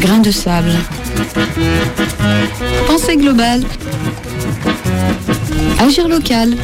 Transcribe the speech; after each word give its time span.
Grain 0.00 0.18
de 0.20 0.30
sable. 0.30 0.72
Pensée 2.86 3.16
globale. 3.16 3.62
Agir 5.78 6.08
local. 6.08 6.56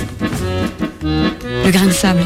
Le 1.02 1.70
grain 1.70 1.86
de 1.86 1.90
sable. 1.90 2.24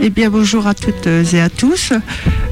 Eh 0.00 0.10
bien, 0.10 0.30
bonjour 0.30 0.66
à 0.66 0.74
toutes 0.74 1.06
et 1.06 1.40
à 1.40 1.48
tous. 1.48 1.92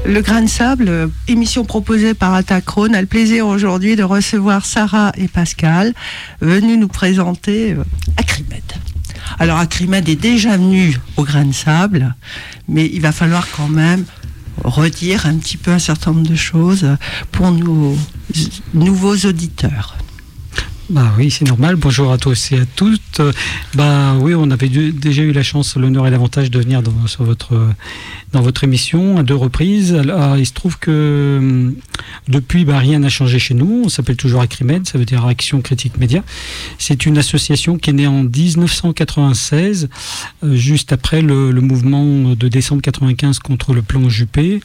Le 0.05 0.21
Grain 0.21 0.41
de 0.41 0.47
Sable, 0.47 1.11
émission 1.27 1.65
proposée 1.65 2.13
par 2.13 2.33
Atacrone, 2.33 2.95
a 2.95 3.01
le 3.01 3.07
plaisir 3.07 3.45
aujourd'hui 3.45 3.95
de 3.95 4.03
recevoir 4.03 4.65
Sarah 4.65 5.11
et 5.17 5.27
Pascal, 5.27 5.93
venus 6.39 6.79
nous 6.79 6.87
présenter 6.87 7.73
euh, 7.73 7.83
Acrimed. 8.17 8.63
Alors, 9.37 9.57
Acrimed 9.59 10.07
est 10.09 10.15
déjà 10.15 10.57
venu 10.57 10.97
au 11.17 11.23
Grain 11.23 11.45
de 11.45 11.53
Sable, 11.53 12.15
mais 12.67 12.89
il 12.91 13.01
va 13.01 13.11
falloir 13.11 13.47
quand 13.55 13.67
même 13.67 14.05
redire 14.63 15.25
un 15.25 15.37
petit 15.37 15.57
peu 15.57 15.71
un 15.71 15.79
certain 15.79 16.11
nombre 16.11 16.27
de 16.27 16.35
choses 16.35 16.87
pour 17.31 17.51
nos 17.51 17.97
nouveaux 18.73 19.15
auditeurs. 19.15 19.97
Bah 20.89 21.13
oui, 21.17 21.31
c'est 21.31 21.45
normal. 21.45 21.77
Bonjour 21.77 22.11
à 22.11 22.17
tous 22.17 22.51
et 22.51 22.59
à 22.59 22.65
toutes. 22.65 23.21
Bah 23.75 24.15
oui, 24.19 24.33
on 24.35 24.51
avait 24.51 24.67
déjà 24.67 25.21
eu 25.21 25.31
la 25.31 25.43
chance, 25.43 25.77
l'honneur 25.77 26.05
et 26.05 26.11
l'avantage 26.11 26.51
de 26.51 26.59
venir 26.59 26.83
dans, 26.83 27.07
sur 27.07 27.23
votre, 27.23 27.69
dans 28.33 28.41
votre 28.41 28.63
émission 28.63 29.17
à 29.17 29.23
deux 29.23 29.35
reprises. 29.35 29.99
Il 30.37 30.45
se 30.45 30.53
trouve 30.53 30.77
que 30.79 31.37
hum, 31.39 31.75
depuis, 32.27 32.65
bah, 32.65 32.79
rien 32.79 32.99
n'a 32.99 33.09
changé 33.09 33.39
chez 33.39 33.53
nous. 33.53 33.83
On 33.85 33.89
s'appelle 33.89 34.15
toujours 34.15 34.41
Acrimed, 34.41 34.87
ça 34.87 34.97
veut 34.97 35.05
dire 35.05 35.25
Action 35.25 35.61
Critique 35.61 35.97
Média. 35.97 36.23
C'est 36.77 37.05
une 37.05 37.17
association 37.17 37.77
qui 37.77 37.89
est 37.89 37.93
née 37.93 38.07
en 38.07 38.23
1996, 38.23 39.89
euh, 40.43 40.55
juste 40.55 40.93
après 40.93 41.21
le, 41.21 41.51
mouvement 41.61 42.33
de 42.35 42.47
décembre 42.47 42.81
95 42.81 43.39
contre 43.39 43.73
le 43.73 43.81
plan 43.81 44.09
Juppé, 44.09 44.61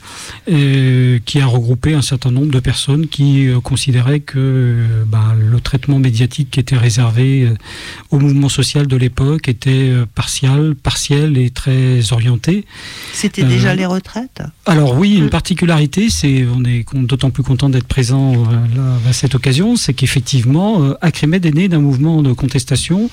euh, 0.50 1.18
qui 1.24 1.40
a 1.40 1.46
regroupé 1.46 1.94
un 1.94 2.02
certain 2.02 2.30
nombre 2.30 2.50
de 2.50 2.60
personnes 2.60 3.06
qui 3.06 3.48
euh, 3.48 3.60
considéraient 3.60 4.20
que 4.20 4.76
bah, 5.06 5.34
le 5.38 5.60
traitement 5.60 5.98
médiatique 5.98 6.50
qui 6.50 6.60
était 6.60 6.76
réservé 6.76 7.52
au 8.10 8.18
mouvement 8.18 8.48
social 8.48 8.86
de 8.86 8.96
l'époque 8.96 9.48
était 9.48 9.92
partial, 10.14 10.74
partiel 10.74 11.36
et 11.36 11.50
très 11.50 12.12
orienté. 12.12 12.64
C'était 13.12 13.42
déjà 13.56 13.70
euh, 13.70 13.74
les 13.74 13.86
retraites 13.86 14.42
Alors 14.64 14.96
oui, 14.96 15.16
une 15.16 15.30
particularité, 15.30 16.10
c'est 16.10 16.46
on 16.46 16.64
est 16.64 16.84
d'autant 16.94 17.30
plus 17.30 17.42
content 17.42 17.68
d'être 17.68 17.86
présent 17.86 18.44
à 19.08 19.12
cette 19.12 19.34
occasion, 19.34 19.76
c'est 19.76 19.94
qu'effectivement, 19.94 20.94
Acrémed 21.00 21.44
est 21.44 21.54
né 21.54 21.68
d'un 21.68 21.80
mouvement 21.80 22.22
de 22.22 22.32
contestation 22.32 23.10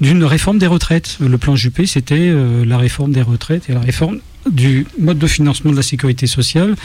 d'une 0.00 0.24
réforme 0.24 0.58
des 0.58 0.66
retraites. 0.66 1.16
Le 1.20 1.38
plan 1.38 1.56
Juppé, 1.56 1.86
c'était 1.86 2.32
la 2.64 2.78
réforme 2.78 3.12
des 3.12 3.22
retraites 3.22 3.68
et 3.68 3.72
la 3.72 3.80
réforme 3.80 4.20
du 4.50 4.86
mode 4.98 5.18
de 5.18 5.26
financement 5.26 5.70
de 5.70 5.76
la 5.76 5.82
sécurité 5.82 6.26
sociale. 6.26 6.76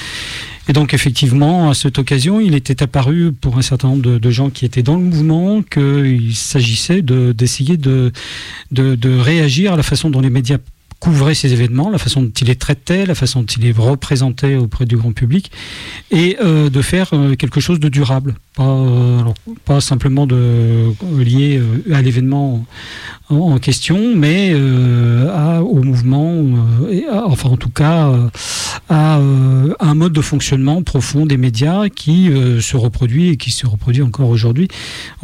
Et 0.69 0.73
donc 0.73 0.93
effectivement, 0.93 1.69
à 1.69 1.73
cette 1.73 1.97
occasion, 1.99 2.39
il 2.39 2.55
était 2.55 2.83
apparu 2.83 3.31
pour 3.33 3.57
un 3.57 3.61
certain 3.61 3.89
nombre 3.89 4.19
de, 4.19 4.31
gens 4.31 4.49
qui 4.49 4.65
étaient 4.65 4.83
dans 4.83 4.95
le 4.95 5.03
mouvement 5.03 5.61
qu'il 5.63 6.35
s'agissait 6.35 7.01
d'essayer 7.01 7.77
de, 7.77 8.11
de, 8.71 8.95
de, 8.95 9.17
réagir 9.17 9.73
à 9.73 9.77
la 9.77 9.83
façon 9.83 10.09
dont 10.09 10.21
les 10.21 10.29
médias 10.29 10.57
couvrait 11.01 11.33
ces 11.33 11.51
événements, 11.51 11.89
la 11.89 11.97
façon 11.97 12.21
dont 12.21 12.31
il 12.39 12.47
les 12.47 12.55
traitait, 12.55 13.07
la 13.07 13.15
façon 13.15 13.41
dont 13.41 13.47
il 13.47 13.63
les 13.63 13.71
représentait 13.71 14.55
auprès 14.55 14.85
du 14.85 14.97
grand 14.97 15.13
public, 15.13 15.51
et 16.11 16.37
euh, 16.41 16.69
de 16.69 16.81
faire 16.83 17.09
euh, 17.13 17.35
quelque 17.35 17.59
chose 17.59 17.79
de 17.79 17.89
durable, 17.89 18.35
pas, 18.55 18.63
euh, 18.63 19.79
simplement 19.79 20.27
de, 20.27 20.93
lié 21.17 21.59
à 21.91 22.03
l'événement 22.03 22.63
en, 23.29 23.57
question, 23.57 24.15
mais 24.15 24.53
au 24.53 25.83
mouvement, 25.83 26.43
enfin 27.25 27.49
en 27.49 27.57
tout 27.57 27.69
cas 27.69 28.11
à, 28.89 29.15
un 29.79 29.95
mode 29.95 30.13
de 30.13 30.21
fonctionnement 30.21 30.83
profond 30.83 31.25
des 31.25 31.37
médias 31.37 31.87
qui 31.87 32.29
se 32.59 32.75
reproduit 32.75 33.29
et 33.29 33.37
qui 33.37 33.51
se 33.51 33.65
reproduit 33.65 34.03
encore 34.03 34.29
aujourd'hui. 34.29 34.67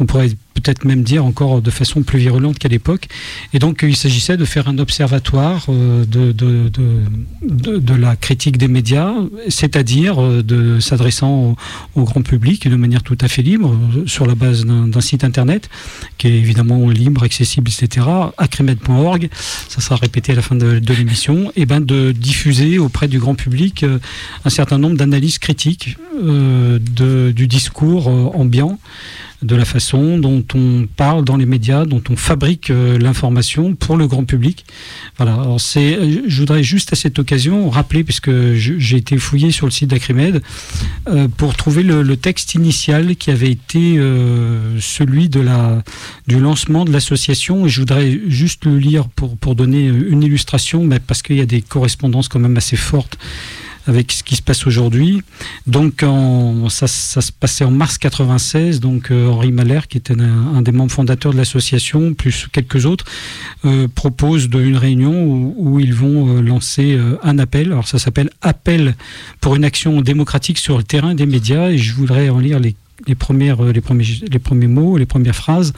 On 0.00 0.06
pourrait 0.06 0.30
peut-être 0.60 0.84
même 0.84 1.02
dire 1.02 1.24
encore 1.24 1.62
de 1.62 1.70
façon 1.70 2.02
plus 2.02 2.18
virulente 2.18 2.58
qu'à 2.58 2.68
l'époque. 2.68 3.08
Et 3.52 3.58
donc 3.58 3.80
il 3.82 3.96
s'agissait 3.96 4.36
de 4.36 4.44
faire 4.44 4.68
un 4.68 4.78
observatoire 4.78 5.66
euh, 5.68 6.04
de, 6.04 7.94
la 7.94 8.16
critique 8.16 8.58
des 8.58 8.68
médias, 8.68 9.12
c'est-à-dire 9.48 10.22
euh, 10.22 10.42
de 10.42 10.80
s'adressant 10.80 11.56
au, 11.94 12.04
grand 12.04 12.22
public 12.22 12.68
de 12.68 12.76
manière 12.76 13.02
tout 13.02 13.18
à 13.20 13.28
fait 13.28 13.42
libre, 13.42 13.74
euh, 13.96 14.06
sur 14.06 14.26
la 14.26 14.34
base 14.34 14.64
d'un 14.64 15.00
site 15.00 15.24
internet 15.24 15.68
qui 16.16 16.28
est 16.28 16.38
évidemment 16.38 16.88
libre, 16.88 17.22
accessible, 17.22 17.70
etc. 17.70 18.06
acrimed.org, 18.36 19.28
ça 19.68 19.80
sera 19.80 19.96
répété 19.96 20.32
à 20.32 20.36
la 20.36 20.42
fin 20.42 20.54
de, 20.54 20.80
l'émission, 20.92 21.52
et 21.56 21.66
ben 21.66 21.80
de 21.80 22.12
diffuser 22.12 22.78
auprès 22.78 23.08
du 23.08 23.18
grand 23.18 23.34
public 23.34 23.84
un 24.44 24.50
certain 24.50 24.78
nombre 24.78 24.96
d'analyses 24.96 25.38
critiques 25.38 25.96
du 26.20 27.46
discours 27.46 28.08
ambiant 28.36 28.78
de 29.42 29.54
la 29.54 29.64
façon 29.64 30.18
dont 30.18 30.44
on 30.54 30.86
parle 30.96 31.24
dans 31.24 31.36
les 31.36 31.46
médias, 31.46 31.84
dont 31.84 32.02
on 32.10 32.16
fabrique 32.16 32.70
euh, 32.70 32.98
l'information 32.98 33.74
pour 33.74 33.96
le 33.96 34.08
grand 34.08 34.24
public. 34.24 34.64
Voilà. 35.16 35.38
C'est, 35.58 35.96
euh, 35.96 36.22
je 36.26 36.40
voudrais 36.40 36.62
juste 36.62 36.92
à 36.92 36.96
cette 36.96 37.18
occasion 37.18 37.70
rappeler, 37.70 38.02
puisque 38.02 38.30
j'ai 38.54 38.96
été 38.96 39.16
fouillé 39.18 39.50
sur 39.50 39.66
le 39.66 39.70
site 39.70 39.90
d'Acrimed, 39.90 40.42
euh, 41.08 41.28
pour 41.36 41.54
trouver 41.54 41.82
le, 41.82 42.16
texte 42.16 42.54
initial 42.54 43.14
qui 43.14 43.30
avait 43.30 43.50
été 43.50 43.96
celui 44.80 45.28
de 45.28 45.40
la, 45.40 45.84
du 46.26 46.40
lancement 46.40 46.84
de 46.84 46.90
l'association. 46.90 47.66
Et 47.66 47.68
je 47.68 47.80
voudrais 47.80 48.18
juste 48.26 48.64
le 48.64 48.76
lire 48.76 49.08
pour, 49.08 49.36
pour 49.36 49.54
donner 49.54 49.86
une 49.86 50.24
illustration, 50.24 50.82
mais 50.82 50.98
parce 50.98 51.22
qu'il 51.22 51.36
y 51.36 51.40
a 51.40 51.46
des 51.46 51.62
correspondances 51.62 52.26
quand 52.26 52.40
même 52.40 52.56
assez 52.56 52.76
fortes 52.76 53.18
avec 53.88 54.12
ce 54.12 54.22
qui 54.22 54.36
se 54.36 54.42
passe 54.42 54.66
aujourd'hui. 54.66 55.22
Donc 55.66 56.04
ça, 56.68 56.86
se 56.86 57.32
passait 57.32 57.64
en 57.64 57.70
mars 57.70 57.98
96. 57.98 58.80
Donc 58.80 59.10
euh, 59.10 59.28
Henri 59.28 59.50
Mahler, 59.50 59.80
qui 59.88 59.96
était 59.96 60.14
un, 60.20 60.62
des 60.62 60.72
membres 60.72 60.92
fondateurs 60.92 61.32
de 61.32 61.38
l'association, 61.38 62.14
plus 62.14 62.46
quelques 62.52 62.84
autres, 62.86 63.06
euh, 63.64 63.88
propose 63.88 64.50
de, 64.50 64.60
une 64.60 64.76
réunion 64.76 65.54
où, 65.56 65.80
ils 65.80 65.94
vont 65.94 66.36
euh, 66.36 66.42
lancer 66.42 66.98
un 67.22 67.38
appel. 67.38 67.72
Alors 67.72 67.88
ça 67.88 67.98
s'appelle 67.98 68.30
Appel 68.42 68.94
pour 69.40 69.56
une 69.56 69.64
action 69.64 70.02
démocratique 70.02 70.58
sur 70.58 70.76
le 70.76 70.84
terrain 70.84 71.14
des 71.14 71.26
médias. 71.26 71.70
Et 71.70 71.78
je 71.78 71.94
voudrais 71.94 72.28
en 72.28 72.38
lire 72.38 72.60
les 72.60 72.76
les, 73.06 73.14
premières, 73.14 73.62
les, 73.62 73.80
premiers, 73.80 74.04
les 74.28 74.38
premiers 74.40 74.66
mots, 74.66 74.98
les 74.98 75.06
premières 75.06 75.36
phrases. 75.36 75.72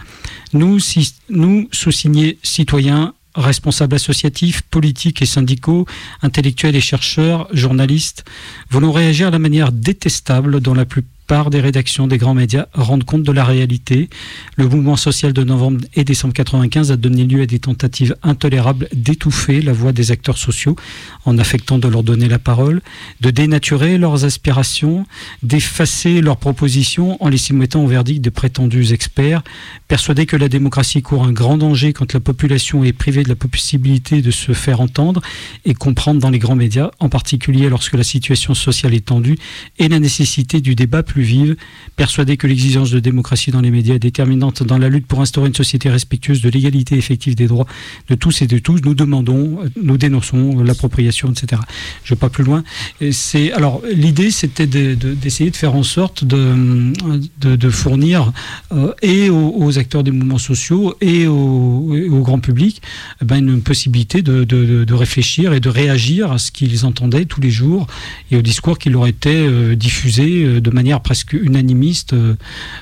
Nous, 0.54 0.78
si, 0.80 1.14
nous 1.28 1.68
sous-signés 1.70 2.38
citoyens, 2.42 3.12
responsables 3.34 3.94
associatifs, 3.94 4.62
politiques 4.62 5.22
et 5.22 5.26
syndicaux, 5.26 5.86
intellectuels 6.22 6.76
et 6.76 6.80
chercheurs, 6.80 7.48
journalistes, 7.52 8.24
voulons 8.70 8.92
réagir 8.92 9.28
à 9.28 9.30
la 9.30 9.38
manière 9.38 9.72
détestable 9.72 10.60
dont 10.60 10.74
la 10.74 10.84
plus 11.30 11.48
des 11.48 11.60
rédactions 11.60 12.08
des 12.08 12.18
grands 12.18 12.34
médias 12.34 12.66
rendent 12.74 13.04
compte 13.04 13.22
de 13.22 13.30
la 13.30 13.44
réalité. 13.44 14.10
Le 14.56 14.66
mouvement 14.66 14.96
social 14.96 15.32
de 15.32 15.44
novembre 15.44 15.78
et 15.94 16.02
décembre 16.02 16.34
95 16.34 16.90
a 16.90 16.96
donné 16.96 17.24
lieu 17.24 17.42
à 17.42 17.46
des 17.46 17.60
tentatives 17.60 18.16
intolérables 18.24 18.88
d'étouffer 18.92 19.62
la 19.62 19.72
voix 19.72 19.92
des 19.92 20.10
acteurs 20.10 20.38
sociaux 20.38 20.74
en 21.26 21.38
affectant 21.38 21.78
de 21.78 21.86
leur 21.86 22.02
donner 22.02 22.26
la 22.26 22.40
parole, 22.40 22.82
de 23.20 23.30
dénaturer 23.30 23.96
leurs 23.96 24.24
aspirations, 24.24 25.06
d'effacer 25.44 26.20
leurs 26.20 26.36
propositions 26.36 27.16
en 27.22 27.28
les 27.28 27.38
soumettant 27.38 27.84
au 27.84 27.86
verdict 27.86 28.24
de 28.24 28.30
prétendus 28.30 28.92
experts, 28.92 29.44
persuadés 29.86 30.26
que 30.26 30.36
la 30.36 30.48
démocratie 30.48 31.00
court 31.00 31.22
un 31.22 31.32
grand 31.32 31.58
danger 31.58 31.92
quand 31.92 32.12
la 32.12 32.18
population 32.18 32.82
est 32.82 32.92
privée 32.92 33.22
de 33.22 33.28
la 33.28 33.36
possibilité 33.36 34.20
de 34.20 34.32
se 34.32 34.52
faire 34.52 34.80
entendre 34.80 35.22
et 35.64 35.74
comprendre 35.74 36.20
dans 36.20 36.30
les 36.30 36.40
grands 36.40 36.56
médias, 36.56 36.90
en 36.98 37.08
particulier 37.08 37.68
lorsque 37.68 37.94
la 37.94 38.02
situation 38.02 38.54
sociale 38.54 38.94
est 38.94 39.06
tendue 39.06 39.38
et 39.78 39.88
la 39.88 40.00
nécessité 40.00 40.60
du 40.60 40.74
débat 40.74 41.04
plus 41.04 41.19
vive, 41.22 41.56
persuadée 41.96 42.36
que 42.36 42.46
l'exigence 42.46 42.90
de 42.90 43.00
démocratie 43.00 43.50
dans 43.50 43.60
les 43.60 43.70
médias 43.70 43.94
est 43.94 44.00
déterminante 44.00 44.62
dans 44.62 44.78
la 44.78 44.88
lutte 44.88 45.06
pour 45.06 45.20
instaurer 45.20 45.48
une 45.48 45.54
société 45.54 45.90
respectueuse 45.90 46.40
de 46.42 46.48
l'égalité 46.48 46.96
effective 46.96 47.34
des 47.34 47.46
droits 47.46 47.66
de 48.08 48.14
tous 48.14 48.42
et 48.42 48.46
de 48.46 48.58
tous, 48.58 48.80
nous 48.84 48.94
demandons, 48.94 49.60
nous 49.80 49.98
dénonçons 49.98 50.62
l'appropriation, 50.62 51.30
etc. 51.30 51.60
Je 52.04 52.12
ne 52.12 52.16
vais 52.16 52.20
pas 52.20 52.28
plus 52.28 52.44
loin. 52.44 52.62
C'est 53.12 53.52
alors 53.52 53.82
l'idée, 53.92 54.30
c'était 54.30 54.66
d'essayer 54.66 55.50
de, 55.50 55.56
faire 55.56 55.74
en 55.74 55.82
sorte 55.82 56.24
de, 56.24 56.92
de, 57.40 57.70
fournir 57.70 58.32
euh, 58.72 58.92
et 59.02 59.30
aux, 59.30 59.78
acteurs 59.78 60.02
des 60.02 60.10
mouvements 60.10 60.38
sociaux 60.38 60.94
et 61.00 61.26
au, 61.26 62.20
grand 62.22 62.38
public 62.38 62.82
eh 63.22 63.24
ben, 63.24 63.46
une 63.46 63.62
possibilité 63.62 64.22
de, 64.22 64.92
réfléchir 64.92 65.52
et 65.52 65.60
de 65.60 65.68
réagir 65.68 66.32
à 66.32 66.38
ce 66.38 66.50
qu'ils 66.50 66.84
entendaient 66.84 67.24
tous 67.24 67.40
les 67.40 67.50
jours 67.50 67.86
et 68.30 68.36
au 68.36 68.42
discours 68.42 68.78
qui 68.78 68.90
leur 68.90 69.06
était 69.06 69.30
euh, 69.30 69.74
diffusé 69.76 70.44
euh, 70.44 70.60
de 70.60 70.70
manière 70.70 70.99
presque 71.00 71.32
unanimiste, 71.32 72.14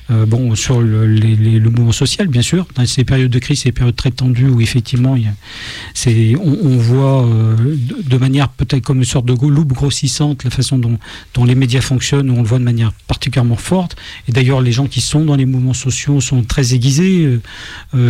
bon, 0.09 0.55
sur 0.55 0.81
le, 0.81 1.70
mouvement 1.70 1.93
social, 1.93 2.29
bien 2.29 2.43
sûr. 2.43 2.67
Dans 2.75 2.87
ces 2.87 3.05
périodes 3.05 3.31
de 3.31 3.38
crise, 3.38 3.61
ces 3.61 3.73
périodes 3.73 3.97
très 3.97 4.11
tendues 4.11 4.49
où 4.49 4.61
effectivement, 4.61 5.17
on, 5.17 6.76
voit 6.76 7.29
de, 7.29 8.17
manière 8.19 8.49
peut-être 8.49 8.82
comme 8.82 8.99
une 8.99 9.05
sorte 9.05 9.26
de 9.26 9.35
loupe 9.47 9.73
grossissante 9.73 10.44
la 10.44 10.50
façon 10.50 10.79
dont, 10.79 10.99
les 11.44 11.55
médias 11.55 11.81
fonctionnent, 11.81 12.31
où 12.31 12.35
on 12.35 12.43
le 12.43 12.49
voit 12.49 12.59
de 12.59 12.65
manière 12.65 12.93
particulièrement 13.06 13.56
forte. 13.56 13.97
Et 14.29 14.32
d'ailleurs, 14.32 14.61
les 14.61 14.73
gens 14.73 14.87
qui 14.87 15.00
sont 15.00 15.25
dans 15.25 15.37
les 15.37 15.47
mouvements 15.47 15.75
sociaux 15.75 16.20
sont 16.20 16.43
très 16.43 16.75
aiguisés 16.75 17.38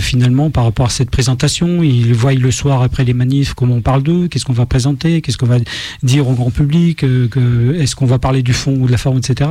finalement 0.00 0.50
par 0.50 0.64
rapport 0.64 0.87
à 0.87 0.90
cette 0.90 1.10
présentation. 1.10 1.82
Ils 1.82 2.14
voient 2.14 2.34
le 2.34 2.50
soir 2.50 2.82
après 2.82 3.05
les 3.05 3.14
manifs 3.14 3.55
comment 3.55 3.76
on 3.76 3.81
parle 3.81 4.02
d'eux, 4.02 4.28
qu'est-ce 4.28 4.44
qu'on 4.44 4.52
va 4.52 4.66
présenter, 4.66 5.20
qu'est-ce 5.20 5.38
qu'on 5.38 5.46
va 5.46 5.58
dire 6.02 6.28
au 6.28 6.34
grand 6.34 6.50
public, 6.50 7.05
euh, 7.05 7.78
est-ce 7.78 7.96
qu'on 7.96 8.06
va 8.06 8.19
parler 8.19 8.43
du 8.43 8.52
fond 8.52 8.76
ou 8.76 8.87
de 8.87 8.93
la 8.93 8.99
forme, 8.99 9.19
etc. 9.19 9.50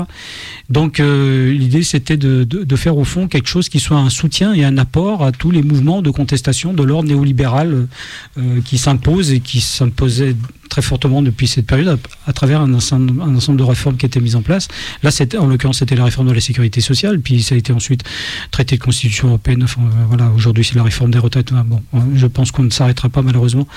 Donc 0.69 0.99
euh, 0.99 1.51
l'idée 1.51 1.83
c'était 1.83 2.17
de, 2.17 2.75
faire 2.75 2.97
au 2.97 3.03
fond 3.03 3.27
quelque 3.27 3.47
chose 3.47 3.69
qui 3.69 3.79
soit 3.79 3.97
un 3.97 4.09
soutien 4.09 4.53
et 4.53 4.63
un 4.63 4.77
apport 4.77 5.23
à 5.23 5.31
tous 5.31 5.49
les 5.51 5.63
mouvements 5.63 6.01
de 6.01 6.11
contestation 6.11 6.73
de 6.73 6.83
l'ordre 6.83 7.09
néolibéral 7.09 7.87
euh, 8.37 8.61
qui 8.63 8.77
s'impose 8.77 9.31
et 9.31 9.39
qui 9.39 9.61
s'imposait 9.61 10.35
très 10.67 10.81
fortement 10.81 11.21
depuis 11.21 11.47
cette 11.47 11.65
période 11.65 11.99
à, 12.25 12.33
travers 12.33 12.61
un 12.61 12.73
ensemble, 12.73 13.57
de 13.57 13.63
réformes 13.63 13.97
qui 13.97 14.05
étaient 14.05 14.19
mises 14.19 14.35
en 14.35 14.41
place. 14.41 14.67
Là, 15.01 15.09
en 15.39 15.47
l'occurrence, 15.47 15.79
c'était 15.79 15.95
la 15.95 16.05
réforme 16.05 16.27
de 16.27 16.33
la 16.33 16.41
sécurité 16.41 16.81
sociale, 16.81 17.19
puis 17.19 17.41
ça 17.41 17.55
a 17.55 17.57
été 17.57 17.73
ensuite 17.73 18.03
traité 18.51 18.77
de 18.77 18.83
constitution 18.83 19.29
européenne. 19.29 19.63
Enfin, 19.63 19.81
voilà, 20.07 20.29
aujourd'hui, 20.35 20.63
c'est 20.63 20.75
la 20.75 20.83
réforme 20.83 21.11
des 21.11 21.19
retraites. 21.19 21.53
Bon, 21.65 21.81
je 22.13 22.27
pense 22.27 22.51
qu'on 22.51 22.63
ne 22.63 22.69
s'arrêtera 22.69 23.09
pas 23.09 23.21
malheureusement 23.21 23.67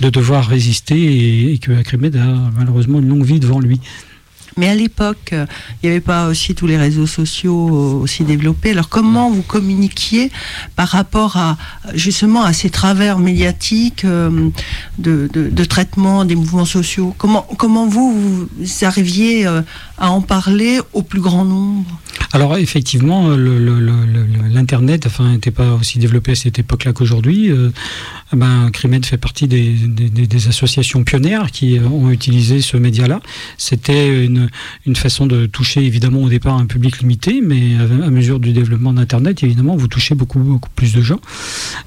de 0.00 0.10
devoir 0.10 0.46
résister 0.46 0.96
et, 0.96 1.54
et 1.54 1.58
que 1.58 1.72
Acrimed 1.72 2.16
a 2.16 2.50
malheureusement 2.56 2.98
une 2.98 3.08
longue 3.08 3.24
vie 3.24 3.40
devant 3.40 3.60
lui. 3.60 3.80
Mais 4.56 4.68
à 4.68 4.74
l'époque, 4.74 5.30
euh, 5.32 5.46
il 5.82 5.86
n'y 5.86 5.90
avait 5.92 6.00
pas 6.00 6.26
aussi 6.26 6.54
tous 6.54 6.66
les 6.66 6.76
réseaux 6.76 7.06
sociaux 7.06 7.68
euh, 7.68 8.02
aussi 8.02 8.24
développés. 8.24 8.70
Alors 8.70 8.88
comment 8.88 9.30
vous 9.30 9.42
communiquiez 9.42 10.30
par 10.76 10.88
rapport 10.88 11.36
à 11.36 11.56
justement 11.94 12.42
à 12.42 12.52
ces 12.52 12.70
travers 12.70 13.18
médiatiques 13.18 14.04
euh, 14.04 14.50
de, 14.98 15.64
traitement 15.64 16.24
des 16.24 16.34
mouvements 16.34 16.64
sociaux? 16.64 17.14
Comment 17.18 17.46
comment 17.56 17.86
vous, 17.86 18.12
vous 18.12 18.84
arriviez 18.84 19.46
à 19.46 20.10
en 20.10 20.20
parler 20.20 20.80
au 20.92 21.02
plus 21.02 21.20
grand 21.20 21.44
nombre? 21.44 22.01
Alors 22.32 22.56
effectivement, 22.56 23.30
l'internet, 23.30 25.06
enfin, 25.06 25.32
n'était 25.32 25.50
pas 25.50 25.74
aussi 25.74 25.98
développé 25.98 26.32
à 26.32 26.34
cette 26.34 26.58
époque-là 26.58 26.92
qu'aujourd'hui. 26.92 27.50
ben, 28.32 28.70
Crimed 28.72 29.04
fait 29.04 29.18
partie 29.18 29.48
des, 29.48 29.70
des, 29.72 30.48
associations 30.48 31.04
pionnières 31.04 31.50
qui 31.50 31.78
ont 31.78 32.10
utilisé 32.10 32.60
ce 32.60 32.76
média-là. 32.76 33.20
C'était 33.58 34.24
une 34.24 34.42
une, 34.86 34.96
façon 34.96 35.26
de 35.26 35.46
toucher 35.46 35.84
évidemment 35.84 36.22
au 36.22 36.28
départ 36.28 36.56
un 36.56 36.66
public 36.66 37.00
limité, 37.00 37.40
mais 37.42 37.76
à, 37.76 38.10
mesure 38.10 38.40
du 38.40 38.52
développement 38.52 38.92
d'Internet, 38.92 39.42
évidemment, 39.42 39.76
vous 39.76 39.88
touchez 39.88 40.14
beaucoup, 40.14 40.38
beaucoup 40.38 40.70
plus 40.74 40.92
de 40.94 41.02
gens. 41.02 41.20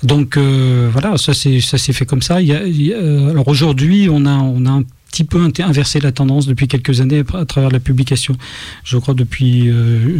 Donc 0.04 0.38
euh, 0.38 0.90
voilà, 0.92 1.18
ça 1.18 1.34
s'est 1.34 1.94
fait 1.94 2.06
comme 2.06 2.22
ça. 2.22 2.42
Il 2.42 2.52
euh, 2.94 3.30
alors 3.30 3.48
aujourd'hui, 3.48 4.08
on 4.12 4.26
a, 4.26 4.36
on 4.36 4.66
a 4.66 4.70
un 4.70 4.84
petit 5.10 5.24
peu 5.24 5.50
inversé 5.60 6.00
la 6.00 6.12
tendance 6.12 6.46
depuis 6.46 6.68
quelques 6.68 7.02
années 7.02 7.24
à 7.34 7.46
travers 7.46 7.70
la 7.70 7.80
publication. 7.80 8.36
Je 8.84 8.98
crois 8.98 9.14
depuis... 9.14 9.70
Euh, 9.70 10.20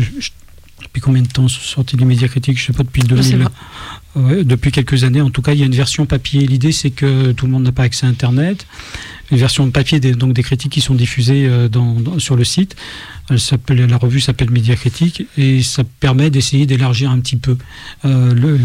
depuis 0.84 1.02
combien 1.02 1.22
de 1.22 1.28
temps 1.28 1.48
sorti 1.48 1.98
les 1.98 2.06
médias 2.06 2.28
critiques 2.28 2.58
Je 2.58 2.64
ne 2.64 2.68
sais 2.68 2.74
pas, 2.74 2.84
depuis 2.84 3.02
2000. 3.02 3.48
depuis 4.44 4.72
quelques 4.72 5.04
années, 5.04 5.22
en 5.22 5.30
tout 5.30 5.42
cas, 5.42 5.54
il 5.54 5.60
y 5.60 5.64
a 5.64 5.66
une 5.66 5.76
version 5.76 6.06
papier. 6.06 6.46
L'idée, 6.46 6.72
c'est 6.72 6.92
que 6.92 7.32
tout 7.32 7.46
le 7.46 7.52
monde 7.52 7.64
n'a 7.64 7.72
pas 7.72 7.84
accès 7.84 8.06
à 8.06 8.10
Internet 8.10 8.68
une 9.32 9.38
version 9.38 9.66
de 9.66 9.72
papier 9.72 10.00
des, 10.00 10.14
donc 10.14 10.34
des 10.34 10.44
critiques 10.44 10.72
qui 10.72 10.82
sont 10.82 10.94
diffusées 10.94 11.48
euh, 11.48 11.68
sur 12.20 12.36
le 12.36 12.44
site. 12.44 12.76
Elle 13.28 13.40
s'appelle, 13.40 13.84
la 13.88 13.98
revue 13.98 14.20
s'appelle 14.20 14.52
Média 14.52 14.76
Critique 14.76 15.26
et 15.36 15.64
ça 15.64 15.84
permet 16.00 16.30
d'essayer 16.30 16.68
d'élargir 16.68 17.10
un 17.10 17.20
petit 17.20 17.38
peu 17.38 17.58
euh, 18.06 18.58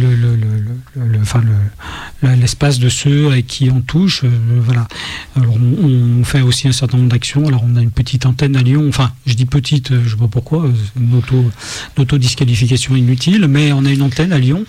l'espace 2.37 2.79
de 2.79 2.91
ceux 2.91 3.29
avec 3.29 3.47
qui 3.47 3.71
on 3.71 3.81
touche. 3.81 4.23
Euh, 4.25 4.29
voilà. 4.61 4.87
Alors 5.35 5.57
on, 5.57 6.23
fait 6.25 6.43
aussi 6.43 6.69
un 6.69 6.73
certain 6.73 6.99
nombre 6.99 7.09
d'actions. 7.09 7.49
Alors 7.49 7.65
on 7.67 7.75
a 7.77 7.81
une 7.81 7.91
petite 7.91 8.27
antenne 8.27 8.55
à 8.55 8.63
Lyon. 8.63 8.85
Enfin, 8.87 9.13
je 9.25 9.33
dis 9.33 9.47
petite, 9.47 9.89
je 9.89 9.97
ne 9.97 10.09
sais 10.09 10.17
pas 10.17 10.29
pourquoi, 10.29 10.71
une 11.01 11.23
auto 11.97 12.19
disqualification 12.19 12.95
inutile, 12.95 13.47
mais 13.49 13.73
on 13.73 13.87
a 13.87 13.91
une 13.91 14.03
antenne 14.03 14.33
à 14.33 14.39
Lyon, 14.39 14.67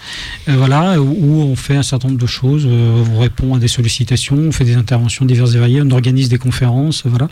voilà, 0.47 1.01
où 1.01 1.41
on 1.41 1.55
fait 1.57 1.75
un 1.75 1.83
certain 1.83 2.07
nombre 2.07 2.21
de 2.21 2.27
choses. 2.27 2.65
on 2.65 3.19
répond 3.19 3.55
à 3.55 3.59
des 3.59 3.67
sollicitations, 3.67 4.37
on 4.37 4.51
fait 4.53 4.63
des 4.63 4.75
interventions 4.75 5.25
diverses 5.25 5.53
et 5.55 5.59
variées 5.59 5.80
on 5.85 5.91
organise 5.91 6.29
des 6.29 6.37
conférences 6.37 7.03
voilà, 7.05 7.27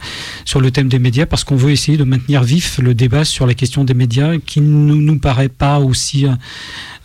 sur 0.45 0.61
le 0.61 0.71
thème 0.71 0.89
des 0.89 0.99
médias 0.99 1.25
parce 1.25 1.43
qu'on 1.43 1.55
veut 1.55 1.71
essayer 1.71 1.97
de 1.97 2.03
maintenir 2.03 2.43
vif 2.43 2.79
le 2.79 2.93
débat 2.93 3.25
sur 3.25 3.45
la 3.45 3.53
question 3.53 3.83
des 3.83 3.93
médias 3.93 4.37
qui 4.37 4.61
ne 4.61 4.93
nous, 4.93 5.19
paraît 5.19 5.49
pas 5.49 5.79
aussi 5.79 6.25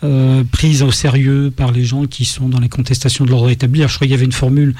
euh, 0.03 0.43
prise 0.51 0.83
au 0.83 0.91
sérieux 0.91 1.51
par 1.55 1.71
les 1.71 1.83
gens 1.83 2.05
qui 2.05 2.25
sont 2.25 2.47
dans 2.49 2.59
les 2.59 2.69
contestations 2.69 3.25
de 3.25 3.31
l'ordre 3.31 3.49
établi. 3.49 3.81
je 3.81 3.87
crois 3.87 3.99
qu'il 3.99 4.11
y 4.11 4.13
avait 4.13 4.25
une 4.25 4.31
formule 4.31 4.75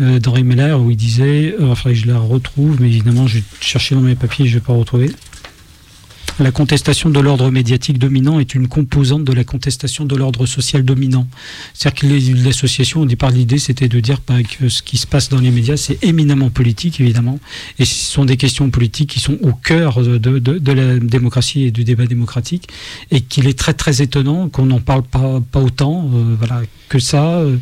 euh, 0.00 0.18
d'Henri 0.18 0.44
Meller 0.44 0.74
où 0.74 0.90
il 0.90 0.96
disait, 0.96 1.54
euh, 1.60 1.72
enfin 1.72 1.92
je 1.92 2.06
la 2.06 2.18
retrouve, 2.18 2.80
mais 2.80 2.88
évidemment 2.88 3.26
je 3.26 3.38
vais 3.38 3.44
chercher 3.60 3.94
dans 3.94 4.00
mes 4.00 4.14
papiers, 4.14 4.46
je 4.46 4.54
ne 4.54 4.60
vais 4.60 4.66
pas 4.66 4.72
retrouver. 4.72 5.10
La 6.40 6.52
contestation 6.52 7.10
de 7.10 7.20
l'ordre 7.20 7.50
médiatique 7.50 7.98
dominant 7.98 8.40
est 8.40 8.54
une 8.54 8.66
composante 8.66 9.24
de 9.24 9.32
la 9.34 9.44
contestation 9.44 10.06
de 10.06 10.16
l'ordre 10.16 10.46
social 10.46 10.82
dominant. 10.86 11.26
C'est-à-dire 11.74 12.00
que 12.00 12.44
l'association, 12.44 13.02
au 13.02 13.04
départ, 13.04 13.30
l'idée, 13.30 13.58
c'était 13.58 13.88
de 13.88 14.00
dire 14.00 14.22
bah, 14.26 14.42
que 14.42 14.70
ce 14.70 14.82
qui 14.82 14.96
se 14.96 15.06
passe 15.06 15.28
dans 15.28 15.38
les 15.38 15.50
médias, 15.50 15.76
c'est 15.76 16.02
éminemment 16.02 16.48
politique, 16.48 16.98
évidemment, 16.98 17.38
et 17.78 17.84
ce 17.84 17.94
sont 17.94 18.24
des 18.24 18.38
questions 18.38 18.70
politiques 18.70 19.10
qui 19.10 19.20
sont 19.20 19.36
au 19.42 19.52
cœur 19.52 20.00
de, 20.00 20.72
la 20.72 20.98
démocratie 20.98 21.64
et 21.64 21.70
du 21.70 21.84
débat 21.84 22.06
démocratique, 22.06 22.68
et 23.10 23.20
qu'il 23.20 23.46
est 23.46 23.58
très 23.58 23.74
très 23.74 24.00
étonnant 24.00 24.48
qu'on 24.48 24.64
n'en 24.64 24.80
parle 24.80 25.02
pas, 25.02 25.42
pas 25.52 25.60
autant, 25.60 26.08
euh, 26.14 26.36
voilà, 26.38 26.62
que 26.88 26.98
ça, 26.98 27.38
euh, 27.38 27.56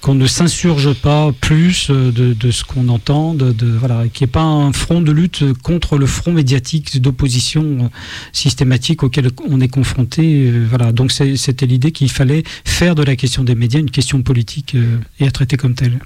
qu'on 0.00 0.14
ne 0.14 0.26
s'insurge 0.26 0.94
pas 0.94 1.30
plus 1.40 1.88
euh, 1.90 2.10
de, 2.10 2.50
ce 2.50 2.64
qu'on 2.64 2.88
entend, 2.88 3.34
de, 3.34 3.54
voilà, 3.78 4.08
qu'il 4.08 4.24
n'y 4.24 4.30
ait 4.30 4.32
pas 4.32 4.42
un 4.42 4.72
front 4.72 5.02
de 5.02 5.12
lutte 5.12 5.44
contre 5.62 5.98
le 5.98 6.06
front 6.06 6.32
médiatique 6.32 7.00
d'opposition 7.02 7.90
systématique 8.32 9.02
auquel 9.02 9.28
on 9.48 9.60
est 9.60 9.68
confronté. 9.68 10.50
Euh, 10.50 10.66
voilà. 10.68 10.92
Donc 10.92 11.12
c'était 11.12 11.66
l'idée 11.66 11.92
qu'il 11.92 12.10
fallait 12.10 12.42
faire 12.64 12.94
de 12.94 13.02
la 13.02 13.16
question 13.16 13.44
des 13.44 13.54
médias 13.54 13.80
une 13.80 13.90
question 13.90 14.22
politique 14.22 14.74
euh, 14.74 14.98
et 15.20 15.26
à 15.26 15.30
traiter 15.30 15.56
comme 15.56 15.74
telle. 15.74 15.98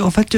En 0.00 0.10
fait, 0.10 0.36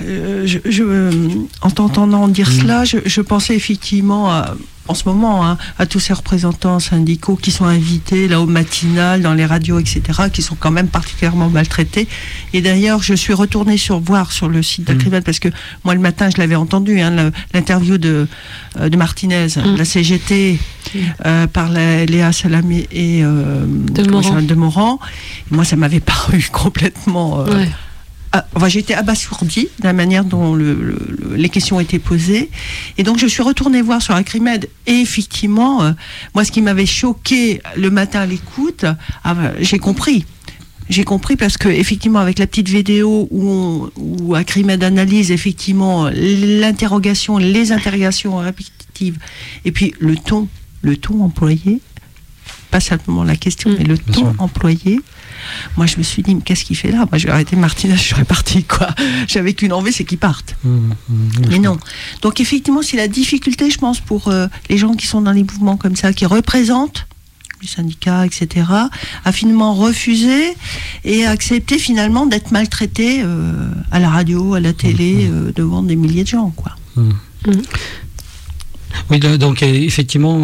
euh, 0.00 0.46
je, 0.46 1.32
en 1.60 1.70
t'entendant 1.70 2.28
dire 2.28 2.48
mm. 2.48 2.60
cela, 2.60 2.84
je, 2.84 3.20
pensais 3.20 3.54
effectivement 3.54 4.30
à, 4.30 4.54
en 4.88 4.94
ce 4.94 5.08
moment 5.08 5.46
hein, 5.46 5.58
à 5.78 5.86
tous 5.86 6.00
ces 6.00 6.12
représentants 6.12 6.80
syndicaux 6.80 7.36
qui 7.36 7.50
sont 7.50 7.66
invités 7.66 8.26
là 8.26 8.40
au 8.40 8.46
matinal, 8.46 9.20
dans 9.22 9.34
les 9.34 9.46
radios, 9.46 9.78
etc., 9.78 10.02
qui 10.32 10.42
sont 10.42 10.56
quand 10.58 10.70
même 10.70 10.88
particulièrement 10.88 11.48
maltraités. 11.48 12.08
Et 12.52 12.62
d'ailleurs, 12.62 13.02
je 13.02 13.14
suis 13.14 13.34
retournée 13.34 13.76
sur 13.76 14.00
voir 14.00 14.32
sur 14.32 14.48
le 14.48 14.62
site 14.62 14.86
d'Acrival 14.86 15.20
mm. 15.20 15.24
parce 15.24 15.38
que 15.38 15.48
moi 15.84 15.94
le 15.94 16.00
matin, 16.00 16.30
je 16.34 16.40
l'avais 16.40 16.56
entendu, 16.56 17.00
hein, 17.00 17.30
l'interview 17.52 17.98
de, 17.98 18.26
euh, 18.80 18.88
de 18.88 18.96
Martinez, 18.96 19.48
mm. 19.56 19.76
la 19.76 19.84
CGT, 19.84 20.58
euh, 21.26 21.46
par 21.46 21.70
Léa 21.70 22.32
Salamé 22.32 22.88
et 22.90 23.22
de, 23.22 24.54
Morand. 24.54 24.98
moi, 25.50 25.64
ça 25.64 25.76
m'avait 25.76 26.00
paru 26.12 26.48
complètement 26.50 27.44
enfin, 28.54 28.68
j'ai 28.68 28.80
été 28.80 28.94
abasourdie 28.94 29.68
de 29.78 29.84
la 29.84 29.92
manière 29.92 30.24
dont 30.24 30.54
les 30.54 31.48
questions 31.48 31.80
été 31.80 31.98
posées. 31.98 32.50
Et 32.98 33.02
donc, 33.02 33.18
je 33.18 33.26
suis 33.26 33.42
retournée 33.42 33.82
voir 33.82 34.00
sur 34.00 34.14
Acrimed. 34.14 34.68
Et 34.86 35.00
effectivement, 35.00 35.82
euh, 35.82 35.92
moi, 36.34 36.44
ce 36.44 36.52
qui 36.52 36.62
m'avait 36.62 36.86
choqué 36.86 37.60
le 37.76 37.90
matin 37.90 38.20
à 38.20 38.26
l'écoute, 38.26 38.84
ah, 39.24 39.34
bah, 39.34 39.52
j'ai 39.60 39.78
compris. 39.78 40.24
J'ai 40.88 41.04
compris 41.04 41.36
parce 41.36 41.56
que 41.56 41.68
effectivement 41.68 42.18
avec 42.18 42.38
la 42.38 42.46
petite 42.46 42.68
vidéo 42.68 43.28
où, 43.30 43.88
où 43.96 44.34
Acrimed 44.34 44.82
analyse 44.82 45.30
effectivement 45.30 46.10
l'interrogation, 46.12 47.38
les 47.38 47.72
interrogations 47.72 48.36
répétitives, 48.38 49.18
et 49.64 49.72
puis 49.72 49.94
le 50.00 50.16
ton, 50.16 50.48
le 50.82 50.96
ton 50.96 51.22
employé, 51.22 51.80
pas 52.72 52.80
simplement 52.80 53.22
la 53.22 53.36
question, 53.36 53.70
mm. 53.70 53.76
mais 53.78 53.84
le 53.84 53.98
ton 53.98 54.34
employé. 54.38 55.00
Moi, 55.76 55.86
je 55.86 55.98
me 55.98 56.02
suis 56.02 56.22
dit, 56.22 56.34
mais 56.34 56.40
qu'est-ce 56.40 56.64
qu'il 56.64 56.76
fait 56.76 56.90
là? 56.90 57.06
Moi, 57.10 57.18
je 57.18 57.26
vais 57.26 57.32
arrêter 57.32 57.54
Martinez, 57.54 57.96
je 57.96 58.08
serais 58.08 58.24
parti, 58.24 58.64
quoi. 58.64 58.88
J'avais 59.28 59.52
qu'une 59.52 59.72
envie, 59.72 59.92
c'est 59.92 60.04
qu'il 60.04 60.18
parte. 60.18 60.56
Mm, 60.64 60.68
mm, 60.70 61.30
mais 61.50 61.58
non. 61.58 61.78
Donc, 62.22 62.40
effectivement, 62.40 62.82
c'est 62.82 62.96
la 62.96 63.08
difficulté, 63.08 63.70
je 63.70 63.78
pense, 63.78 64.00
pour 64.00 64.28
euh, 64.28 64.46
les 64.70 64.78
gens 64.78 64.94
qui 64.94 65.06
sont 65.06 65.20
dans 65.20 65.32
les 65.32 65.44
mouvements 65.44 65.76
comme 65.76 65.96
ça, 65.96 66.12
qui 66.12 66.26
représentent 66.26 67.06
les 67.60 67.68
syndicats, 67.68 68.26
etc., 68.26 68.66
à 69.24 69.32
finalement 69.32 69.74
refuser 69.74 70.54
et 71.04 71.26
accepter 71.26 71.78
finalement 71.78 72.26
d'être 72.26 72.50
maltraité 72.50 73.20
euh, 73.22 73.52
à 73.92 74.00
la 74.00 74.08
radio, 74.08 74.54
à 74.54 74.60
la 74.60 74.72
télé, 74.72 75.28
euh, 75.30 75.52
devant 75.54 75.82
des 75.82 75.94
milliers 75.94 76.24
de 76.24 76.28
gens, 76.28 76.50
quoi. 76.50 76.72
Oui, 79.10 79.18
donc 79.18 79.62
effectivement, 79.62 80.36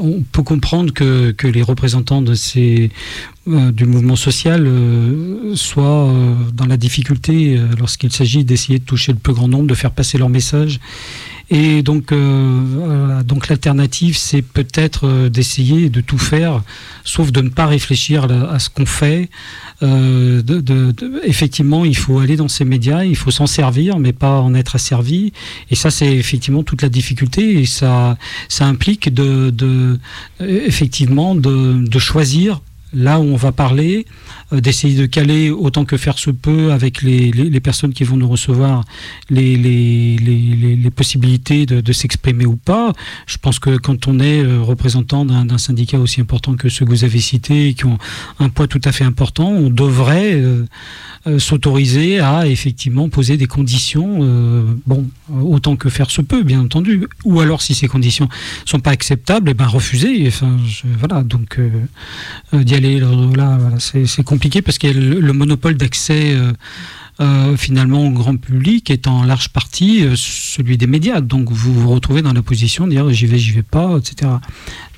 on 0.00 0.22
peut 0.32 0.42
comprendre 0.42 0.92
que, 0.92 1.32
que 1.32 1.46
les 1.46 1.62
représentants 1.62 2.22
de 2.22 2.34
ces, 2.34 2.90
euh, 3.48 3.70
du 3.70 3.84
mouvement 3.86 4.16
social 4.16 4.66
euh, 4.66 5.54
soient 5.54 6.08
euh, 6.08 6.34
dans 6.52 6.66
la 6.66 6.76
difficulté 6.76 7.56
lorsqu'il 7.78 8.10
s'agit 8.10 8.44
d'essayer 8.44 8.80
de 8.80 8.84
toucher 8.84 9.12
le 9.12 9.18
plus 9.18 9.34
grand 9.34 9.46
nombre, 9.46 9.68
de 9.68 9.74
faire 9.74 9.92
passer 9.92 10.18
leur 10.18 10.28
message 10.28 10.80
Et 11.48 11.82
donc, 11.82 12.10
euh, 12.10 13.22
donc 13.22 13.46
l'alternative, 13.48 14.16
c'est 14.16 14.42
peut-être 14.42 15.06
euh, 15.06 15.28
d'essayer 15.28 15.90
de 15.90 16.00
tout 16.00 16.18
faire, 16.18 16.62
sauf 17.04 17.30
de 17.30 17.40
ne 17.40 17.50
pas 17.50 17.66
réfléchir 17.66 18.26
à, 18.50 18.58
ce 18.58 18.68
qu'on 18.68 18.86
fait. 18.86 19.30
Euh, 19.82 20.42
de, 20.42 20.92
effectivement, 21.22 21.84
il 21.84 21.96
faut 21.96 22.18
aller 22.18 22.36
dans 22.36 22.48
ces 22.48 22.64
médias, 22.64 23.04
il 23.04 23.14
faut 23.14 23.30
s'en 23.30 23.46
servir, 23.46 23.98
mais 24.00 24.12
pas 24.12 24.40
en 24.40 24.54
être 24.54 24.74
asservi. 24.74 25.32
Et 25.70 25.76
ça, 25.76 25.90
c'est 25.92 26.16
effectivement 26.16 26.64
toute 26.64 26.82
la 26.82 26.88
difficulté. 26.88 27.60
Et 27.60 27.66
ça, 27.66 28.18
ça 28.48 28.66
implique 28.66 29.14
de, 29.14 29.50
de 29.50 30.00
effectivement 30.40 31.36
de, 31.36 31.86
de 31.86 31.98
choisir 32.00 32.60
là 32.96 33.20
où 33.20 33.24
on 33.24 33.36
va 33.36 33.52
parler, 33.52 34.06
euh, 34.52 34.60
d'essayer 34.60 34.98
de 34.98 35.06
caler 35.06 35.50
autant 35.50 35.84
que 35.84 35.96
faire 35.96 36.18
se 36.18 36.30
peut 36.30 36.72
avec 36.72 37.02
les, 37.02 37.60
personnes 37.60 37.92
qui 37.92 38.04
vont 38.04 38.16
nous 38.16 38.28
recevoir 38.28 38.84
les, 39.28 40.90
possibilités 40.94 41.66
de, 41.66 41.92
s'exprimer 41.92 42.46
ou 42.46 42.56
pas. 42.56 42.92
Je 43.26 43.36
pense 43.38 43.58
que 43.58 43.76
quand 43.76 44.08
on 44.08 44.18
est 44.18 44.42
euh, 44.42 44.60
représentant 44.62 45.24
d'un 45.24 45.58
syndicat 45.58 45.98
aussi 45.98 46.20
important 46.20 46.54
que 46.54 46.68
ceux 46.68 46.86
que 46.86 46.90
vous 46.90 47.04
avez 47.04 47.20
cités, 47.20 47.74
qui 47.74 47.84
ont 47.84 47.98
un 48.38 48.48
poids 48.48 48.66
tout 48.66 48.80
à 48.84 48.92
fait 48.92 49.04
important, 49.04 49.48
on 49.48 49.68
devrait 49.68 50.34
euh, 50.34 51.38
s'autoriser 51.38 52.20
à 52.20 52.46
effectivement 52.46 53.08
poser 53.08 53.36
des 53.36 53.46
conditions, 53.46 54.20
bon, 54.86 55.06
autant 55.28 55.74
que 55.74 55.90
faire 55.90 56.10
se 56.10 56.22
peut, 56.22 56.44
bien 56.44 56.60
entendu. 56.60 57.06
Ou 57.24 57.40
alors, 57.40 57.62
si 57.62 57.74
ces 57.74 57.88
conditions 57.88 58.28
sont 58.64 58.78
pas 58.78 58.92
acceptables, 58.92 59.48
et 59.48 59.50
eh 59.50 59.54
ben 59.54 59.66
refuser. 59.66 60.30
Voilà, 61.00 61.24
donc 61.24 61.58
d'y 62.52 62.74
aller 62.74 62.85
voilà, 62.94 63.58
c'est 63.78 64.24
compliqué 64.24 64.62
parce 64.62 64.78
qu'il 64.78 64.90
y 64.90 64.92
a 64.92 65.20
le, 65.20 65.32
monopole 65.32 65.76
d'accès 65.76 66.36
euh, 67.18 67.56
finalement 67.56 68.06
au 68.06 68.10
grand 68.10 68.36
public 68.36 68.90
est 68.90 69.06
en 69.06 69.24
large 69.24 69.48
partie 69.48 70.04
euh, 70.04 70.14
celui 70.16 70.76
des 70.76 70.86
médias. 70.86 71.20
Donc 71.20 71.50
vous 71.50 71.72
vous 71.72 71.90
retrouvez 71.90 72.22
dans 72.22 72.32
la 72.32 72.42
position 72.42 72.86
de 72.86 72.90
dire 72.90 73.10
j'y 73.10 73.26
vais, 73.26 73.38
j'y 73.38 73.52
vais 73.52 73.62
pas, 73.62 73.96
etc. 73.98 74.32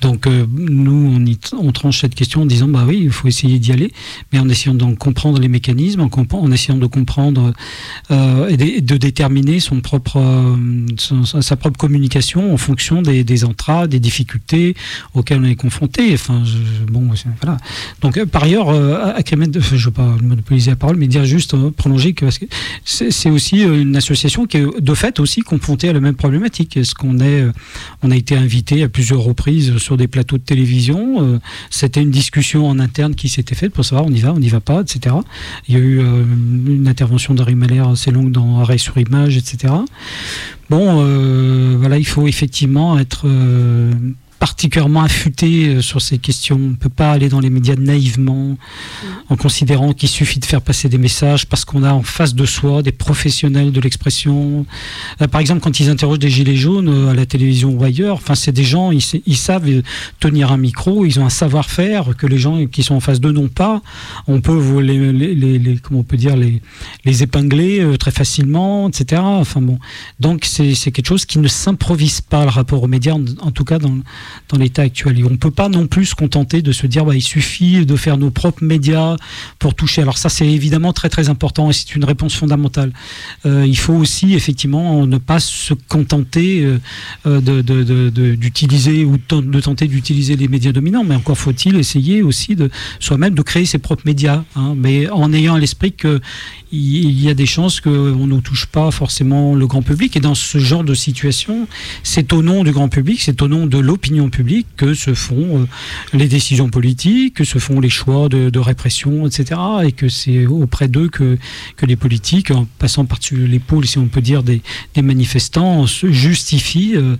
Donc 0.01 0.27
euh, 0.27 0.45
nous, 0.51 1.17
on, 1.57 1.71
tranche 1.71 2.01
cette 2.01 2.15
question 2.15 2.41
en 2.41 2.45
disant 2.45 2.67
bah 2.67 2.85
oui, 2.87 2.99
il 3.03 3.11
faut 3.11 3.27
essayer 3.27 3.59
d'y 3.59 3.71
aller, 3.71 3.91
mais 4.31 4.39
en 4.39 4.49
essayant 4.49 4.73
de 4.73 4.95
comprendre 4.95 5.39
les 5.39 5.47
mécanismes, 5.47 6.01
en, 6.01 6.51
essayant 6.51 6.77
de 6.77 6.87
comprendre 6.87 7.53
euh, 8.11 8.47
et, 8.49 8.81
de, 8.81 8.97
déterminer 8.97 9.59
son 9.59 9.81
propre, 9.81 10.21
sa 11.41 11.55
propre 11.55 11.77
communication 11.77 12.53
en 12.53 12.57
fonction 12.57 13.01
des, 13.01 13.23
des 13.23 13.45
entrades, 13.45 13.89
des 13.89 13.99
difficultés 13.99 14.75
auxquelles 15.13 15.39
on 15.41 15.45
est 15.45 15.55
confronté. 15.55 16.13
Enfin, 16.13 16.43
bon, 16.89 17.09
voilà. 17.41 17.57
Donc 18.01 18.23
par 18.25 18.43
ailleurs, 18.43 18.69
à 18.69 19.19
je 19.29 19.35
ne 19.35 19.79
veux 19.79 19.91
pas 19.91 20.15
monopoliser 20.21 20.71
la 20.71 20.75
parole, 20.75 20.97
mais 20.97 21.07
dire 21.07 21.25
juste 21.25 21.55
prolonger 21.71 22.08
que 22.13 22.25
c'est 22.85 23.29
aussi 23.29 23.61
une 23.61 23.95
association 23.95 24.45
qui 24.45 24.57
est 24.57 24.81
de 24.81 24.93
fait 24.93 25.19
aussi 25.19 25.41
confrontée 25.41 25.89
à 25.89 25.93
la 25.93 25.99
même 25.99 26.15
problématique. 26.15 26.77
Est-ce 26.77 26.95
qu'on 26.95 27.19
est, 27.19 27.45
on 28.03 28.11
a 28.11 28.15
été 28.15 28.35
invité 28.35 28.83
à 28.83 28.89
plusieurs 28.89 29.21
reprises 29.21 29.77
sur 29.77 29.97
des 29.97 30.07
plateaux 30.07 30.37
de 30.37 30.43
télévision. 30.43 31.21
Euh, 31.21 31.39
c'était 31.69 32.01
une 32.01 32.11
discussion 32.11 32.67
en 32.67 32.79
interne 32.79 33.15
qui 33.15 33.29
s'était 33.29 33.55
faite 33.55 33.73
pour 33.73 33.85
savoir 33.85 34.05
on 34.05 34.11
y 34.11 34.19
va, 34.19 34.33
on 34.33 34.39
n'y 34.39 34.49
va 34.49 34.59
pas, 34.59 34.81
etc. 34.81 35.15
Il 35.67 35.75
y 35.75 35.77
a 35.77 35.81
eu 35.81 35.99
euh, 35.99 36.23
une 36.67 36.87
intervention 36.87 37.33
d'Harry 37.33 37.55
Mahler 37.55 37.83
assez 37.91 38.11
longue 38.11 38.31
dans 38.31 38.59
Arrêt 38.59 38.77
sur 38.77 38.97
image, 38.97 39.37
etc. 39.37 39.73
Bon, 40.69 41.03
euh, 41.03 41.75
voilà, 41.79 41.97
il 41.97 42.05
faut 42.05 42.27
effectivement 42.27 42.99
être 42.99 43.25
particulièrement 44.39 45.01
affûté 45.01 45.67
euh, 45.67 45.81
sur 45.81 46.01
ces 46.01 46.17
questions. 46.17 46.55
On 46.55 46.69
ne 46.69 46.75
peut 46.75 46.89
pas 46.89 47.11
aller 47.11 47.29
dans 47.29 47.41
les 47.41 47.49
médias 47.49 47.75
naïvement 47.75 48.57
en 49.29 49.35
considérant 49.35 49.93
qu'il 49.93 50.09
suffit 50.09 50.39
de 50.39 50.45
faire 50.45 50.61
passer 50.61 50.87
des 50.87 50.97
messages 50.97 51.45
parce 51.45 51.65
qu'on 51.65 51.83
a 51.83 51.91
en 51.91 52.01
face 52.01 52.33
de 52.33 52.45
soi 52.45 52.81
des 52.81 52.93
professionnels 52.93 53.71
de 53.71 53.81
l'expression. 53.81 54.65
Euh, 55.21 55.27
par 55.27 55.41
exemple, 55.41 55.59
quand 55.61 55.79
ils 55.79 55.89
interrogent 55.89 56.19
des 56.19 56.29
gilets 56.29 56.55
jaunes 56.55 56.87
euh, 56.87 57.11
à 57.11 57.13
la 57.13 57.25
télévision 57.25 57.71
ou 57.71 57.83
ailleurs, 57.83 58.15
enfin, 58.15 58.35
c'est 58.35 58.53
des 58.53 58.63
gens, 58.63 58.91
ils, 58.91 59.01
savent 59.35 59.69
tenir 60.19 60.51
un 60.51 60.57
micro, 60.57 61.05
ils 61.05 61.19
ont 61.19 61.25
un 61.25 61.29
savoir-faire 61.29 62.15
que 62.17 62.25
les 62.25 62.37
gens 62.37 62.65
qui 62.65 62.83
sont 62.83 62.95
en 62.95 62.99
face 63.01 63.19
d'eux 63.19 63.31
n'ont 63.31 63.49
pas. 63.49 63.81
On 64.27 64.39
peut 64.39 64.79
les, 64.79 65.77
comment 65.83 65.99
on 65.99 66.03
peut 66.03 66.17
dire 66.17 66.35
les, 66.37 67.23
épingler 67.23 67.97
très 67.99 68.11
facilement, 68.11 68.87
etc. 68.87 69.21
Enfin 69.23 69.61
bon, 69.61 69.79
donc 70.19 70.45
c'est 70.45 70.73
quelque 70.91 71.07
chose 71.07 71.25
qui 71.25 71.39
ne 71.39 71.47
s'improvise 71.47 72.21
pas 72.21 72.43
le 72.43 72.49
rapport 72.49 72.83
aux 72.83 72.87
médias, 72.87 73.15
en 73.41 73.51
tout 73.51 73.65
cas 73.65 73.79
dans 73.79 73.97
dans 74.49 74.57
l'état 74.57 74.83
actuel. 74.83 75.19
Et 75.19 75.23
on 75.23 75.29
ne 75.29 75.37
peut 75.37 75.51
pas 75.51 75.69
non 75.69 75.87
plus 75.87 76.05
se 76.05 76.15
contenter 76.15 76.61
de 76.61 76.71
se 76.71 76.87
dire 76.87 77.05
bah, 77.05 77.15
il 77.15 77.21
suffit 77.21 77.85
de 77.85 77.95
faire 77.95 78.17
nos 78.17 78.31
propres 78.31 78.63
médias 78.63 79.15
pour 79.59 79.75
toucher. 79.75 80.01
Alors 80.01 80.17
ça 80.17 80.29
c'est 80.29 80.47
évidemment 80.47 80.93
très 80.93 81.09
très 81.09 81.29
important 81.29 81.69
et 81.69 81.73
c'est 81.73 81.95
une 81.95 82.05
réponse 82.05 82.35
fondamentale. 82.35 82.91
Euh, 83.45 83.65
il 83.67 83.77
faut 83.77 83.93
aussi 83.93 84.33
effectivement 84.33 85.05
ne 85.05 85.17
pas 85.17 85.39
se 85.39 85.73
contenter 85.73 86.63
euh, 86.63 86.79
euh, 87.25 88.35
d'utiliser 88.35 89.05
ou 89.05 89.17
de 89.17 89.59
tenter 89.59 89.87
d'utiliser 89.87 90.35
les 90.35 90.47
médias 90.47 90.71
dominants, 90.71 91.03
mais 91.03 91.15
encore 91.15 91.37
faut-il 91.37 91.75
essayer 91.75 92.21
aussi 92.21 92.55
de 92.55 92.69
soi-même 92.99 93.35
de 93.35 93.41
créer 93.41 93.65
ses 93.65 93.77
propres 93.77 94.03
médias, 94.05 94.43
hein. 94.55 94.73
mais 94.77 95.09
en 95.09 95.31
ayant 95.33 95.55
à 95.55 95.59
l'esprit 95.59 95.93
que 95.93 96.19
il 96.71 97.19
y 97.19 97.29
a 97.29 97.33
des 97.33 97.45
chances 97.45 97.81
qu'on 97.81 98.27
ne 98.27 98.39
touche 98.41 98.67
pas 98.67 98.91
forcément 98.91 99.55
le 99.55 99.65
grand 99.65 99.81
public. 99.81 100.15
Et 100.15 100.19
dans 100.19 100.35
ce 100.35 100.59
genre 100.59 100.83
de 100.83 100.93
situation, 100.93 101.67
c'est 102.03 102.31
au 102.31 102.43
nom 102.43 102.63
du 102.63 102.71
grand 102.71 102.89
public, 102.89 103.21
c'est 103.21 103.41
au 103.41 103.47
nom 103.47 103.65
de 103.65 103.77
l'opinion 103.77 104.18
publique 104.27 104.67
que 104.75 104.93
se 104.93 105.13
font 105.13 105.61
euh, 105.61 105.65
les 106.11 106.27
décisions 106.27 106.69
politiques, 106.69 107.35
que 107.35 107.45
se 107.45 107.59
font 107.59 107.79
les 107.79 107.89
choix 107.89 108.27
de, 108.27 108.59
répression, 108.59 109.25
etc. 109.25 109.59
Et 109.85 109.93
que 109.93 110.09
c'est 110.09 110.45
auprès 110.45 110.89
d'eux 110.89 111.07
que, 111.07 111.37
les 111.81 111.95
politiques, 111.95 112.51
en 112.51 112.67
passant 112.79 113.05
par-dessus 113.05 113.47
l'épaule, 113.47 113.87
si 113.87 113.97
on 113.97 114.07
peut 114.07 114.21
dire, 114.21 114.43
des, 114.43 114.61
manifestants, 115.01 115.85
justifient, 115.85 116.97
euh, 116.97 117.15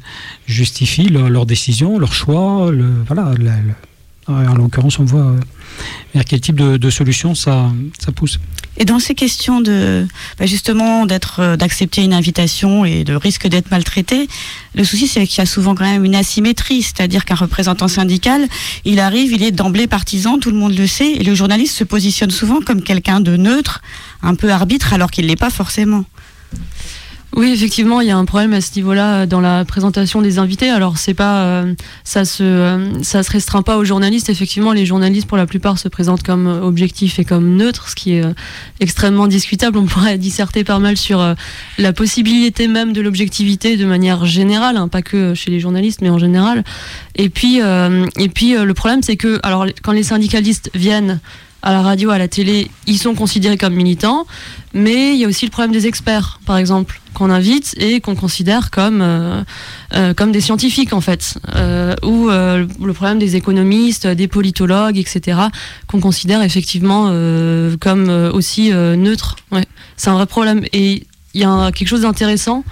justifient 0.48 1.08
leurs 1.10 1.46
décisions, 1.46 1.98
leurs 1.98 2.14
choix. 2.14 2.70
Voilà, 3.08 3.34
en 4.30 4.56
l'occurrence, 4.56 5.00
on 5.00 5.06
voit 5.06 5.22
euh, 5.22 5.40
vers 6.14 6.26
quel 6.26 6.40
type 6.40 6.56
de, 6.56 6.90
solution 6.90 7.36
ça, 7.36 7.72
pousse. 8.16 8.40
Et 8.78 8.86
dans 8.86 9.00
ces 9.00 9.16
questions 9.16 9.60
de 9.60 10.08
bah, 10.38 10.46
justement 10.46 11.06
d'être, 11.06 11.40
euh, 11.42 11.56
d'accepter 11.58 12.04
une 12.04 12.14
invitation 12.14 12.86
et 12.86 13.04
de 13.04 13.14
risque 13.14 13.48
d'être 13.48 13.72
maltraité, 13.72 14.28
le 14.76 14.84
souci 14.84 15.08
c'est 15.08 15.26
qu'il 15.28 15.40
y 15.40 15.42
a 15.42 15.46
souvent 15.46 15.76
quand 15.76 15.84
même 15.84 16.06
une 16.06 16.16
asymétrie, 16.16 16.82
c'est-à-dire 16.82 17.26
qu'un 17.26 17.36
représentant 17.36 17.88
syndical, 17.88 18.48
il 18.86 19.00
arrive, 19.00 19.34
il 19.34 19.44
est 19.44 19.52
d'emblée 19.52 19.88
partisan, 19.88 20.38
tout 20.38 20.52
le 20.52 20.58
monde 20.58 20.78
le 20.78 20.88
sait, 20.88 21.12
et 21.14 21.24
le 21.24 21.36
journaliste 21.36 21.76
se 21.76 21.84
positionne 21.84 22.32
souvent 22.32 22.62
comme 22.62 22.82
quelqu'un 22.82 23.20
de 23.20 23.36
neutre, 23.36 23.82
un 24.22 24.36
peu 24.36 24.52
arbitre, 24.52 24.94
alors 24.94 25.12
qu'il 25.12 25.28
l'est 25.28 25.36
pas 25.36 25.50
forcément. 25.50 26.06
Oui, 27.36 27.52
effectivement, 27.52 28.02
il 28.02 28.08
y 28.08 28.12
a 28.12 28.18
un 28.18 28.26
problème 28.26 28.54
à 28.54 28.62
ce 28.62 28.76
niveau-là 28.76 29.22
euh, 29.22 29.26
dans 29.28 29.40
la 29.40 29.64
présentation 29.64 30.22
des 30.22 30.40
invités. 30.40 30.70
Alors, 30.70 30.98
c'est 30.98 31.14
pas, 31.14 31.44
euh, 31.44 31.74
ça 32.04 32.26
se, 32.26 32.44
euh, 32.44 33.04
ça 33.04 33.22
se 33.22 33.32
restreint 33.32 33.62
pas 33.62 33.78
aux 33.78 33.86
journalistes. 33.86 34.30
Effectivement, 34.30 34.74
les 34.74 34.86
journalistes, 34.86 35.28
pour 35.28 35.38
la 35.38 35.46
plupart, 35.46 35.78
se 35.78 35.88
présentent 35.88 36.24
comme 36.24 36.48
objectifs 36.48 37.20
et 37.20 37.26
comme 37.26 37.56
neutres, 37.56 37.90
ce 37.90 37.96
qui 37.96 38.14
est 38.14 38.24
extrêmement 38.80 39.28
discutable. 39.28 39.78
On 39.78 39.86
pourrait 39.86 40.18
disserter 40.18 40.64
pas 40.64 40.80
mal 40.80 40.98
sur 40.98 41.36
la 41.78 41.94
possibilité 41.94 42.68
même 42.68 42.94
de 42.94 43.02
l'objectivité 43.02 43.78
de 43.78 43.86
manière 43.86 44.26
générale, 44.26 44.78
hein, 44.78 44.88
pas 44.88 45.04
que 45.04 45.36
chez 45.36 45.52
les 45.52 45.60
journalistes, 45.60 46.02
mais 46.02 46.10
en 46.10 46.18
général. 46.18 46.64
Et 47.16 47.30
puis, 47.30 47.60
et 47.60 48.30
puis, 48.30 48.56
le 48.56 48.74
problème, 48.74 49.04
c'est 49.04 49.18
que, 49.18 49.40
alors, 49.44 49.66
quand 49.84 49.92
les 49.92 50.04
syndicalistes 50.04 50.72
viennent 50.74 51.20
à 51.62 51.72
la 51.74 51.82
radio, 51.82 52.10
à 52.10 52.18
la 52.18 52.28
télé, 52.28 52.70
ils 52.88 52.98
sont 52.98 53.16
considérés 53.16 53.58
comme 53.58 53.74
militants, 53.74 54.26
mais 54.74 55.14
il 55.14 55.20
y 55.20 55.26
a 55.26 55.28
aussi 55.28 55.46
le 55.46 55.52
problème 55.52 55.72
des 55.72 55.88
experts, 55.88 56.40
par 56.46 56.58
exemple, 56.58 57.02
qu'on 57.14 57.30
invite 57.30 57.76
et 57.78 58.00
qu'on 58.02 58.16
considère 58.16 58.72
comme 58.72 59.02
euh, 59.02 59.44
euh, 59.94 60.14
comme 60.14 60.32
des 60.32 60.42
scientifiques 60.42 60.94
en 60.94 61.02
fait, 61.02 61.38
euh, 61.56 61.96
ou 62.04 62.30
le 62.30 62.94
problème 62.94 63.20
des 63.20 63.36
économistes, 63.36 64.08
des 64.08 64.28
politologues, 64.28 64.98
etc., 64.98 65.40
qu'on 65.88 66.00
considère 66.00 66.42
effectivement 66.44 67.08
comme 67.80 68.10
aussi 68.34 68.72
neutres. 68.72 69.36
C'est 69.98 70.10
un 70.10 70.14
vrai 70.14 70.26
problème 70.26 70.66
et 70.74 71.04
il 71.34 71.42
y 71.42 71.44
a 71.44 71.72
quelque 71.72 71.88
chose 71.88 72.02
d'intéressant, 72.02 72.64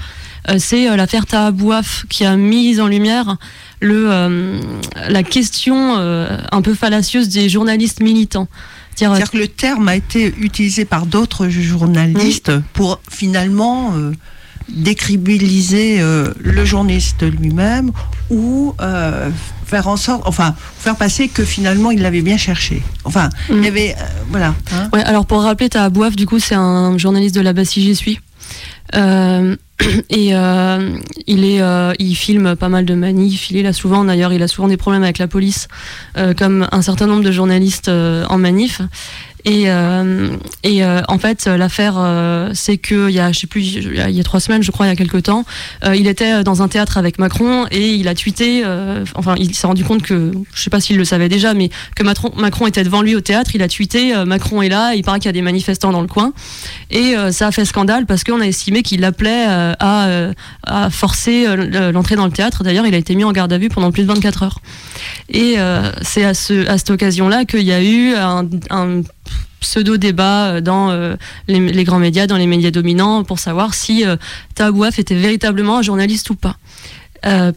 c'est 0.58 0.96
l'affaire 0.96 1.26
Tahabouaf 1.26 2.06
qui 2.10 2.24
a 2.26 2.36
mis 2.36 2.80
en 2.80 2.88
lumière 2.88 3.38
le 3.80 4.60
la 5.10 5.24
question 5.24 5.96
un 5.98 6.62
peu 6.62 6.74
fallacieuse 6.74 7.30
des 7.30 7.50
journalistes 7.50 8.02
militants. 8.02 8.48
C'est-à-dire 8.98 9.32
que 9.32 9.38
le 9.38 9.48
terme 9.48 9.88
a 9.90 9.96
été 9.96 10.34
utilisé 10.40 10.86
par 10.86 11.06
d'autres 11.06 11.50
journalistes 11.50 12.52
pour 12.74 13.00
finalement 13.10 13.94
euh, 13.96 14.12
décribiliser 14.70 16.02
euh, 16.02 16.34
le 16.40 16.66
journaliste 16.66 17.22
lui-même 17.24 17.92
ou 18.32 18.74
euh, 18.82 19.30
faire 19.66 19.88
en 19.88 19.98
sorte, 19.98 20.24
enfin, 20.26 20.56
faire 20.80 20.96
passer 20.96 21.28
que 21.28 21.44
finalement 21.46 21.92
il 21.92 22.02
l'avait 22.02 22.24
bien 22.24 22.38
cherché. 22.38 22.82
Enfin, 23.04 23.30
il 23.50 23.58
y 23.58 23.60
mm. 23.60 23.66
avait, 23.66 23.96
voilà. 24.32 24.56
Hein. 24.74 24.90
ouais, 24.94 25.04
alors 25.04 25.28
pour 25.28 25.44
rappeler, 25.44 25.70
Tahabouaf, 25.70 26.16
du 26.16 26.26
coup, 26.26 26.40
c'est 26.40 26.56
un 26.56 26.98
journaliste 26.98 27.36
de 27.36 27.42
la 27.42 27.54
Bassie 27.54 27.84
J'y 27.84 27.96
suis. 27.96 28.20
et 30.10 30.36
euh, 30.36 30.98
il 31.28 31.46
est, 31.46 31.62
euh, 31.62 31.94
il 32.00 32.16
filme 32.16 32.56
pas 32.56 32.70
mal 32.70 32.86
de 32.86 32.94
manifs. 32.96 33.50
Il 33.52 33.58
est 33.58 33.64
là 33.64 33.74
souvent. 33.74 34.04
D'ailleurs, 34.04 34.34
il 34.34 34.42
a 34.42 34.48
souvent 34.48 34.68
des 34.68 34.78
problèmes 34.78 35.04
avec 35.04 35.18
la 35.18 35.28
police, 35.28 35.68
euh, 36.18 36.34
comme 36.34 36.68
un 36.72 36.82
certain 36.82 37.08
nombre 37.08 37.24
de 37.24 37.32
journalistes 37.32 37.90
en 37.90 38.38
manif. 38.38 38.82
Et, 39.48 39.72
euh, 39.72 40.28
et 40.64 40.84
euh, 40.84 41.00
en 41.08 41.20
fait, 41.20 41.46
l'affaire, 41.48 41.94
euh, 41.98 42.52
c'est 42.54 42.78
que 42.78 43.08
il 43.08 43.16
y 43.16 43.20
a, 43.22 43.32
je 43.32 43.40
sais 43.40 43.48
plus, 43.48 43.62
il 43.62 43.96
y 43.96 44.20
a 44.20 44.24
trois 44.26 44.42
semaines, 44.42 44.62
je 44.62 44.72
crois, 44.72 44.88
il 44.88 44.90
y 44.90 44.92
a 44.92 44.96
quelques 44.98 45.24
temps, 45.24 45.46
il 45.86 46.08
était 46.08 46.44
dans 46.44 46.62
un 46.62 46.68
théâtre 46.68 46.98
avec 46.98 47.18
Macron 47.18 47.66
et 47.72 47.94
il 47.94 48.10
a 48.10 48.14
tweeté. 48.14 48.66
enfin, 49.16 49.36
il 49.38 49.56
s'est 49.56 49.68
rendu 49.68 49.86
compte 49.86 50.02
que, 50.02 50.34
je 50.54 50.62
sais 50.62 50.70
pas 50.70 50.82
s'il 50.82 50.98
le 50.98 51.06
savait 51.06 51.30
déjà, 51.30 51.54
mais 51.54 51.70
que 51.96 52.04
Macron, 52.04 52.68
était 52.68 52.84
devant 52.84 53.02
lui 53.02 53.16
au 53.16 53.22
théâtre. 53.22 53.52
Il 53.54 53.64
a 53.64 53.70
tweeté 53.70 54.14
Macron 54.26 54.62
est 54.62 54.68
là. 54.68 54.96
Il 54.96 55.04
paraît 55.04 55.20
qu'il 55.20 55.28
y 55.28 55.30
a 55.30 55.34
des 55.34 55.42
manifestants 55.42 55.92
dans 55.92 56.02
le 56.02 56.08
coin 56.08 56.34
et 56.92 57.16
ça 57.32 57.48
a 57.48 57.52
fait 57.52 57.64
scandale 57.64 58.06
parce 58.06 58.26
qu'on 58.26 58.42
a 58.42 58.46
estimé 58.46 58.84
qu'il 58.84 59.06
appelait 59.06 59.46
à, 59.48 60.32
à 60.64 60.90
forcer 60.90 61.46
l'entrée 61.94 62.18
dans 62.18 62.26
le 62.26 62.34
théâtre. 62.34 62.66
D'ailleurs, 62.66 62.86
il 62.86 62.94
a 62.94 62.98
été 62.98 63.16
mis 63.16 63.24
en 63.24 63.32
garde 63.32 63.54
à 63.54 63.58
vue 63.58 63.70
pendant 63.70 63.92
plus 63.92 64.04
de 64.04 64.08
24 64.08 64.44
heures. 64.44 64.60
Et 65.30 65.56
c'est 66.02 66.26
à, 66.26 66.34
ce, 66.34 66.68
à 66.68 66.78
cette 66.78 66.90
occasion-là 66.90 67.46
qu'il 67.46 67.64
y 67.64 67.72
a 67.72 67.82
eu 67.82 68.14
un, 68.16 68.46
un 68.70 69.02
pseudo-débat 69.68 70.46
euh, 70.46 70.62
dans 70.62 70.92
euh, 70.92 71.16
les, 71.48 71.84
grands 71.84 72.00
médias, 72.00 72.26
dans 72.26 72.38
les 72.38 72.48
médias 72.48 72.72
dominants, 72.72 73.24
pour 73.24 73.40
savoir 73.40 73.74
si 73.74 74.06
euh, 74.06 74.16
Taouaf 74.56 74.98
était 74.98 75.16
véritablement 75.16 75.80
un 75.80 75.82
journaliste 75.82 76.30
ou 76.30 76.36
pas. 76.36 76.58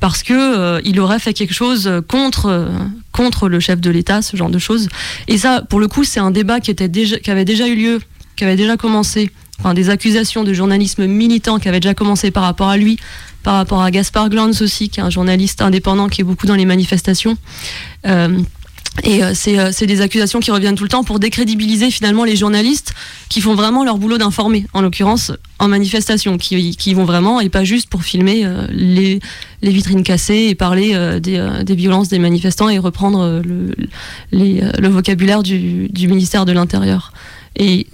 parce 0.01 0.23
que 0.23 0.81
il 0.85 0.99
aurait 0.99 1.21
fait 1.21 1.35
quelque 1.35 1.55
chose 1.55 1.89
contre 2.09 2.69
contre 3.13 3.49
le 3.49 3.61
chef 3.61 3.79
de 3.81 3.91
l'État, 3.91 4.23
ce 4.23 4.37
genre 4.37 4.51
de 4.51 4.59
choses. 4.59 4.89
Et 5.29 5.39
ça, 5.39 5.63
pour 5.69 5.79
le 5.79 5.87
coup, 5.87 6.03
c'est 6.03 6.19
un 6.21 6.33
débat 6.33 6.59
qui 6.61 6.71
était 6.71 6.89
déjà 6.89 7.19
qui 7.19 7.31
avait 7.31 7.45
déjà 7.45 7.69
eu 7.69 7.77
lieu, 7.77 8.01
qui 8.37 8.45
avait 8.45 8.57
déjà 8.57 8.77
commencé. 8.77 9.31
Enfin, 9.61 9.75
des 9.75 9.91
accusations 9.91 10.43
de 10.43 10.55
journalisme 10.55 11.07
militant 11.07 11.59
qui 11.59 11.69
avaient 11.69 11.81
déjà 11.81 11.95
commencé 11.95 12.31
par 12.31 12.45
rapport 12.45 12.71
à 12.71 12.79
lui, 12.79 12.99
par 13.43 13.57
rapport 13.57 13.83
à 13.83 13.91
Gaspard 13.91 14.31
Glanz 14.31 14.63
aussi, 14.63 14.89
qui 14.89 15.01
est 15.01 15.03
un 15.03 15.11
journaliste 15.11 15.61
indépendant 15.61 16.09
qui 16.09 16.23
est 16.23 16.25
beaucoup 16.25 16.47
dans 16.47 16.57
les 16.57 16.65
manifestations. 16.65 17.37
Et 19.05 19.23
euh, 19.23 19.33
euh, 19.49 19.71
c'est 19.73 19.87
des 19.87 20.01
accusations 20.01 20.41
qui 20.41 20.51
reviennent 20.51 20.75
tout 20.75 20.83
le 20.85 20.91
temps 20.91 21.05
pour 21.05 21.21
décrédibiliser 21.21 21.91
finalement 21.91 22.25
les 22.25 22.37
journalistes 22.37 22.93
qui 23.29 23.41
font 23.41 23.55
vraiment 23.55 23.85
leur 23.85 23.99
boulot 23.99 24.19
d'informer, 24.19 24.67
en 24.73 24.83
l'occurrence 24.83 25.33
en 25.59 25.69
manifestation, 25.69 26.39
qui, 26.39 26.77
qui, 26.77 26.95
vont 26.95 27.05
vraiment 27.05 27.41
et 27.41 27.49
pas 27.49 27.65
juste 27.65 27.89
pour 27.89 28.03
filmer 28.03 28.45
euh, 28.45 28.67
les, 28.71 29.21
les, 29.63 29.71
vitrines 29.71 30.03
cassées 30.03 30.47
et 30.49 30.55
parler 30.55 30.95
des, 31.21 31.63
des, 31.65 31.75
violences 31.75 32.09
des 32.09 32.19
manifestants 32.19 32.69
et 32.69 32.79
reprendre 32.79 33.43
le, 33.45 33.75
le 34.33 34.89
vocabulaire 34.89 35.43
du, 35.43 35.89
du, 35.89 36.09
ministère 36.09 36.45
de 36.45 36.53
l'Intérieur. 36.53 37.13
Et 37.57 37.87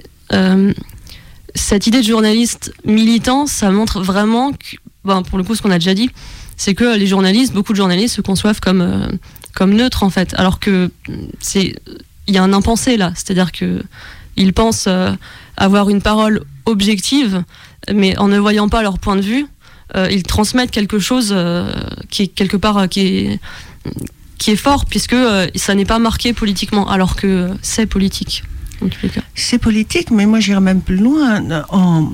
cette 1.55 1.87
idée 1.87 2.01
de 2.01 2.07
journaliste 2.07 2.73
militant, 2.85 3.47
ça 3.47 3.71
montre 3.71 4.01
vraiment, 4.01 4.53
que, 4.53 4.77
ben, 5.05 5.23
pour 5.23 5.39
le 5.39 5.45
coup, 5.45 5.55
ce 5.55 5.63
qu'on 5.63 5.71
a 5.71 5.79
déjà 5.79 5.95
dit, 5.95 6.11
c'est 6.57 6.75
que 6.75 6.97
les 6.97 7.07
journalistes, 7.07 7.53
beaucoup 7.53 7.73
de 7.73 7.77
journalistes 7.77 8.17
se 8.17 8.21
conçoivent 8.21 8.61
comme 8.61 9.19
comme 9.57 9.73
neutre 9.73 10.03
en 10.03 10.11
fait, 10.11 10.35
alors 10.35 10.61
que 10.61 10.91
c'est 11.41 11.75
il 12.29 12.35
y 12.35 12.39
a 12.39 12.43
un 12.43 12.53
impensé 12.53 12.97
là, 12.99 13.13
c'est-à-dire 13.15 13.51
que 13.53 13.83
ils 14.37 14.53
pensent 14.53 14.85
euh, 14.87 15.13
avoir 15.57 15.89
une 15.89 16.03
parole 16.03 16.43
objective, 16.67 17.43
mais 17.93 18.19
en 18.19 18.29
ne 18.29 18.39
voyant 18.39 18.69
pas 18.69 18.83
leur 18.83 18.99
point 18.99 19.17
de 19.17 19.23
vue, 19.23 19.47
euh, 19.97 20.09
ils 20.11 20.25
transmettent 20.25 20.71
quelque 20.71 20.99
chose 20.99 21.31
euh, 21.33 21.73
qui 22.11 22.25
est 22.25 22.27
quelque 22.27 22.59
part 22.59 22.87
qui 22.89 23.01
est 23.01 23.41
qui 24.37 24.51
est 24.51 24.57
fort 24.57 24.85
puisque 24.85 25.17
ça 25.55 25.75
n'est 25.75 25.87
pas 25.87 25.99
marqué 25.99 26.35
politiquement, 26.35 26.91
alors 26.91 27.17
que 27.17 27.49
c'est 27.63 27.87
politique. 27.87 28.45
C'est 29.35 29.59
politique, 29.59 30.11
mais 30.11 30.27
moi 30.27 30.39
j'irais 30.39 30.61
même 30.61 30.83
plus 30.83 30.99
loin. 30.99 31.43
En, 31.71 32.11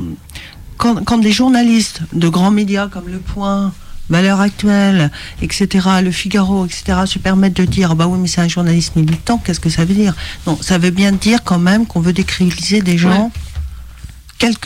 quand, 0.77 1.03
quand, 1.05 1.19
des 1.19 1.33
journalistes 1.33 2.03
de 2.13 2.29
grands 2.29 2.53
médias 2.53 2.87
comme 2.87 3.09
Le 3.09 3.19
Point, 3.19 3.73
Valeurs 4.13 4.41
actuelles, 4.41 5.11
etc., 5.41 5.89
Le 6.03 6.11
Figaro, 6.11 6.67
etc., 6.67 7.01
se 7.07 7.19
permettent 7.19 7.57
de 7.57 7.65
dire, 7.65 7.97
bah 7.97 8.07
oui, 8.07 8.19
mais 8.21 8.29
c'est 8.29 8.43
un 8.43 8.49
journaliste 8.49 8.95
militant, 8.95 9.39
qu'est-ce 9.39 9.59
que 9.59 9.71
ça 9.71 9.85
veut 9.87 9.95
dire? 9.95 10.15
Non, 10.47 10.59
ça 10.61 10.77
veut 10.77 10.91
bien 10.91 11.13
dire 11.13 11.43
quand 11.43 11.59
même 11.59 11.87
qu'on 11.87 12.01
veut 12.01 12.13
décriviser 12.13 12.83
des 12.83 12.99
gens, 12.99 13.33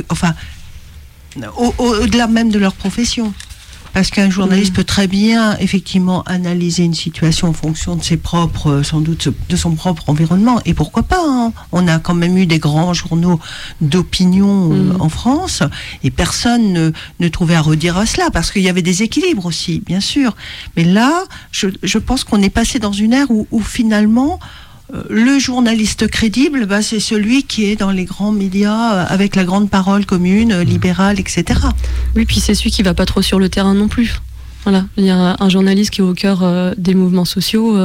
enfin, 0.08 0.34
au-delà 1.78 2.26
même 2.26 2.50
de 2.50 2.58
leur 2.58 2.74
profession. 2.74 3.32
Parce 3.96 4.10
qu'un 4.10 4.28
journaliste 4.28 4.74
peut 4.74 4.84
très 4.84 5.06
bien, 5.06 5.56
effectivement, 5.56 6.22
analyser 6.24 6.82
une 6.82 6.92
situation 6.92 7.48
en 7.48 7.54
fonction 7.54 7.96
de 7.96 8.02
ses 8.02 8.18
propres, 8.18 8.82
sans 8.82 9.00
doute, 9.00 9.30
de 9.48 9.56
son 9.56 9.74
propre 9.74 10.10
environnement. 10.10 10.60
Et 10.66 10.74
pourquoi 10.74 11.04
pas 11.04 11.24
hein. 11.26 11.54
On 11.72 11.88
a 11.88 11.98
quand 11.98 12.12
même 12.12 12.36
eu 12.36 12.44
des 12.44 12.58
grands 12.58 12.92
journaux 12.92 13.40
d'opinion 13.80 14.70
euh, 14.70 14.92
mm. 14.92 15.00
en 15.00 15.08
France, 15.08 15.62
et 16.04 16.10
personne 16.10 16.74
ne, 16.74 16.90
ne, 17.20 17.28
trouvait 17.28 17.54
à 17.54 17.62
redire 17.62 17.96
à 17.96 18.04
cela, 18.04 18.28
parce 18.30 18.50
qu'il 18.50 18.60
y 18.60 18.68
avait 18.68 18.82
des 18.82 19.02
équilibres 19.02 19.46
aussi, 19.46 19.82
bien 19.86 20.00
sûr. 20.00 20.36
Mais 20.76 20.84
là, 20.84 21.24
je, 21.50 21.68
je 21.82 21.96
pense 21.96 22.22
qu'on 22.22 22.42
est 22.42 22.50
passé 22.50 22.78
dans 22.78 22.92
une 22.92 23.14
ère 23.14 23.30
où, 23.30 23.46
où 23.50 23.62
finalement, 23.62 24.34
euh, 24.34 24.65
le 24.92 25.38
journaliste 25.38 26.06
crédible, 26.06 26.66
bah, 26.66 26.80
c'est 26.80 27.00
celui 27.00 27.42
qui 27.42 27.64
est 27.64 27.76
dans 27.76 27.90
les 27.90 28.04
grands 28.04 28.32
médias 28.32 28.94
euh, 28.94 29.04
avec 29.08 29.34
la 29.34 29.44
grande 29.44 29.68
parole 29.68 30.06
commune, 30.06 30.52
euh, 30.52 30.64
libérale, 30.64 31.18
etc. 31.18 31.60
Oui, 32.14 32.24
puis 32.24 32.40
c'est 32.40 32.54
celui 32.54 32.70
qui 32.70 32.82
va 32.82 32.94
pas 32.94 33.06
trop 33.06 33.22
sur 33.22 33.38
le 33.38 33.48
terrain 33.48 33.74
non 33.74 33.88
plus. 33.88 34.20
Voilà, 34.62 34.86
il 34.96 35.04
y 35.04 35.10
a 35.10 35.36
un 35.38 35.48
journaliste 35.48 35.90
qui 35.90 36.00
est 36.00 36.04
au 36.04 36.14
cœur 36.14 36.74
des 36.76 36.96
mouvements 36.96 37.24
sociaux, 37.24 37.78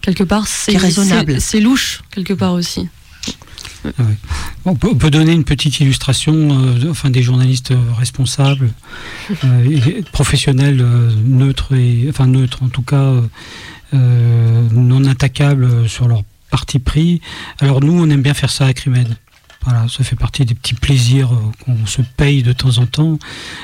quelque 0.00 0.24
part, 0.24 0.48
c'est 0.48 0.76
raisonnable. 0.76 1.40
C'est 1.40 1.60
louche 1.60 2.02
quelque 2.10 2.32
part 2.32 2.52
aussi. 2.52 2.88
Ah 3.84 4.02
on, 4.64 4.74
peut, 4.74 5.10
donner 5.10 5.32
une 5.32 5.44
petite 5.44 5.78
illustration, 5.78 6.48
enfin 6.90 7.10
des 7.10 7.22
journalistes 7.22 7.72
responsables, 7.96 8.70
professionnels, 10.10 10.84
neutres 11.24 11.74
et 11.74 12.06
enfin 12.08 12.26
neutres 12.26 12.64
en 12.64 12.68
tout 12.68 12.82
cas 12.82 12.96
euh, 12.96 13.20
non 13.94 15.04
attaquables 15.04 15.88
sur 15.88 16.08
leur 16.08 16.22
parti 16.50 16.78
pris. 16.78 17.20
Alors 17.60 17.80
nous, 17.80 17.92
on 17.92 18.08
aime 18.10 18.22
bien 18.22 18.34
faire 18.34 18.50
ça 18.50 18.66
à 18.66 18.72
Crimed. 18.72 19.16
Voilà, 19.64 19.86
ça 19.88 20.04
fait 20.04 20.16
partie 20.16 20.44
des 20.44 20.54
petits 20.54 20.74
plaisirs 20.74 21.32
euh, 21.32 21.64
qu'on 21.64 21.86
se 21.86 22.02
paye 22.02 22.42
de 22.42 22.52
temps 22.52 22.76
en 22.78 22.86
temps. 22.86 23.18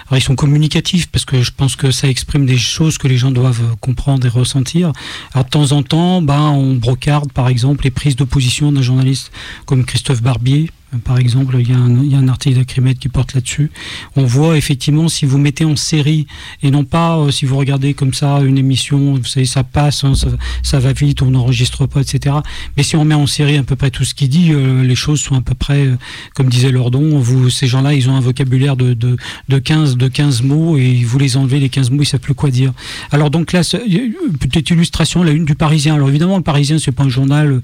Alors, 0.08 0.18
ils 0.18 0.22
sont 0.22 0.34
communicatifs 0.34 1.08
parce 1.08 1.26
que 1.26 1.42
je 1.42 1.50
pense 1.50 1.76
que 1.76 1.90
ça 1.90 2.08
exprime 2.08 2.46
des 2.46 2.56
choses 2.56 2.96
que 2.96 3.06
les 3.06 3.18
gens 3.18 3.30
doivent 3.30 3.76
comprendre 3.80 4.26
et 4.26 4.30
ressentir. 4.30 4.92
Alors 5.34 5.44
de 5.44 5.50
temps 5.50 5.72
en 5.72 5.82
temps, 5.82 6.22
bah, 6.22 6.40
on 6.40 6.74
brocarde 6.74 7.32
par 7.32 7.48
exemple 7.48 7.84
les 7.84 7.90
prises 7.90 8.16
d'opposition 8.16 8.72
d'un 8.72 8.80
journaliste 8.80 9.30
comme 9.66 9.84
Christophe 9.84 10.22
Barbier, 10.22 10.70
par 11.04 11.18
exemple, 11.18 11.56
il 11.60 11.70
y, 11.70 11.72
a 11.72 12.18
un, 12.18 12.28
article 12.28 12.56
d'Acrimed 12.56 12.98
qui 12.98 13.08
porte 13.08 13.34
là-dessus. 13.34 13.70
On 14.16 14.24
voit 14.24 14.56
effectivement 14.56 15.08
si 15.08 15.24
vous 15.24 15.38
mettez 15.38 15.64
en 15.64 15.76
série 15.76 16.26
et 16.62 16.70
non 16.72 16.84
pas 16.84 17.16
euh, 17.16 17.30
si 17.30 17.44
vous 17.44 17.56
regardez 17.56 17.94
comme 17.94 18.12
ça 18.12 18.40
une 18.40 18.58
émission, 18.58 19.14
vous 19.14 19.24
savez, 19.24 19.46
ça 19.46 19.62
passe, 19.62 20.02
hein, 20.02 20.14
ça, 20.62 20.78
va 20.80 20.92
vite, 20.92 21.22
on 21.22 21.30
n'enregistre 21.30 21.86
pas, 21.86 22.00
etc. 22.00 22.36
Mais 22.76 22.82
si 22.82 22.96
on 22.96 23.04
met 23.04 23.14
en 23.14 23.28
série 23.28 23.56
à 23.56 23.62
peu 23.62 23.76
près 23.76 23.90
tout 23.90 24.04
ce 24.04 24.14
qu'il 24.14 24.30
dit, 24.30 24.52
euh, 24.52 24.82
les 24.82 24.96
choses 24.96 25.20
sont 25.20 25.36
à 25.36 25.40
peu 25.40 25.54
près, 25.54 25.86
euh, 25.86 25.96
comme 26.34 26.48
disait 26.48 26.72
Lordon, 26.72 27.20
vous, 27.20 27.50
ces 27.50 27.68
gens-là, 27.68 27.94
ils 27.94 28.10
ont 28.10 28.16
un 28.16 28.20
vocabulaire 28.20 28.76
de, 28.76 28.92
de, 28.92 29.16
de, 29.48 29.58
15, 29.58 29.96
de 29.96 30.08
15 30.08 30.42
mots 30.42 30.76
et 30.76 31.04
vous 31.04 31.18
les 31.18 31.36
enlevez 31.36 31.60
les 31.60 31.68
15 31.68 31.90
mots, 31.90 32.02
ils 32.02 32.06
savent 32.06 32.20
plus 32.20 32.34
quoi 32.34 32.50
dire. 32.50 32.72
Alors 33.12 33.30
donc 33.30 33.52
là, 33.52 33.60
petite 33.60 34.70
illustration, 34.70 35.22
la 35.22 35.30
une 35.30 35.44
du 35.44 35.54
Parisien. 35.54 35.94
Alors 35.94 36.08
évidemment, 36.08 36.36
le 36.36 36.42
Parisien, 36.42 36.78
c'est 36.80 36.92
pas 36.92 37.04
un 37.04 37.08
journal 37.08 37.62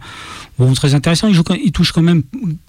très 0.75 0.95
intéressant. 0.95 1.29
Il, 1.29 1.73
touche 1.73 1.93
quand 1.93 2.03
même 2.03 2.23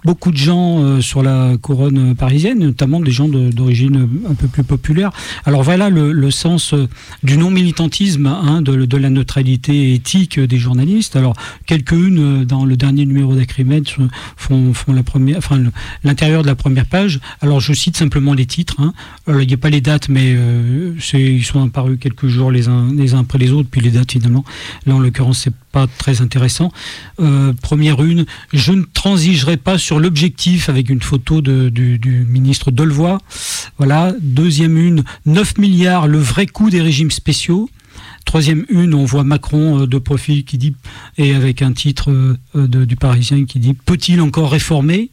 beaucoup 0.04 0.30
de 0.30 0.36
gens 0.36 0.47
euh, 0.56 1.00
sur 1.00 1.22
la 1.22 1.56
couronne 1.60 2.14
parisienne, 2.14 2.60
notamment 2.60 3.00
des 3.00 3.10
gens 3.10 3.28
d'origine 3.28 4.08
un 4.28 4.34
peu 4.34 4.48
plus 4.48 4.64
populaire. 4.64 5.10
Alors 5.44 5.62
voilà 5.62 5.90
le, 5.90 6.30
sens 6.30 6.72
euh, 6.72 6.88
du 7.22 7.36
non-militantisme, 7.36 8.26
hein, 8.26 8.62
de, 8.62 8.96
la 8.96 9.10
neutralité 9.10 9.94
éthique 9.94 10.40
des 10.40 10.58
journalistes. 10.58 11.16
Alors 11.16 11.34
quelques-unes 11.66 12.18
euh, 12.18 12.44
dans 12.44 12.64
le 12.64 12.76
dernier 12.76 13.04
numéro 13.04 13.34
d'Acrimed 13.34 13.86
font, 14.36 14.72
la 14.88 15.02
première, 15.02 15.38
enfin 15.38 15.60
l'intérieur 16.04 16.42
de 16.42 16.46
la 16.46 16.54
première 16.54 16.86
page. 16.86 17.20
Alors 17.40 17.60
je 17.60 17.72
cite 17.72 17.96
simplement 17.96 18.32
les 18.34 18.46
titres. 18.46 18.76
Hein. 18.78 18.92
il 19.28 19.46
n'y 19.46 19.54
a 19.54 19.58
pas 19.58 19.70
les 19.70 19.80
dates, 19.80 20.08
mais 20.08 20.36
ils 21.12 21.44
sont 21.44 21.62
apparus 21.62 21.98
quelques 22.00 22.28
jours 22.28 22.50
les 22.50 22.68
uns, 22.68 22.92
les 22.94 23.14
uns 23.14 23.20
après 23.20 23.38
les 23.38 23.50
autres, 23.50 23.68
puis 23.70 23.80
les 23.80 23.90
dates 23.90 24.12
finalement. 24.12 24.44
Là 24.86 24.94
en 24.94 24.98
l'occurrence 24.98 25.40
c'est 25.40 25.54
pas 25.72 25.86
très 25.86 26.22
intéressant. 26.22 26.72
Première 27.62 28.02
une, 28.02 28.24
je 28.52 28.72
ne 28.72 28.84
transigerai 28.94 29.56
pas 29.56 29.78
sur 29.78 30.00
l'objectif 30.00 30.37
avec 30.68 30.88
une 30.88 31.02
photo 31.02 31.40
du, 31.40 32.26
ministre 32.28 32.70
Delevoye. 32.70 33.18
Voilà. 33.76 34.14
Deuxième 34.20 34.76
une, 34.78 35.04
9 35.26 35.58
milliards, 35.58 36.06
le 36.06 36.18
vrai 36.18 36.46
coût 36.46 36.70
des 36.70 36.80
régimes 36.80 37.10
spéciaux. 37.10 37.68
Troisième 38.24 38.64
une, 38.68 38.94
on 38.94 39.04
voit 39.04 39.24
Macron 39.24 39.80
euh, 39.80 39.86
de 39.86 39.98
profil 39.98 40.44
qui 40.44 40.58
dit, 40.58 40.76
et 41.16 41.34
avec 41.34 41.62
un 41.62 41.72
titre 41.72 42.12
euh, 42.54 42.66
du 42.68 42.94
Parisien 42.94 43.44
qui 43.46 43.58
dit, 43.58 43.74
peut-il 43.74 44.20
encore 44.20 44.52
réformer? 44.52 45.10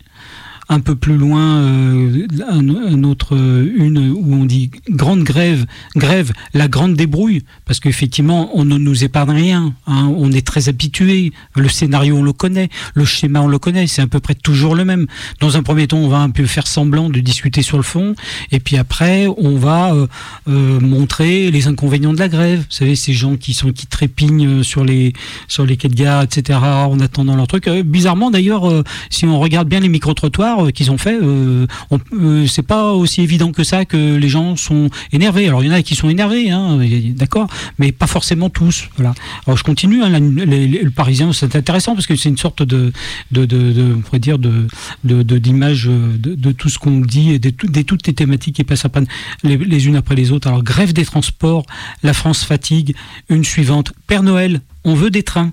Un 0.68 0.80
peu 0.80 0.96
plus 0.96 1.18
loin, 1.18 1.60
euh, 1.62 2.28
un, 2.50 3.04
autre, 3.04 3.36
une 3.36 4.12
où 4.12 4.34
on 4.34 4.46
dit 4.46 4.72
grande 4.90 5.24
grève, 5.24 5.66
grève, 5.96 6.32
la 6.54 6.68
grande 6.68 6.96
débrouille, 6.96 7.44
parce 7.66 7.80
qu'effectivement, 7.80 8.50
on 8.54 8.66
ne 8.66 8.78
nous 8.78 9.04
épargne 9.04 9.32
rien. 9.32 9.74
Hein. 9.88 10.12
on 10.18 10.32
est 10.32 10.46
très 10.46 10.70
habitué. 10.70 11.34
Le 11.56 11.70
scénario, 11.70 12.18
on 12.18 12.24
le 12.24 12.34
connaît. 12.34 12.70
Le 12.94 13.06
schéma, 13.06 13.42
on 13.42 13.48
le 13.48 13.60
connaît. 13.60 13.88
C'est 13.88 14.02
à 14.02 14.08
peu 14.08 14.20
près 14.20 14.36
toujours 14.36 14.76
le 14.76 14.86
même. 14.86 15.06
Dans 15.40 15.58
un 15.58 15.64
premier 15.64 15.88
temps, 15.88 15.98
on 15.98 16.08
va 16.08 16.18
un 16.18 16.32
peu 16.32 16.46
faire 16.46 16.68
semblant 16.68 17.10
de 17.10 17.20
discuter 17.20 17.62
sur 17.62 17.78
le 17.78 17.84
fond, 17.84 18.16
et 18.52 18.60
puis 18.60 18.78
après, 18.78 19.28
on 19.38 19.58
va 19.58 19.94
euh, 19.94 20.08
euh, 20.50 20.80
montrer 20.80 21.52
les 21.52 21.68
inconvénients 21.68 22.14
de 22.14 22.20
la 22.20 22.30
grève. 22.30 22.60
Vous 22.60 22.66
savez, 22.70 22.96
ces 22.96 23.14
gens 23.14 23.36
qui 23.36 23.54
sont 23.54 23.72
qui 23.72 23.88
trépignent 23.88 24.64
sur 24.64 24.84
les 24.84 25.14
sur 25.48 25.66
les 25.66 25.78
quais 25.78 25.90
de 25.90 25.96
gare, 25.96 26.24
etc. 26.24 26.60
En 26.60 27.00
attendant 27.00 27.36
leur 27.36 27.48
truc. 27.48 27.70
bizarrement, 27.70 28.32
d'ailleurs, 28.32 28.84
si 29.10 29.26
on 29.26 29.40
regarde 29.40 29.68
bien 29.68 29.80
les 29.80 29.90
micro 29.90 30.14
trottoirs 30.14 30.55
euh, 30.62 30.72
qu'ils 30.72 30.92
ont 30.92 30.98
fait, 30.98 31.18
euh, 31.22 31.68
euh, 32.14 32.48
c'est 32.48 32.64
pas 32.64 32.94
aussi 32.94 33.22
évident 33.22 33.52
que 33.52 33.64
ça 33.64 33.86
que 33.86 34.16
les 34.16 34.30
gens 34.30 34.56
sont 34.56 34.90
énervés. 35.12 35.48
Alors 35.48 35.64
il 35.64 35.68
y 35.68 35.70
en 35.70 35.74
a 35.74 35.82
qui 35.82 35.96
sont 35.96 36.10
énervés, 36.10 36.50
hein, 36.50 36.80
d'accord, 37.16 37.48
mais 37.80 37.92
pas 37.92 38.08
forcément 38.08 38.50
tous. 38.50 38.90
Voilà. 38.96 39.14
Alors 39.46 39.58
je 39.58 39.64
continue. 39.64 40.04
Hein, 40.04 40.20
le 40.20 40.90
Parisien, 40.90 41.34
c'est 41.34 41.56
intéressant 41.56 41.96
parce 41.96 42.08
que 42.08 42.16
c'est 42.16 42.30
une 42.30 42.38
sorte 42.38 42.64
de, 42.64 42.92
on 43.36 44.02
pourrait 44.02 44.20
dire 44.20 44.40
de, 44.40 44.68
d'image 45.04 45.86
de, 45.86 46.52
tout 46.52 46.70
ce 46.70 46.80
qu'on 46.80 47.00
dit 47.00 47.32
et 47.32 47.40
de, 47.40 47.50
toutes 47.82 48.08
les 48.08 48.14
thématiques 48.14 48.56
qui 48.56 48.64
passent 48.64 48.86
à 48.86 48.90
panne 48.90 49.08
les 49.44 49.88
unes 49.88 49.96
après 49.96 50.16
les 50.16 50.32
autres. 50.32 50.48
Alors 50.48 50.64
grève 50.64 50.94
des 50.94 51.06
transports, 51.06 51.66
la 52.04 52.14
France 52.14 52.44
fatigue. 52.44 52.96
Une 53.30 53.44
suivante, 53.44 53.94
Père 54.08 54.24
Noël, 54.24 54.62
on 54.84 54.96
veut 54.96 55.10
des 55.10 55.24
trains. 55.24 55.52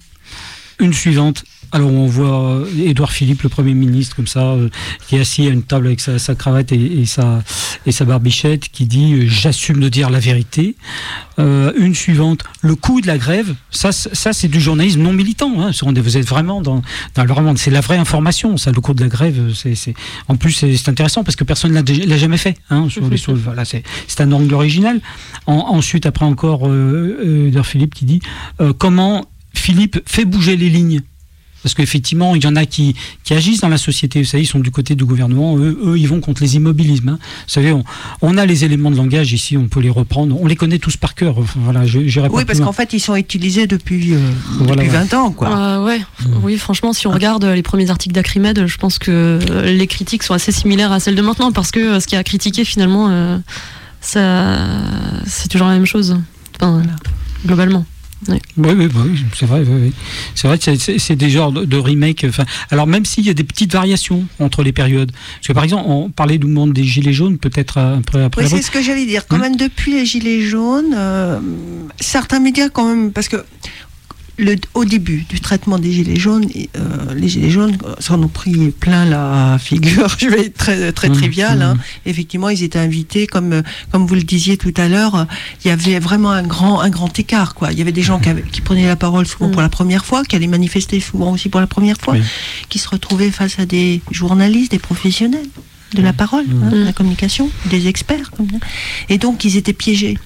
Une 0.79 0.93
suivante, 0.93 1.45
alors 1.73 1.91
on 1.91 2.07
voit 2.07 2.51
euh, 2.51 2.67
Édouard 2.79 3.13
Philippe, 3.13 3.43
le 3.43 3.49
Premier 3.49 3.73
ministre, 3.73 4.15
comme 4.15 4.27
ça, 4.27 4.41
euh, 4.41 4.69
qui 5.07 5.17
est 5.17 5.21
assis 5.21 5.47
à 5.47 5.51
une 5.51 5.63
table 5.63 5.87
avec 5.87 6.01
sa, 6.01 6.35
cravate 6.35 6.71
et, 6.73 7.07
sa, 7.07 7.43
et 7.87 7.93
sa 7.93 8.05
barbichette, 8.05 8.69
qui 8.69 8.85
dit 8.85 9.15
euh, 9.15 9.27
J'assume 9.27 9.81
de 9.81 9.89
dire 9.89 10.11
la 10.11 10.19
vérité 10.19 10.77
Une 11.39 11.95
suivante, 11.95 12.41
le 12.61 12.75
coût 12.75 13.01
de 13.01 13.07
la 13.07 13.17
grève, 13.17 13.55
ça, 13.71 13.91
ça 13.91 14.35
c'est 14.35 14.49
du 14.49 14.61
journalisme 14.61 15.01
non 15.01 15.15
militant. 15.15 15.53
Hein. 15.61 15.71
Vous 15.83 16.17
êtes 16.19 16.29
vraiment 16.29 16.61
dans, 16.61 16.83
dans 17.15 17.25
le 17.25 17.57
C'est 17.57 17.71
la 17.71 17.81
vraie 17.81 17.97
information, 17.97 18.59
ça, 18.59 18.71
le 18.71 18.81
coût 18.81 18.93
de 18.93 19.03
la 19.03 19.09
grève. 19.09 19.53
c'est 19.55 19.95
En 20.29 20.37
plus, 20.37 20.53
c'est 20.53 20.89
intéressant 20.89 21.25
parce 21.25 21.37
que 21.37 21.45
personne 21.45 21.73
ne 21.73 22.07
l'a 22.07 22.17
jamais 22.19 22.37
fait. 22.37 22.57
Hein, 22.69 22.89
sur 22.91 23.09
les, 23.09 23.17
voilà, 23.29 23.65
c'est 23.65 24.21
un 24.21 24.31
angle 24.33 24.53
original. 24.53 25.01
ensuite, 25.47 26.05
après 26.05 26.27
encore, 26.27 26.71
Édouard 26.71 27.67
Philippe 27.67 27.95
qui 27.95 28.05
dit 28.05 28.21
Comment 28.79 29.25
Philippe 29.55 30.01
fait 30.07 30.27
bouger 30.27 30.57
les 30.57 30.69
lignes? 30.69 31.01
Parce 31.63 31.75
qu'effectivement, 31.75 32.35
il 32.35 32.43
y 32.43 32.47
en 32.47 32.57
a 32.57 32.67
qui, 32.67 32.95
qui, 33.25 33.35
agissent 33.35 33.61
dans 33.61 33.69
la 33.69 33.79
société. 33.79 34.21
Vous 34.21 34.29
savez, 34.29 34.43
ils 34.43 34.47
sont 34.47 34.59
du 34.59 34.71
côté 34.71 34.95
du 34.95 35.05
gouvernement. 35.05 35.57
Eux, 35.59 35.79
eux 35.85 35.99
ils 35.99 36.09
vont 36.09 36.21
contre 36.21 36.43
les 36.43 36.57
immobilismes. 36.57 37.11
Hein. 37.11 37.19
Vous 37.21 37.53
savez, 37.53 37.73
on, 37.73 37.85
on, 38.21 38.37
a 38.37 38.47
les 38.47 38.65
éléments 38.65 38.91
de 38.91 38.97
langage 38.97 39.33
ici, 39.33 39.57
on 39.57 39.69
peut 39.69 39.81
les 39.81 39.91
reprendre. 39.91 40.37
On 40.41 40.47
les 40.47 40.57
connaît 40.57 40.79
tous 40.79 40.97
par 40.97 41.15
cœur. 41.15 41.37
voilà, 41.57 41.83
oui, 42.31 42.45
parce 42.45 42.61
qu'en 42.61 42.73
fait, 42.73 42.93
ils 42.93 43.01
sont 43.01 43.17
utilisés 43.17 43.67
depuis, 43.67 44.15
euh, 44.15 44.19
depuis 44.61 44.89
20 44.89 45.15
ans. 45.15 45.31
Quoi. 45.31 45.49
Euh, 45.49 45.85
ouais. 45.85 45.99
Mmh. 45.99 46.27
Oui, 46.43 46.59
franchement, 46.59 46.93
si 46.93 47.07
on 47.07 47.11
regarde 47.11 47.45
les 47.45 47.63
premiers 47.63 47.91
articles 47.91 48.15
d'Acrimed, 48.15 48.67
je 48.67 48.77
pense 48.79 48.99
que 48.99 49.39
les 49.65 49.87
critiques 49.87 50.23
sont 50.23 50.35
assez 50.35 50.53
similaires 50.53 50.93
à 50.93 51.01
celles 51.01 51.15
de 51.15 51.23
maintenant. 51.23 51.53
Parce 51.53 51.71
que 51.71 51.81
euh, 51.81 52.01
ce 52.01 52.07
qui 52.07 52.17
a 52.17 52.25
critiqué, 52.25 52.65
finalement, 52.65 53.41
ça, 54.01 54.59
c'est 55.27 55.49
toujours 55.49 55.69
la 55.69 55.75
même 55.75 55.87
chose. 55.87 56.17
Enfin, 56.57 56.83
globalement. 57.47 57.85
Oui, 58.29 58.39
oui, 58.57 58.89
c'est 59.35 59.47
vrai. 59.47 59.65
C'est 60.35 60.47
vrai 60.47 60.59
que 60.59 60.77
c'est 60.77 61.17
des 61.17 61.31
genres 61.31 61.53
de, 61.53 61.77
remake. 61.77 62.25
Enfin, 62.29 62.45
alors 62.71 62.87
même 62.87 63.05
s'il 63.05 63.27
y 63.27 63.31
a 63.31 63.35
des 63.35 63.45
petites 63.45 63.73
variations 63.73 64.25
entre 64.39 64.63
les 64.63 64.73
périodes, 64.73 65.13
parce 65.13 65.49
que 65.49 65.53
par 65.53 65.65
exemple, 65.65 65.85
on 65.87 66.11
parlait 66.11 66.39
du 66.39 66.47
monde 66.47 66.73
des 66.73 66.85
gilets 66.85 67.13
jaunes, 67.13 67.39
peut-être 67.39 67.79
après. 67.79 68.23
après 68.23 68.45
oui, 68.45 68.51
c'est 68.51 68.63
ce 68.63 68.71
que 68.71 68.83
j'allais 68.83 69.07
dire. 69.07 69.27
Quand 69.27 69.37
hein 69.37 69.41
même, 69.41 69.57
depuis 69.57 69.93
les 69.95 70.07
gilets 70.07 70.43
jaunes, 70.43 70.95
euh, 70.95 71.41
certains 72.01 72.41
médias 72.41 72.69
quand 72.69 72.89
même, 72.89 73.13
parce 73.13 73.29
que 73.29 73.45
au 74.75 74.85
début 74.85 75.25
du 75.29 75.41
traitement 75.41 75.79
des 75.79 75.93
gilets 75.93 76.19
jaunes, 76.19 76.47
euh, 76.77 77.15
les 77.15 77.29
gilets 77.29 77.51
jaunes 77.51 77.77
s'en 77.99 78.23
ont 78.23 78.29
pris 78.29 78.71
plein 78.71 79.05
la 79.05 79.59
figure. 79.61 80.17
Je 80.19 80.29
vais 80.29 80.47
être 80.47 80.57
très, 80.57 80.93
très 80.93 81.09
mmh, 81.09 81.13
trivial. 81.13 81.63
Hein. 81.63 81.75
Mmh. 81.75 81.81
Effectivement, 82.07 82.49
ils 82.49 82.63
étaient 82.63 82.79
invités, 82.79 83.27
comme 83.27 83.63
comme 83.91 84.07
vous 84.07 84.15
le 84.15 84.23
disiez 84.23 84.57
tout 84.57 84.75
à 84.77 84.89
l'heure, 84.89 85.27
il 85.65 85.69
y 85.69 85.71
avait 85.71 85.99
vraiment 85.99 86.31
un 86.31 86.43
grand 86.43 86.81
un 86.81 86.91
grand 86.91 87.17
écart. 87.19 87.55
Quoi. 87.55 87.73
Il 87.73 87.79
y 87.79 87.83
avait 87.83 87.93
des 87.93 88.03
gens 88.03 88.19
qui, 88.19 88.31
qui 88.51 88.61
prenaient 88.61 88.87
la 88.87 88.97
parole 88.97 89.27
souvent 89.27 89.51
pour 89.51 89.63
la 89.63 89.69
première 89.69 90.05
fois, 90.05 90.25
qui 90.25 90.37
allaient 90.37 90.47
manifester 90.47 91.01
souvent 91.01 91.33
aussi 91.33 91.49
pour 91.49 91.61
la 91.61 91.67
première 91.67 91.99
fois, 91.99 92.17
qui 92.69 92.79
se 92.79 92.89
retrouvaient 92.89 93.31
face 93.31 93.59
à 93.59 93.67
des 93.67 94.01
journalistes, 94.11 94.73
des 94.73 94.79
professionnels 94.79 95.47
de 95.95 96.03
la 96.03 96.13
mmh. 96.13 96.17
parole, 96.17 96.45
hein, 96.65 96.71
de 96.71 96.85
la 96.85 96.93
communication, 96.93 97.51
des 97.67 97.87
experts. 97.87 98.31
Et 99.09 99.19
donc, 99.19 99.45
ils 99.45 99.57
étaient 99.57 99.73
piégés. 99.73 100.19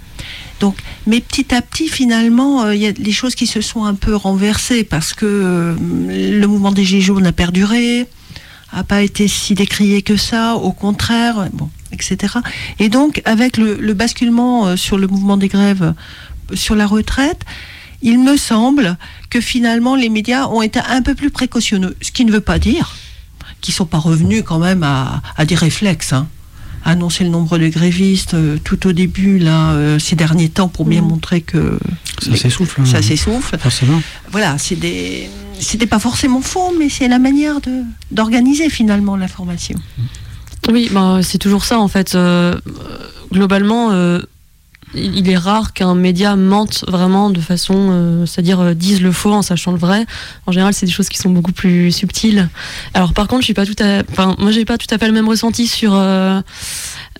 Donc, 0.60 0.76
mais 1.06 1.20
petit 1.20 1.54
à 1.54 1.60
petit, 1.60 1.88
finalement, 1.88 2.62
euh, 2.62 2.74
il 2.74 2.80
y 2.80 2.86
a 2.86 2.92
des 2.92 3.12
choses 3.12 3.34
qui 3.34 3.46
se 3.46 3.60
sont 3.60 3.84
un 3.84 3.94
peu 3.94 4.14
renversées 4.14 4.84
parce 4.84 5.12
que 5.12 5.26
euh, 5.26 5.74
le 5.78 6.46
mouvement 6.46 6.72
des 6.72 6.84
Gilets 6.84 7.02
jaunes 7.02 7.26
a 7.26 7.32
perduré, 7.32 8.06
a 8.72 8.82
pas 8.82 9.02
été 9.02 9.28
si 9.28 9.54
décrié 9.54 10.02
que 10.02 10.16
ça, 10.16 10.54
au 10.54 10.72
contraire, 10.72 11.48
etc. 11.92 12.34
Et 12.78 12.88
donc, 12.88 13.20
avec 13.24 13.58
le, 13.58 13.92
basculement 13.92 14.66
euh, 14.66 14.76
sur 14.76 14.96
le 14.96 15.06
mouvement 15.06 15.36
des 15.36 15.48
grèves, 15.48 15.94
sur 16.54 16.74
la 16.74 16.86
retraite, 16.86 17.42
il 18.02 18.18
me 18.22 18.36
semble 18.36 18.96
que 19.30 19.40
finalement 19.40 19.94
les 19.96 20.08
médias 20.08 20.46
ont 20.46 20.62
été 20.62 20.80
un 20.88 21.02
peu 21.02 21.14
plus 21.14 21.30
précautionneux, 21.30 21.96
ce 22.00 22.12
qui 22.12 22.24
ne 22.24 22.32
veut 22.32 22.40
pas 22.40 22.58
dire 22.58 22.94
qu'ils 23.60 23.74
sont 23.74 23.86
pas 23.86 23.98
revenus 23.98 24.42
quand 24.46 24.58
même 24.58 24.82
à, 24.82 25.22
des 25.44 25.54
réflexes. 25.54 26.12
Hein 26.12 26.28
annoncer 26.86 27.24
le 27.24 27.30
nombre 27.30 27.58
de 27.58 27.68
grévistes 27.68 28.34
euh, 28.34 28.56
tout 28.62 28.86
au 28.86 28.92
début, 28.92 29.38
là, 29.38 29.72
euh, 29.72 29.98
ces 29.98 30.16
derniers 30.16 30.48
temps, 30.48 30.68
pour 30.68 30.86
bien 30.86 31.02
mm. 31.02 31.08
montrer 31.08 31.40
que 31.42 31.78
ça 32.22 32.36
s'essouffle. 32.36 32.80
Hein. 32.80 32.86
Ça 32.86 33.02
s'essouffle. 33.02 33.56
Voilà, 34.30 34.56
c'est 34.58 34.76
des. 34.76 35.28
C'était 35.58 35.86
pas 35.86 35.98
forcément 35.98 36.40
faux, 36.40 36.72
mais 36.78 36.88
c'est 36.88 37.08
la 37.08 37.18
manière 37.18 37.60
de 37.60 37.82
d'organiser 38.10 38.70
finalement 38.70 39.16
l'information. 39.16 39.78
Oui, 40.70 40.88
bah, 40.92 41.20
c'est 41.22 41.38
toujours 41.38 41.64
ça 41.64 41.78
en 41.78 41.88
fait. 41.88 42.14
Euh, 42.14 42.54
globalement, 43.32 43.90
il 44.94 45.28
est 45.28 45.36
rare 45.36 45.72
qu'un 45.72 45.94
média 45.94 46.36
mente 46.36 46.84
vraiment 46.88 47.30
de 47.30 47.40
façon, 47.40 47.74
euh, 47.90 48.26
c'est-à-dire 48.26 48.60
euh, 48.60 48.74
dise 48.74 49.02
le 49.02 49.12
faux 49.12 49.32
en 49.32 49.42
sachant 49.42 49.72
le 49.72 49.78
vrai. 49.78 50.06
En 50.46 50.52
général, 50.52 50.74
c'est 50.74 50.86
des 50.86 50.92
choses 50.92 51.08
qui 51.08 51.18
sont 51.18 51.30
beaucoup 51.30 51.52
plus 51.52 51.90
subtiles. 51.90 52.48
Alors, 52.94 53.12
par 53.12 53.28
contre, 53.28 53.42
je 53.42 53.46
suis 53.46 53.54
pas 53.54 53.66
tout 53.66 53.76
à, 53.80 54.02
enfin, 54.10 54.36
moi, 54.38 54.50
j'ai 54.50 54.64
pas 54.64 54.78
tout 54.78 54.86
à 54.90 54.98
fait 54.98 55.06
le 55.06 55.12
même 55.12 55.28
ressenti 55.28 55.66
sur 55.66 55.94
euh, 55.94 56.40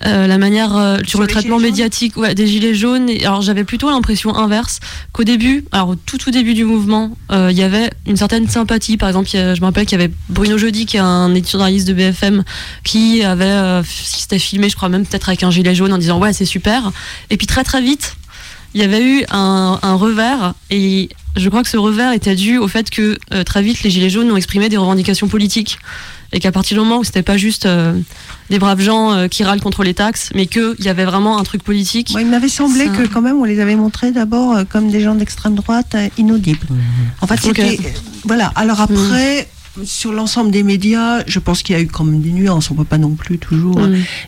euh, 0.05 0.27
la 0.27 0.37
manière 0.37 0.75
euh, 0.75 0.99
sur, 1.05 1.19
le 1.19 1.27
traitement 1.27 1.59
médiatique 1.59 2.17
ouais, 2.17 2.35
des 2.35 2.45
gilets 2.45 2.75
jaunes. 2.75 3.09
Et, 3.09 3.25
alors 3.25 3.41
j'avais 3.41 3.63
plutôt 3.63 3.89
l'impression 3.89 4.35
inverse 4.35 4.79
qu'au 5.11 5.23
début, 5.23 5.65
alors 5.71 5.95
tout 6.05 6.17
tout 6.17 6.29
début 6.29 6.53
du 6.53 6.65
mouvement, 6.65 7.17
euh, 7.31 7.49
il 7.51 7.57
y 7.57 7.63
avait 7.63 7.89
une 8.05 8.17
certaine 8.17 8.47
sympathie. 8.47 8.97
Par 8.97 9.09
exemple, 9.09 9.29
je 9.31 9.59
me 9.59 9.65
rappelle 9.65 9.85
qu'il 9.85 9.99
y 9.99 10.03
avait 10.03 10.13
Bruno 10.29 10.57
Jeudi, 10.57 10.85
qui 10.85 10.97
est 10.97 11.01
un 11.01 11.33
étudiant-journaliste 11.33 11.87
de 11.87 11.93
BFM, 11.93 12.43
qui 12.83 13.23
avait, 13.23 13.81
qui 13.83 14.21
s'était 14.21 14.39
filmé, 14.39 14.69
je 14.69 14.75
crois 14.75 14.89
même 14.89 15.05
peut-être 15.05 15.29
avec 15.29 15.43
un 15.43 15.51
gilet 15.51 15.73
jaune, 15.73 15.93
en 15.93 15.97
disant 15.97 16.19
ouais 16.19 16.33
c'est 16.33 16.45
super. 16.45 16.91
Et 17.29 17.37
puis 17.37 17.47
très 17.47 17.63
très 17.63 17.81
vite, 17.81 18.15
il 18.73 18.81
y 18.81 18.83
avait 18.83 19.03
eu 19.03 19.23
un, 19.31 19.79
un 19.81 19.95
revers 19.95 20.53
et 20.69 21.09
je 21.35 21.49
crois 21.49 21.63
que 21.63 21.69
ce 21.69 21.77
revers 21.77 22.13
était 22.13 22.35
dû 22.35 22.57
au 22.57 22.67
fait 22.67 22.89
que 22.89 23.17
très 23.43 23.61
vite 23.61 23.83
les 23.83 23.89
gilets 23.89 24.09
jaunes 24.09 24.31
ont 24.31 24.37
exprimé 24.37 24.69
des 24.69 24.77
revendications 24.77 25.27
politiques 25.27 25.79
et 26.33 26.39
qu'à 26.39 26.51
partir 26.51 26.77
du 26.77 26.83
moment 26.83 26.99
où 26.99 27.03
c'était 27.03 27.23
pas 27.23 27.37
juste 27.37 27.65
euh, 27.65 27.93
des 28.49 28.59
braves 28.59 28.81
gens 28.81 29.11
euh, 29.11 29.27
qui 29.27 29.43
râlent 29.43 29.61
contre 29.61 29.83
les 29.83 29.93
taxes, 29.93 30.29
mais 30.35 30.45
qu'il 30.45 30.75
y 30.79 30.89
avait 30.89 31.05
vraiment 31.05 31.37
un 31.37 31.43
truc 31.43 31.63
politique. 31.63 32.15
il 32.19 32.27
m'avait 32.27 32.49
semblé 32.49 32.87
que 32.87 33.07
quand 33.07 33.21
même 33.21 33.37
on 33.37 33.45
les 33.45 33.59
avait 33.59 33.75
montrés 33.75 34.11
d'abord 34.11 34.55
euh, 34.55 34.63
comme 34.63 34.89
des 34.89 35.01
gens 35.01 35.15
d'extrême 35.15 35.55
droite 35.55 35.95
inaudibles. 36.17 36.67
En 37.21 37.27
fait, 37.27 37.39
c'était 37.39 37.79
voilà. 38.23 38.51
Alors 38.55 38.81
après. 38.81 39.47
Sur 39.83 40.11
l'ensemble 40.11 40.49
des 40.49 40.63
médias, 40.63 41.21
je 41.27 41.37
pense 41.37 41.61
qu'il 41.61 41.75
y 41.75 41.77
a 41.77 41.81
eu 41.83 41.85
quand 41.85 42.03
même 42.03 42.19
des 42.19 42.31
nuances. 42.31 42.71
On 42.71 42.73
ne 42.73 42.79
peut 42.79 42.83
pas 42.83 42.97
non 42.97 43.11
plus 43.11 43.37
toujours. 43.37 43.79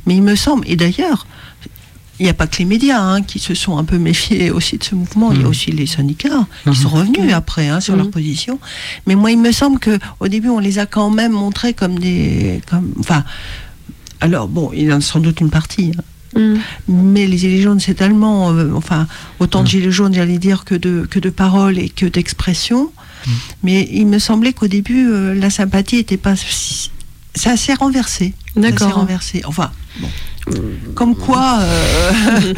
Mais 0.05 0.15
il 0.15 0.21
me 0.21 0.35
semble, 0.35 0.63
et 0.67 0.75
d'ailleurs, 0.75 1.25
il 2.19 2.23
n'y 2.23 2.29
a 2.29 2.33
pas 2.33 2.47
que 2.47 2.57
les 2.57 2.65
médias 2.65 3.01
hein, 3.01 3.21
qui 3.21 3.39
se 3.39 3.53
sont 3.53 3.77
un 3.77 3.85
peu 3.85 3.97
méfiés 3.97 4.51
aussi 4.51 4.77
de 4.77 4.83
ce 4.83 4.95
mouvement. 4.95 5.31
Il 5.31 5.39
y 5.39 5.43
a 5.43 5.47
mm. 5.47 5.49
aussi 5.49 5.71
les 5.71 5.87
syndicats 5.87 6.47
qui 6.69 6.75
sont 6.75 6.89
mm-hmm. 6.89 6.91
revenus 6.91 7.33
après 7.33 7.69
hein, 7.69 7.79
sur 7.79 7.95
leur 7.95 8.09
position. 8.09 8.59
Mais 9.07 9.15
moi, 9.15 9.31
il 9.31 9.39
me 9.39 9.51
semble 9.51 9.79
que 9.79 9.97
au 10.19 10.27
début, 10.27 10.49
on 10.49 10.59
les 10.59 10.79
a 10.79 10.85
quand 10.85 11.09
même 11.09 11.31
montrés 11.31 11.73
comme 11.73 11.97
des, 11.97 12.61
comme, 12.69 12.93
enfin, 12.99 13.23
alors 14.21 14.47
bon, 14.47 14.71
il 14.73 14.83
y 14.83 14.93
en 14.93 14.97
a 14.97 15.01
sans 15.01 15.19
doute 15.19 15.39
une 15.39 15.49
partie. 15.49 15.93
Hein. 15.97 16.39
Mm. 16.39 16.57
Mais 16.89 17.25
les 17.25 17.37
gilets 17.37 17.61
jaunes, 17.61 17.79
c'est 17.79 17.95
tellement, 17.95 18.51
euh, 18.51 18.71
enfin, 18.75 19.07
autant 19.39 19.63
de 19.63 19.67
gilets 19.67 19.91
jaunes, 19.91 20.13
j'allais 20.13 20.39
dire, 20.39 20.65
que 20.65 20.75
de, 20.75 21.07
que 21.09 21.19
de 21.19 21.29
paroles 21.29 21.77
et 21.79 21.89
que 21.89 22.05
d'expressions. 22.05 22.91
Mais 23.63 23.87
il 23.91 24.07
me 24.07 24.19
semblait 24.19 24.53
qu'au 24.53 24.67
début, 24.67 25.09
euh, 25.09 25.33
la 25.33 25.49
sympathie 25.49 25.97
n'était 25.97 26.17
pas. 26.17 26.35
Ça 27.35 27.57
s'est 27.57 27.73
renversé. 27.73 28.33
D'accord. 28.55 28.79
Ça 28.79 28.85
s'est 28.87 28.91
renversé. 28.91 29.41
Enfin, 29.45 29.71
bon. 29.99 30.07
Comme 30.95 31.15
quoi, 31.15 31.59
euh, 31.61 32.53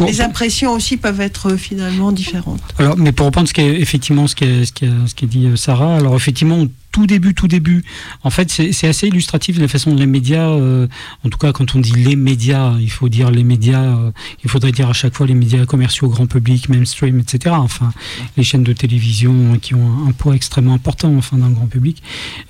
les 0.06 0.20
impressions 0.20 0.72
aussi 0.72 0.96
peuvent 0.96 1.20
être 1.20 1.56
finalement 1.56 2.12
différentes. 2.12 2.60
Alors, 2.78 2.96
mais 2.96 3.12
pour 3.12 3.26
reprendre 3.26 3.48
ce 3.48 3.54
qui 3.54 3.60
est, 3.60 3.80
effectivement 3.80 4.26
ce 4.26 4.34
qui 4.34 4.44
est, 4.44 4.64
ce 4.64 4.72
qui 4.72 4.84
est, 4.84 4.90
ce 5.06 5.14
qui 5.14 5.26
dit 5.26 5.46
euh, 5.46 5.56
Sarah, 5.56 5.96
alors 5.96 6.14
effectivement, 6.14 6.64
tout 6.94 7.08
début, 7.08 7.34
tout 7.34 7.48
début. 7.48 7.82
En 8.22 8.30
fait, 8.30 8.48
c'est 8.48 8.86
assez 8.86 9.08
illustratif 9.08 9.56
de 9.56 9.62
la 9.62 9.66
façon 9.66 9.90
dont 9.90 9.96
les 9.96 10.06
médias, 10.06 10.50
euh, 10.50 10.86
en 11.24 11.28
tout 11.28 11.38
cas 11.38 11.50
quand 11.52 11.74
on 11.74 11.80
dit 11.80 11.92
les 11.92 12.14
médias, 12.14 12.76
il 12.78 12.88
faut 12.88 13.08
dire 13.08 13.32
les 13.32 13.42
médias, 13.42 13.82
euh, 13.82 14.12
il 14.44 14.48
faudrait 14.48 14.70
dire 14.70 14.88
à 14.88 14.92
chaque 14.92 15.12
fois 15.12 15.26
les 15.26 15.34
médias 15.34 15.66
commerciaux, 15.66 16.08
grand 16.08 16.28
public, 16.28 16.68
mainstream, 16.68 17.18
etc. 17.18 17.56
Enfin, 17.58 17.92
les 18.36 18.44
chaînes 18.44 18.62
de 18.62 18.72
télévision 18.72 19.58
qui 19.60 19.74
ont 19.74 20.06
un, 20.06 20.12
poids 20.12 20.36
extrêmement 20.36 20.74
important 20.74 21.12
enfin, 21.16 21.36
dans 21.36 21.48
le 21.48 21.54
grand 21.54 21.66
public. 21.66 22.00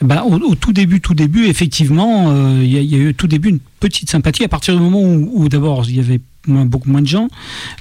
Bah, 0.02 0.24
au, 0.24 0.54
tout 0.56 0.74
début, 0.74 1.00
tout 1.00 1.14
début, 1.14 1.46
effectivement, 1.46 2.30
euh, 2.30 2.60
il 2.62 2.70
y, 2.70 2.94
a 2.94 2.98
eu 2.98 3.14
tout 3.14 3.28
début 3.28 3.48
une 3.48 3.60
petite 3.80 4.10
sympathie 4.10 4.44
à 4.44 4.48
partir 4.48 4.74
du 4.74 4.82
moment 4.82 5.00
où 5.00 5.48
d'abord 5.48 5.88
il 5.88 5.96
y 5.96 6.00
avait 6.00 6.20
beaucoup 6.46 6.90
moins 6.90 7.02
de 7.02 7.06
gens, 7.06 7.28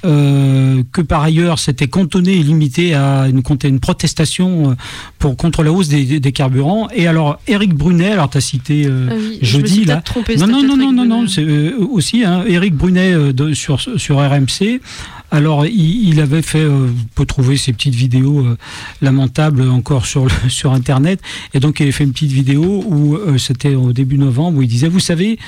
euh, 0.04 0.82
que 0.92 1.00
par 1.00 1.22
ailleurs 1.22 1.58
c'était 1.58 1.88
cantonné 1.88 2.32
et 2.32 2.42
limité 2.42 2.94
à 2.94 3.26
une, 3.28 3.42
une 3.64 3.80
protestation 3.80 4.70
euh, 4.70 4.74
pour 5.18 5.36
contre 5.36 5.62
la 5.62 5.72
hausse 5.72 5.88
des, 5.88 6.32
carburants. 6.32 6.88
Et 6.94 7.06
alors 7.06 7.38
Éric 7.46 7.74
Brunet, 7.74 8.12
alors 8.12 8.30
tu 8.30 8.38
as 8.38 8.40
cité 8.40 8.84
euh, 8.86 9.08
ah 9.10 9.14
jeudi 9.42 9.84
là, 9.84 10.02
non 10.38 10.46
non 10.46 10.62
non 10.62 10.76
non 10.76 10.92
non 10.92 11.04
non, 11.04 11.28
c'est 11.28 11.72
aussi 11.74 12.24
hein, 12.24 12.44
Éric 12.46 12.74
Brunet 12.74 13.14
sur 13.54 13.80
sur 13.80 14.16
RMC. 14.18 14.80
Alors, 15.30 15.66
il, 15.66 16.20
avait 16.20 16.42
fait, 16.42 16.64
vous 16.64 16.92
pouvez 17.14 17.26
trouver 17.26 17.56
ces 17.56 17.72
petites 17.72 17.94
vidéos 17.94 18.46
lamentables 19.02 19.68
encore 19.68 20.06
sur, 20.48 20.72
Internet. 20.72 21.20
Et 21.54 21.60
donc, 21.60 21.80
il 21.80 21.84
avait 21.84 21.92
fait 21.92 22.04
une 22.04 22.12
petite 22.12 22.30
vidéo 22.30 22.84
où 22.86 23.18
c'était 23.38 23.74
au 23.74 23.92
début 23.92 24.18
novembre, 24.18 24.58
où 24.58 24.62
il 24.62 24.68
disait, 24.68 24.88
vous 24.88 25.00
savez, 25.00 25.38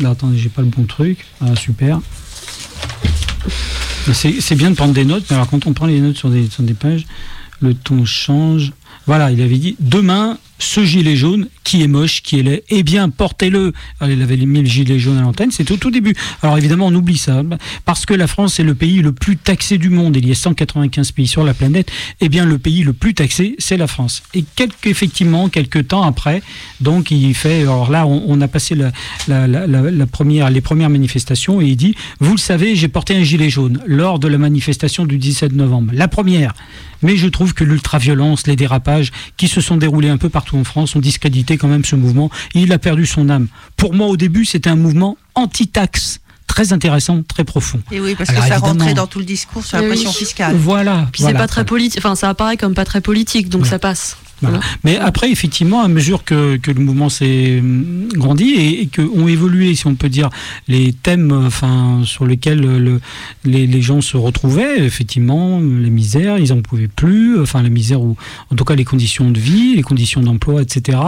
Là, 0.00 0.10
attendez, 0.10 0.38
j'ai 0.38 0.48
pas 0.48 0.62
le 0.62 0.68
bon 0.68 0.84
truc. 0.84 1.24
Ah, 1.40 1.54
super. 1.54 2.00
C'est 4.12 4.54
bien 4.54 4.70
de 4.70 4.76
prendre 4.76 4.92
des 4.92 5.04
notes, 5.04 5.24
mais 5.30 5.36
alors 5.36 5.48
quand 5.48 5.66
on 5.66 5.72
prend 5.72 5.86
les 5.86 6.00
notes 6.00 6.16
sur 6.16 6.30
des 6.30 6.74
pages, 6.74 7.06
le 7.60 7.74
ton 7.74 8.04
change. 8.04 8.72
Voilà, 9.06 9.30
il 9.30 9.40
avait 9.40 9.58
dit 9.58 9.76
demain, 9.80 10.38
ce 10.58 10.84
gilet 10.84 11.16
jaune 11.16 11.48
qui 11.64 11.82
est 11.82 11.88
moche, 11.88 12.22
qui 12.22 12.38
est 12.38 12.42
laid, 12.42 12.64
eh 12.68 12.82
bien 12.82 13.08
portez-le. 13.08 13.72
Il 14.02 14.22
avait 14.22 14.36
mis 14.36 14.60
le 14.60 14.66
gilet 14.66 14.98
jaune 14.98 15.18
à 15.18 15.22
l'antenne, 15.22 15.50
c'était 15.50 15.72
au 15.72 15.76
tout 15.76 15.90
début. 15.90 16.14
Alors 16.42 16.58
évidemment, 16.58 16.86
on 16.86 16.94
oublie 16.94 17.18
ça, 17.18 17.42
parce 17.84 18.06
que 18.06 18.14
la 18.14 18.26
France 18.26 18.60
est 18.60 18.64
le 18.64 18.74
pays 18.74 19.02
le 19.02 19.12
plus 19.12 19.36
taxé 19.36 19.78
du 19.78 19.90
monde. 19.90 20.16
Il 20.16 20.28
y 20.28 20.30
a 20.30 20.34
195 20.34 21.12
pays 21.12 21.26
sur 21.26 21.44
la 21.44 21.54
planète. 21.54 21.90
Eh 22.20 22.28
bien, 22.28 22.44
le 22.44 22.58
pays 22.58 22.82
le 22.82 22.92
plus 22.92 23.14
taxé, 23.14 23.56
c'est 23.58 23.76
la 23.76 23.86
France. 23.86 24.22
Et 24.34 24.44
effectivement, 24.84 25.48
quelques 25.48 25.88
temps 25.88 26.02
après, 26.02 26.42
donc 26.80 27.10
il 27.10 27.34
fait. 27.34 27.62
Alors 27.62 27.90
là, 27.90 28.06
on, 28.06 28.40
a 28.40 28.48
passé 28.48 28.74
la, 28.74 29.46
la, 29.46 30.06
première, 30.06 30.50
les 30.50 30.60
premières 30.60 30.90
manifestations 30.90 31.60
et 31.60 31.66
il 31.66 31.76
dit 31.76 31.94
Vous 32.20 32.32
le 32.32 32.38
savez, 32.38 32.76
j'ai 32.76 32.88
porté 32.88 33.16
un 33.16 33.22
gilet 33.22 33.50
jaune 33.50 33.80
lors 33.86 34.18
de 34.18 34.28
la 34.28 34.38
manifestation 34.38 35.06
du 35.06 35.18
17 35.18 35.52
novembre. 35.52 35.92
La 35.94 36.08
première. 36.08 36.54
Mais 37.02 37.16
je 37.16 37.28
trouve 37.28 37.52
que 37.52 37.64
l'ultraviolence, 37.64 38.46
les 38.46 38.56
dérapages 38.56 39.12
qui 39.36 39.46
se 39.46 39.60
sont 39.60 39.76
déroulés 39.76 40.08
un 40.08 40.16
peu 40.16 40.30
partout 40.30 40.43
en 40.52 40.64
France 40.64 40.96
ont 40.96 41.00
discrédité 41.00 41.56
quand 41.56 41.68
même 41.68 41.84
ce 41.84 41.96
mouvement. 41.96 42.30
il 42.54 42.72
a 42.72 42.78
perdu 42.78 43.06
son 43.06 43.28
âme. 43.30 43.48
Pour 43.76 43.94
moi, 43.94 44.08
au 44.08 44.16
début, 44.16 44.44
c'était 44.44 44.70
un 44.70 44.76
mouvement 44.76 45.16
anti-taxe 45.34 46.20
très 46.46 46.72
intéressant, 46.72 47.22
très 47.22 47.44
profond. 47.44 47.80
Et 47.90 48.00
oui, 48.00 48.14
parce 48.14 48.30
que 48.30 48.36
ça 48.36 48.58
rentrait 48.58 48.94
dans 48.94 49.06
tout 49.06 49.18
le 49.18 49.24
discours 49.24 49.64
sur 49.64 49.78
la 49.78 49.84
pression 49.84 50.12
fiscale. 50.12 50.54
Voilà. 50.56 51.08
Puis 51.12 51.22
c'est 51.22 51.32
pas 51.32 51.48
très 51.48 51.64
politique, 51.64 51.98
enfin 51.98 52.14
ça 52.14 52.28
apparaît 52.28 52.56
comme 52.56 52.74
pas 52.74 52.84
très 52.84 53.00
politique, 53.00 53.48
donc 53.48 53.66
ça 53.66 53.78
passe. 53.78 54.16
Mais 54.84 54.96
après, 54.96 55.30
effectivement, 55.30 55.82
à 55.82 55.88
mesure 55.88 56.24
que, 56.24 56.56
que 56.56 56.70
le 56.70 56.80
mouvement 56.80 57.08
s'est 57.08 57.58
hum, 57.60 58.08
grandi 58.14 58.50
et, 58.50 58.82
et 58.82 58.86
qu'ont 58.86 59.28
évolué, 59.28 59.74
si 59.74 59.86
on 59.86 59.94
peut 59.94 60.08
dire, 60.08 60.30
les 60.68 60.92
thèmes 60.92 61.32
enfin, 61.32 62.02
sur 62.04 62.26
lesquels 62.26 62.60
le, 62.60 63.00
les, 63.44 63.66
les, 63.66 63.82
gens 63.82 64.00
se 64.00 64.16
retrouvaient, 64.16 64.84
effectivement, 64.84 65.60
les 65.60 65.90
misères, 65.90 66.38
ils 66.38 66.54
n'en 66.54 66.62
pouvaient 66.62 66.88
plus, 66.88 67.40
enfin 67.40 67.62
la 67.62 67.68
misère 67.68 68.00
ou 68.00 68.16
en 68.50 68.56
tout 68.56 68.64
cas 68.64 68.74
les 68.74 68.84
conditions 68.84 69.30
de 69.30 69.38
vie, 69.38 69.74
les 69.76 69.82
conditions 69.82 70.20
d'emploi, 70.20 70.62
etc. 70.62 70.98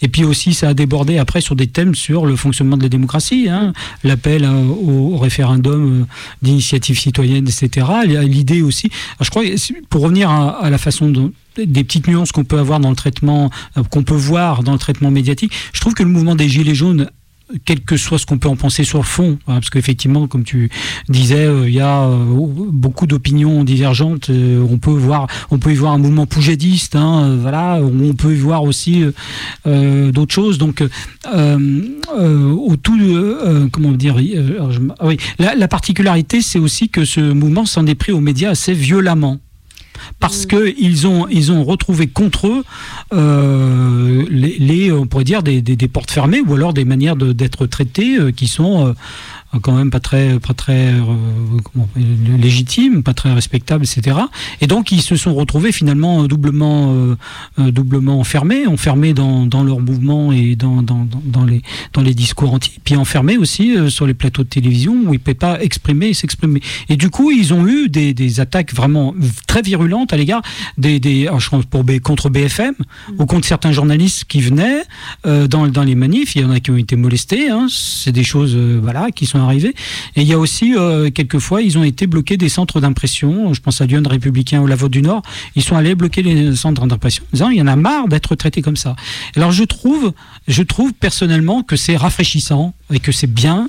Et 0.00 0.08
puis 0.08 0.24
aussi, 0.24 0.54
ça 0.54 0.68
a 0.68 0.74
débordé 0.74 1.18
après 1.18 1.40
sur 1.40 1.56
des 1.56 1.66
thèmes 1.66 1.94
sur 1.94 2.26
le 2.26 2.36
fonctionnement 2.36 2.76
de 2.76 2.82
la 2.82 2.88
démocratie, 2.88 3.48
hein, 3.48 3.72
l'appel 4.04 4.46
au, 4.46 5.16
référendum 5.16 6.02
euh, 6.02 6.04
d'initiative 6.42 6.98
citoyenne, 6.98 7.46
etc. 7.46 7.86
L'idée 8.22 8.62
aussi, 8.62 8.90
je 9.20 9.30
crois, 9.30 9.42
pour 9.88 10.02
revenir 10.02 10.30
à, 10.30 10.64
à 10.64 10.70
la 10.70 10.78
façon 10.78 11.08
dont 11.08 11.32
des 11.56 11.84
petites 11.84 12.08
nuances 12.08 12.32
qu'on 12.32 12.44
peut 12.44 12.58
avoir 12.58 12.80
dans 12.80 12.90
le 12.90 12.96
traitement, 12.96 13.50
euh, 13.76 13.82
qu'on 13.82 14.02
peut 14.02 14.14
voir 14.14 14.62
dans 14.62 14.72
le 14.72 14.78
traitement 14.78 15.10
médiatique. 15.10 15.52
Je 15.72 15.80
trouve 15.80 15.94
que 15.94 16.02
le 16.02 16.08
mouvement 16.08 16.34
des 16.34 16.48
Gilets 16.48 16.74
jaunes 16.74 17.10
quel 17.66 17.82
que 17.82 17.98
soit 17.98 18.18
ce 18.18 18.24
qu'on 18.24 18.38
peut 18.38 18.48
en 18.48 18.56
penser 18.56 18.82
sur 18.82 18.96
le 18.96 19.04
fond, 19.04 19.32
hein, 19.46 19.54
parce 19.54 19.68
qu'effectivement, 19.68 20.26
comme 20.26 20.42
tu 20.42 20.70
disais, 21.10 21.44
euh, 21.44 21.68
il 21.68 21.74
y 21.74 21.80
a 21.80 22.04
euh, 22.04 22.24
beaucoup 22.72 23.06
d'opinions 23.06 23.62
divergentes. 23.62 24.30
on 24.30 24.78
peut 24.78 24.92
y 25.72 25.74
voir 25.74 25.92
un 25.92 25.98
mouvement 25.98 26.24
poujadiste, 26.24 26.96
hein, 26.96 27.36
voilà. 27.42 27.78
On 27.82 28.14
peut 28.14 28.32
y 28.32 28.38
voir 28.38 28.62
aussi 28.62 29.04
d'autres 29.66 30.32
choses. 30.32 30.56
Donc, 30.56 30.82
au 30.82 32.76
tout, 32.76 32.98
comment 33.70 33.92
dire, 33.92 34.16
ah 34.98 35.54
la 35.54 35.68
particularité, 35.68 36.40
c'est 36.40 36.58
aussi 36.58 36.88
que 36.88 37.04
ce 37.04 37.20
mouvement 37.20 37.66
s'en 37.66 37.86
est 37.86 37.94
pris 37.94 38.12
aux 38.12 38.20
médias 38.20 38.48
assez 38.48 38.72
violemment 38.72 39.40
parce 40.20 40.46
que 40.46 40.74
ils 40.78 41.06
ont 41.06 41.26
ils 41.28 41.52
ont 41.52 41.64
retrouvé 41.64 42.06
contre 42.06 42.48
eux 42.48 42.64
euh, 43.12 44.24
les, 44.30 44.92
on 44.92 45.06
pourrait 45.06 45.24
dire 45.24 45.42
des, 45.42 45.60
des, 45.62 45.88
portes 45.88 46.10
fermées 46.10 46.40
ou 46.40 46.54
alors 46.54 46.72
des 46.72 46.84
manières 46.84 47.16
d'être 47.16 47.66
traités 47.66 48.18
euh, 48.18 48.32
qui 48.32 48.46
sont 48.46 48.88
euh, 48.88 48.92
quand 49.60 49.72
même 49.72 49.90
pas 49.90 50.00
très, 50.00 50.38
pas 50.38 50.54
très 50.54 50.92
euh, 50.92 52.38
légitime, 52.38 53.02
pas 53.02 53.12
très 53.12 53.32
respectable, 53.32 53.84
etc. 53.84 54.16
Et 54.60 54.66
donc 54.66 54.92
ils 54.92 55.02
se 55.02 55.16
sont 55.16 55.34
retrouvés 55.34 55.72
finalement 55.72 56.24
doublement, 56.24 56.92
euh, 56.94 57.16
euh, 57.58 57.70
doublement 57.70 58.18
enfermés, 58.18 58.66
enfermés 58.66 59.12
dans, 59.12 59.44
dans 59.44 59.62
leur 59.62 59.80
mouvement 59.80 60.32
et 60.32 60.56
dans, 60.56 60.82
dans, 60.82 61.06
dans, 61.24 61.44
les, 61.44 61.62
dans 61.92 62.00
les 62.00 62.14
discours 62.14 62.54
anti, 62.54 62.80
puis 62.82 62.96
enfermés 62.96 63.36
aussi 63.36 63.76
sur 63.90 64.06
les 64.06 64.14
plateaux 64.14 64.42
de 64.42 64.48
télévision 64.48 64.92
où 64.92 65.12
ils 65.12 65.12
ne 65.12 65.18
pouvaient 65.18 65.34
pas 65.34 65.60
exprimer 65.62 66.08
et 66.08 66.14
s'exprimer. 66.14 66.60
Et 66.88 66.96
du 66.96 67.10
coup, 67.10 67.30
ils 67.30 67.52
ont 67.52 67.66
eu 67.66 67.88
des, 67.88 68.14
des 68.14 68.40
attaques 68.40 68.74
vraiment 68.74 69.14
très 69.46 69.62
virulentes 69.62 70.12
à 70.12 70.16
l'égard 70.16 70.42
des, 70.78 70.98
des 70.98 71.28
je 71.38 71.48
pense 71.48 71.64
pour 71.66 71.84
contre 72.02 72.30
BFM 72.30 72.74
mmh. 72.78 73.12
ou 73.18 73.26
contre 73.26 73.46
certains 73.46 73.72
journalistes 73.72 74.24
qui 74.24 74.40
venaient 74.40 74.82
dans, 75.24 75.66
dans 75.66 75.82
les 75.82 75.94
manifs. 75.94 76.34
Il 76.36 76.42
y 76.42 76.44
en 76.44 76.50
a 76.50 76.60
qui 76.60 76.70
ont 76.70 76.76
été 76.76 76.96
molestés. 76.96 77.50
Hein. 77.50 77.66
C'est 77.68 78.12
des 78.12 78.24
choses 78.24 78.56
voilà 78.56 79.10
qui 79.10 79.26
sont 79.26 79.41
arrivé. 79.44 79.74
Et 80.16 80.22
il 80.22 80.26
y 80.28 80.32
a 80.32 80.38
aussi, 80.38 80.74
euh, 80.76 81.10
quelquefois, 81.10 81.62
ils 81.62 81.78
ont 81.78 81.84
été 81.84 82.06
bloqués 82.06 82.36
des 82.36 82.48
centres 82.48 82.80
d'impression. 82.80 83.52
Je 83.54 83.60
pense 83.60 83.80
à 83.80 83.86
Lyon 83.86 84.02
Républicain 84.06 84.60
ou 84.60 84.66
la 84.66 84.76
Voix 84.76 84.88
du 84.88 85.02
Nord. 85.02 85.22
Ils 85.56 85.62
sont 85.62 85.76
allés 85.76 85.94
bloquer 85.94 86.22
les 86.22 86.56
centres 86.56 86.86
d'impression 86.86 87.24
en 87.24 87.32
disant 87.32 87.48
il 87.50 87.58
y 87.58 87.62
en 87.62 87.66
a 87.66 87.76
marre 87.76 88.08
d'être 88.08 88.34
traités 88.34 88.62
comme 88.62 88.76
ça. 88.76 88.96
Alors 89.36 89.52
je 89.52 89.64
trouve, 89.64 90.12
je 90.48 90.62
trouve 90.62 90.92
personnellement 90.92 91.62
que 91.62 91.76
c'est 91.76 91.96
rafraîchissant 91.96 92.74
et 92.94 93.00
que 93.00 93.12
c'est 93.12 93.32
bien 93.32 93.68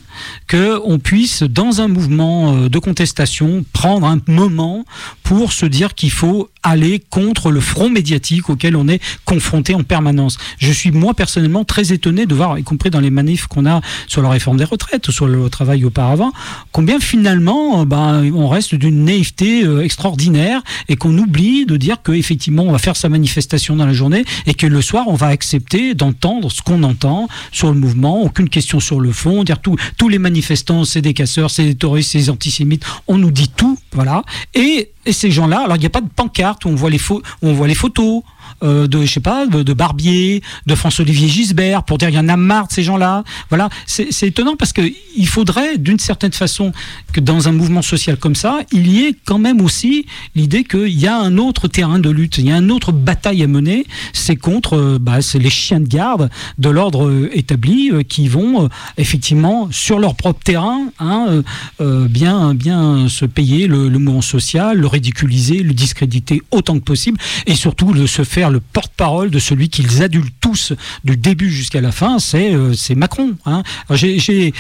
qu'on 0.50 1.00
puisse, 1.00 1.44
dans 1.44 1.82
un 1.82 1.88
mouvement 1.88 2.56
euh, 2.56 2.70
de 2.70 2.80
contestation, 2.80 3.66
prendre 3.74 4.08
un 4.08 4.20
moment 4.28 4.86
pour 5.24 5.54
se 5.54 5.66
dire 5.66 5.96
qu'il 5.96 6.12
faut 6.12 6.50
aller 6.64 7.04
contre 7.10 7.52
le 7.52 7.60
front 7.60 7.90
médiatique 7.90 8.50
auquel 8.50 8.76
on 8.76 8.88
est 8.88 9.02
confronté 9.26 9.76
en 9.76 9.84
permanence. 9.84 10.38
Je 10.58 10.72
suis 10.72 10.92
moi 10.92 11.14
personnellement 11.14 11.66
très 11.66 11.92
étonné 11.92 12.26
de 12.26 12.34
voir, 12.34 12.58
y 12.58 12.64
compris 12.64 12.90
dans 12.90 13.02
les 13.02 13.10
manifs 13.10 13.48
qu'on 13.48 13.66
a 13.66 13.82
sur 14.08 14.22
la 14.22 14.30
réforme 14.30 14.58
des 14.58 14.64
retraites 14.64 15.12
sur 15.12 15.28
le 15.28 15.50
travail 15.50 15.84
auparavant, 15.86 16.32
combien 16.72 17.00
finalement 17.00 17.82
euh, 17.82 17.86
ben, 17.86 18.32
on 18.34 18.48
reste 18.48 18.76
d'une 18.76 19.06
naïveté 19.06 19.64
euh, 19.64 19.84
extraordinaire 19.84 20.62
et 20.88 20.96
qu'on 20.96 21.18
oublie 21.18 21.66
de 21.66 21.78
dire 21.78 21.98
qu'effectivement 22.04 22.64
on 22.64 22.72
va 22.72 22.80
faire 22.80 22.96
sa 22.96 23.10
manifestation 23.10 23.76
dans 23.76 23.86
la 23.86 23.94
journée 23.94 24.24
et 24.46 24.54
que 24.54 24.68
le 24.68 24.82
soir 24.82 25.06
on 25.08 25.16
va 25.16 25.28
accepter 25.28 25.94
d'entendre 25.94 26.52
ce 26.52 26.62
qu'on 26.62 26.84
entend 26.84 27.28
sur 27.52 27.72
le 27.72 27.80
mouvement, 27.80 28.22
aucune 28.22 28.50
question 28.50 28.80
sur 28.80 29.00
le 29.00 29.12
fond, 29.14 29.44
dire 29.44 29.60
tout, 29.60 29.76
tous 29.98 30.10
les 30.10 30.20
manifestants 30.20 30.86
c'est 30.86 31.02
des 31.02 31.14
casseurs, 31.14 31.52
c'est 31.52 31.64
des 31.64 31.76
terroristes, 31.76 32.12
c'est 32.12 32.20
des 32.20 32.30
antisémites, 32.30 32.84
on 33.08 33.18
nous 33.18 33.32
dit 33.32 33.50
tout, 33.50 33.78
voilà. 33.94 34.24
Et 34.54 34.92
ces 35.10 35.32
gens-là, 35.32 35.62
alors 35.64 35.78
il 35.78 35.82
n'y 35.82 35.86
a 35.86 35.92
pas 35.92 36.02
de 36.02 36.10
pancarte 36.10 36.66
on 36.66 36.76
voit 36.76 36.90
les, 36.90 37.00
où 37.10 37.22
on 37.42 37.54
voit 37.54 37.68
les 37.68 37.76
photos, 37.76 38.24
euh, 38.64 38.88
de, 38.88 39.02
je 39.02 39.12
sais 39.12 39.20
pas, 39.20 39.46
de, 39.46 39.74
Barbier, 39.74 40.42
de 40.66 40.76
François-Olivier 40.76 41.28
Gisbert, 41.28 41.84
pour 41.84 41.98
dire 41.98 42.10
il 42.10 42.16
y 42.16 42.20
en 42.20 42.30
a 42.30 42.38
marre 42.38 42.68
de 42.68 42.74
ces 42.74 42.84
gens-là. 42.84 43.24
Voilà, 43.50 43.70
c'est 43.86 44.28
étonnant 44.28 44.56
parce 44.56 44.74
que 44.74 44.82
il 45.16 45.28
faudrait, 45.28 45.78
d'une 45.78 46.00
certaine 46.00 46.32
façon, 46.32 46.72
que 47.12 47.20
dans 47.20 47.48
un 47.48 47.52
mouvement 47.52 47.82
social 47.82 48.18
comme 48.18 48.36
ça, 48.36 48.60
il 48.72 48.88
y 48.88 49.06
ait 49.06 49.16
quand 49.26 49.38
même 49.38 49.62
aussi 49.62 50.06
l'idée 50.36 50.64
qu'il 50.64 51.00
y 51.00 51.08
a 51.08 51.18
un 51.18 51.38
autre 51.38 51.68
terrain 51.68 52.00
de 52.00 52.10
lutte, 52.10 52.38
il 52.38 52.48
y 52.48 52.52
a 52.52 52.58
une 52.58 52.72
autre 52.72 52.92
bataille 52.92 53.44
à 53.44 53.48
mener. 53.48 53.86
C'est 54.14 54.36
contre, 54.36 54.78
euh, 54.78 54.98
bah, 55.00 55.20
les 55.36 55.50
chiens 55.50 55.80
de 55.80 55.88
garde 55.88 56.30
de 56.58 56.70
l'ordre 56.70 57.08
euh, 57.08 57.30
établi 57.34 57.92
qui 58.08 58.28
vont 58.28 58.70
effectivement 58.98 59.68
sur 59.72 60.00
leur 60.00 60.16
propre 60.16 60.40
terrain, 60.44 60.86
hein, 61.00 61.44
bien, 61.80 62.54
bien 62.54 63.08
se 63.08 63.26
payer 63.26 63.68
le, 63.68 63.90
le 63.90 64.00
mouvement 64.00 64.22
social, 64.22 64.78
le 64.78 64.88
ridiculiser, 64.88 65.60
le 65.60 65.74
discréditer 65.74 66.42
autant 66.52 66.80
que 66.80 66.84
possible, 66.84 67.18
et 67.46 67.56
surtout 67.56 67.94
le 67.94 68.08
se 68.08 68.24
faire 68.24 68.43
faire 68.44 68.52
le 68.52 68.60
porte-parole 68.60 69.30
de 69.30 69.40
celui 69.40 69.70
qu'ils 69.70 70.04
adultent 70.04 70.36
tous 70.42 70.74
du 71.06 71.16
début 71.16 71.50
jusqu'à 71.50 71.80
la 71.80 71.94
fin, 71.94 72.20
c'est 72.20 72.54
c'est 72.76 72.94
Macron. 72.94 73.36
Hein. 73.46 73.64
J'ai 73.90 74.52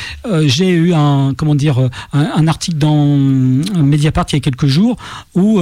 eu 0.69 0.93
un 0.93 1.34
comment 1.36 1.54
dire 1.54 1.89
un, 2.13 2.48
article 2.48 2.78
dans 2.78 3.17
Mediapart 3.17 4.26
il 4.32 4.36
y 4.36 4.38
a 4.38 4.39
quelques 4.39 4.67
jours 4.67 4.96
où 5.36 5.60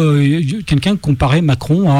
quelqu'un 0.67 0.97
comparait 0.97 1.41
Macron 1.41 1.89
à, 1.89 1.95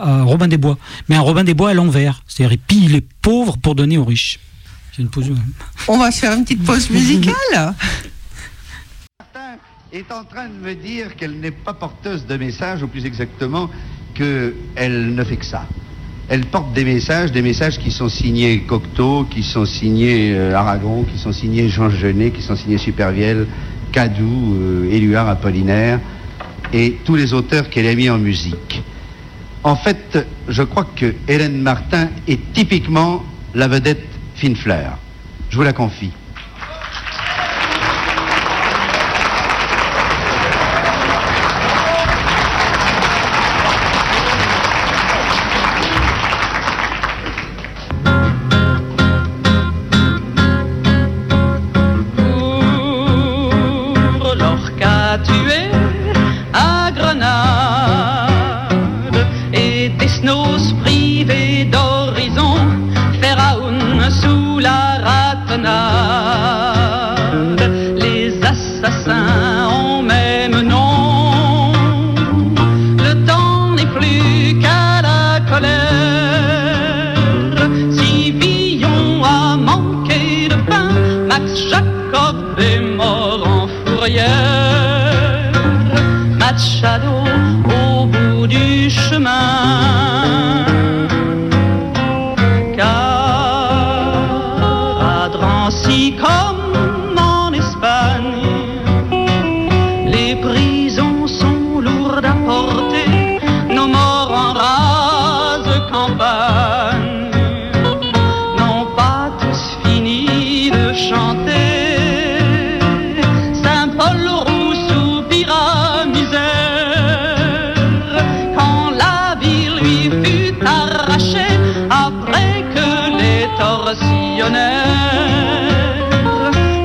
à, 0.00 0.22
Robin 0.22 0.46
des 0.46 0.58
Bois, 0.58 0.78
mais 1.08 1.16
un 1.16 1.22
Robin 1.22 1.42
des 1.42 1.54
Bois 1.54 1.70
à 1.70 1.74
l'envers, 1.74 2.22
c'est-à-dire 2.28 2.52
il 2.52 2.60
pille 2.60 2.86
les 2.86 3.00
pauvres 3.00 3.56
pour 3.56 3.74
donner 3.74 3.98
aux 3.98 4.04
riches. 4.04 4.38
Une 4.96 5.08
pause. 5.08 5.32
On 5.88 5.98
va 5.98 6.10
faire 6.12 6.34
une 6.34 6.44
petite 6.44 6.64
pause 6.64 6.88
musicale 6.90 7.74
est 9.92 10.12
en 10.12 10.24
train 10.24 10.48
de 10.48 10.54
me 10.54 10.74
dire 10.74 11.16
qu'elle 11.16 11.40
n'est 11.40 11.50
pas 11.50 11.72
porteuse 11.72 12.26
de 12.26 12.36
messages, 12.36 12.82
ou 12.82 12.88
plus 12.88 13.06
exactement, 13.06 13.70
qu'elle 14.18 15.14
ne 15.14 15.24
fait 15.24 15.36
que 15.36 15.44
ça. 15.44 15.66
Elle 16.28 16.44
porte 16.44 16.72
des 16.74 16.84
messages, 16.84 17.32
des 17.32 17.40
messages 17.40 17.78
qui 17.78 17.90
sont 17.90 18.08
signés 18.08 18.60
Cocteau, 18.60 19.26
qui 19.30 19.42
sont 19.42 19.64
signés 19.64 20.34
euh, 20.34 20.54
Aragon, 20.54 21.04
qui 21.04 21.18
sont 21.18 21.32
signés 21.32 21.68
Jean 21.68 21.88
Genet, 21.88 22.32
qui 22.32 22.42
sont 22.42 22.56
signés 22.56 22.76
Supervielle, 22.76 23.46
Cadou, 23.92 24.56
euh, 24.56 24.92
Éluard 24.92 25.28
Apollinaire, 25.28 26.00
et 26.72 26.98
tous 27.04 27.14
les 27.14 27.32
auteurs 27.32 27.70
qu'elle 27.70 27.86
a 27.86 27.94
mis 27.94 28.10
en 28.10 28.18
musique. 28.18 28.82
En 29.64 29.76
fait, 29.76 30.26
je 30.48 30.62
crois 30.62 30.86
que 30.94 31.14
Hélène 31.26 31.62
Martin 31.62 32.08
est 32.26 32.52
typiquement 32.52 33.24
la 33.54 33.68
vedette 33.68 34.06
fine 34.34 34.56
fleur. 34.56 34.98
Je 35.48 35.56
vous 35.56 35.62
la 35.62 35.72
confie. 35.72 36.10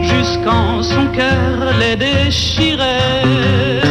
jusqu'en 0.04 0.82
son 0.82 1.08
cœur 1.08 1.74
les 1.80 1.96
déchirait. 1.98 3.82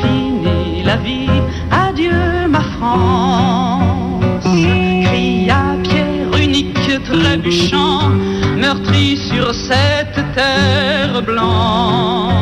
Fini 0.00 0.82
la 0.84 0.96
vie, 0.96 1.42
adieu 1.72 2.46
ma 2.48 2.60
France, 2.78 4.44
cria 5.04 5.76
Pierre 5.82 6.40
unique 6.40 7.02
trébuchant, 7.04 8.10
meurtri 8.56 9.16
sur 9.16 9.52
cette 9.52 10.20
terre 10.34 11.22
blanche. 11.22 12.33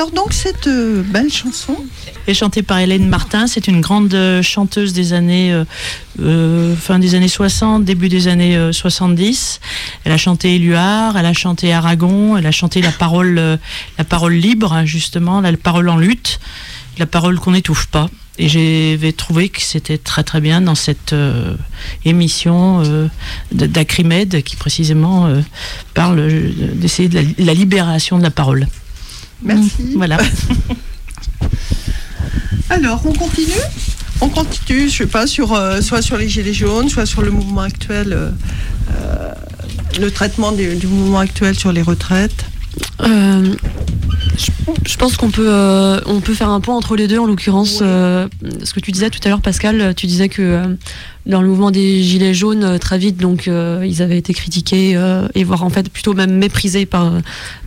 Alors 0.00 0.12
donc 0.12 0.32
cette 0.32 0.66
euh, 0.66 1.02
belle 1.02 1.30
chanson 1.30 1.76
est 2.26 2.32
chantée 2.32 2.62
par 2.62 2.78
Hélène 2.78 3.06
Martin. 3.06 3.46
C'est 3.46 3.68
une 3.68 3.82
grande 3.82 4.14
euh, 4.14 4.40
chanteuse 4.40 4.94
des 4.94 5.12
années 5.12 5.52
euh, 6.22 6.74
fin 6.74 6.98
des 6.98 7.14
années 7.14 7.28
60, 7.28 7.84
début 7.84 8.08
des 8.08 8.26
années 8.26 8.72
70. 8.72 9.60
Elle 10.04 10.12
a 10.12 10.16
chanté 10.16 10.54
Éluard, 10.54 11.18
elle 11.18 11.26
a 11.26 11.34
chanté 11.34 11.74
Aragon, 11.74 12.38
elle 12.38 12.46
a 12.46 12.50
chanté 12.50 12.80
la 12.80 12.92
parole 12.92 13.34
la 13.34 14.04
parole 14.08 14.32
libre 14.32 14.84
justement, 14.86 15.42
la 15.42 15.54
parole 15.58 15.90
en 15.90 15.98
lutte, 15.98 16.40
la 16.96 17.04
parole 17.04 17.38
qu'on 17.38 17.50
n'étouffe 17.50 17.84
pas. 17.84 18.08
Et 18.38 18.48
j'ai 18.48 19.12
trouvé 19.14 19.50
que 19.50 19.60
c'était 19.60 19.98
très 19.98 20.24
très 20.24 20.40
bien 20.40 20.62
dans 20.62 20.74
cette 20.74 21.14
émission 22.06 22.82
d'Acrimed 23.52 24.42
qui 24.44 24.56
précisément 24.56 25.30
parle 25.92 26.26
d'essayer 26.72 27.10
de 27.10 27.22
la 27.36 27.52
libération 27.52 28.16
de 28.16 28.22
la 28.22 28.30
parole. 28.30 28.66
Merci. 29.42 29.94
Voilà. 29.94 30.18
Alors, 32.70 33.02
on 33.04 33.12
continue? 33.12 33.52
On 34.20 34.28
continue, 34.28 34.88
je 34.88 34.96
sais 34.98 35.06
pas, 35.06 35.26
sur, 35.26 35.54
euh, 35.54 35.80
soit 35.80 36.02
sur 36.02 36.16
les 36.16 36.28
Gilets 36.28 36.52
jaunes, 36.52 36.88
soit 36.88 37.06
sur 37.06 37.22
le 37.22 37.30
mouvement 37.30 37.62
actuel, 37.62 38.12
euh, 38.12 38.30
euh, 38.92 39.32
le 39.98 40.10
traitement 40.10 40.52
du, 40.52 40.86
mouvement 40.86 41.20
actuel 41.20 41.58
sur 41.58 41.72
les 41.72 41.82
retraites. 41.82 42.44
Je, 44.86 44.96
pense 44.96 45.16
qu'on 45.16 45.30
peut, 45.30 45.50
on 46.06 46.20
peut 46.20 46.34
faire 46.34 46.50
un 46.50 46.60
point 46.60 46.76
entre 46.76 46.96
les 46.96 47.08
deux, 47.08 47.18
en 47.18 47.26
l'occurrence. 47.26 47.78
ce 47.78 48.74
que 48.74 48.80
tu 48.80 48.92
disais 48.92 49.10
tout 49.10 49.20
à 49.24 49.28
l'heure, 49.28 49.40
Pascal, 49.40 49.94
tu 49.94 50.06
disais 50.06 50.28
que 50.28 50.76
dans 51.26 51.42
le 51.42 51.48
mouvement 51.48 51.70
des 51.70 52.02
Gilets 52.02 52.34
jaunes, 52.34 52.78
très 52.78 52.98
vite, 52.98 53.16
donc 53.16 53.46
ils 53.46 54.02
avaient 54.02 54.18
été 54.18 54.32
critiqués 54.32 54.98
et 55.34 55.44
voire 55.44 55.64
en 55.64 55.70
fait 55.70 55.88
plutôt 55.90 56.14
même 56.14 56.32
méprisés 56.32 56.86
par, 56.86 57.12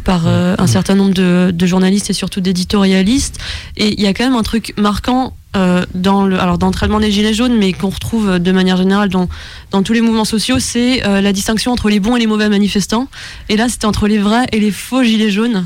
par 0.03 0.27
un 0.27 0.67
certain 0.67 0.95
nombre 0.95 1.13
de, 1.13 1.51
de 1.53 1.65
journalistes 1.65 2.09
et 2.09 2.13
surtout 2.13 2.41
d'éditorialistes. 2.41 3.39
Et 3.77 3.93
il 3.93 4.01
y 4.01 4.07
a 4.07 4.13
quand 4.13 4.23
même 4.23 4.35
un 4.35 4.43
truc 4.43 4.73
marquant 4.77 5.33
euh, 5.55 5.85
dans 5.93 6.25
le 6.25 6.39
alors 6.39 6.57
dans 6.57 6.67
le 6.67 6.73
traitement 6.73 6.99
des 6.99 7.11
gilets 7.11 7.33
jaunes, 7.33 7.55
mais 7.57 7.73
qu'on 7.73 7.89
retrouve 7.89 8.29
euh, 8.29 8.39
de 8.39 8.51
manière 8.51 8.77
générale 8.77 9.09
dans 9.09 9.29
dans 9.71 9.83
tous 9.83 9.93
les 9.93 10.01
mouvements 10.01 10.25
sociaux, 10.25 10.57
c'est 10.59 11.05
euh, 11.05 11.21
la 11.21 11.31
distinction 11.31 11.71
entre 11.71 11.89
les 11.89 11.99
bons 11.99 12.15
et 12.15 12.19
les 12.19 12.27
mauvais 12.27 12.49
manifestants. 12.49 13.07
Et 13.49 13.57
là, 13.57 13.69
c'était 13.69 13.85
entre 13.85 14.07
les 14.07 14.17
vrais 14.17 14.47
et 14.51 14.59
les 14.59 14.71
faux 14.71 15.03
gilets 15.03 15.29
jaunes. 15.29 15.65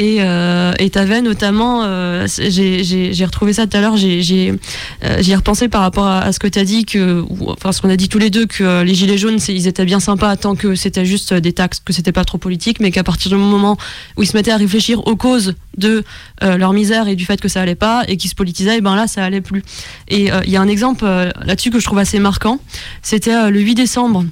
Et 0.00 0.22
euh, 0.22 0.72
et 0.78 0.88
t'avais 0.88 1.20
notamment, 1.20 1.82
euh, 1.84 2.26
j'ai 2.26 3.24
retrouvé 3.26 3.52
ça 3.52 3.66
tout 3.66 3.76
à 3.76 3.82
l'heure, 3.82 3.98
j'ai 3.98 4.54
ai 5.02 5.34
repensé 5.36 5.68
par 5.68 5.82
rapport 5.82 6.06
à, 6.06 6.32
ce 6.32 6.38
que 6.38 6.46
t'as 6.46 6.64
dit 6.64 6.86
que, 6.86 7.22
enfin 7.46 7.70
ce 7.70 7.82
qu'on 7.82 7.90
a 7.90 7.96
dit 7.96 8.08
tous 8.08 8.18
les 8.18 8.30
deux 8.30 8.46
que 8.46 8.80
les 8.82 8.94
gilets 8.94 9.18
jaunes, 9.18 9.38
ils 9.48 9.66
étaient 9.66 9.84
bien 9.84 10.00
sympas 10.00 10.36
tant 10.36 10.54
que 10.54 10.74
c'était 10.74 11.04
juste 11.04 11.34
des 11.34 11.52
taxes, 11.52 11.80
que 11.84 11.92
c'était 11.92 12.12
pas 12.12 12.24
trop 12.24 12.38
politique, 12.38 12.80
mais 12.80 12.92
qu'à 12.92 13.04
partir 13.04 13.30
du 13.30 13.36
moment 13.36 13.76
où 14.16 14.22
ils 14.22 14.26
se 14.26 14.34
mettaient 14.34 14.52
à 14.52 14.56
réfléchir 14.56 15.06
aux 15.06 15.16
causes 15.16 15.54
de 15.76 16.02
leur 16.40 16.72
misère 16.72 17.06
et 17.06 17.14
du 17.14 17.26
fait 17.26 17.38
que 17.38 17.48
ça 17.48 17.60
allait 17.60 17.74
pas 17.74 18.04
et 18.08 18.16
qu'ils 18.16 18.30
se 18.30 18.34
politisaient, 18.34 18.78
et 18.78 18.80
ben 18.80 18.96
là 18.96 19.06
ça 19.06 19.22
allait 19.22 19.42
plus. 19.42 19.62
Et 20.08 20.30
il 20.46 20.50
y 20.50 20.56
a 20.56 20.62
un 20.62 20.68
exemple 20.68 21.04
là-dessus 21.44 21.70
que 21.70 21.78
je 21.78 21.84
trouve 21.84 21.98
assez 21.98 22.20
marquant. 22.20 22.58
C'était 23.02 23.50
le 23.50 23.60
8 23.60 23.74
décembre 23.74 24.24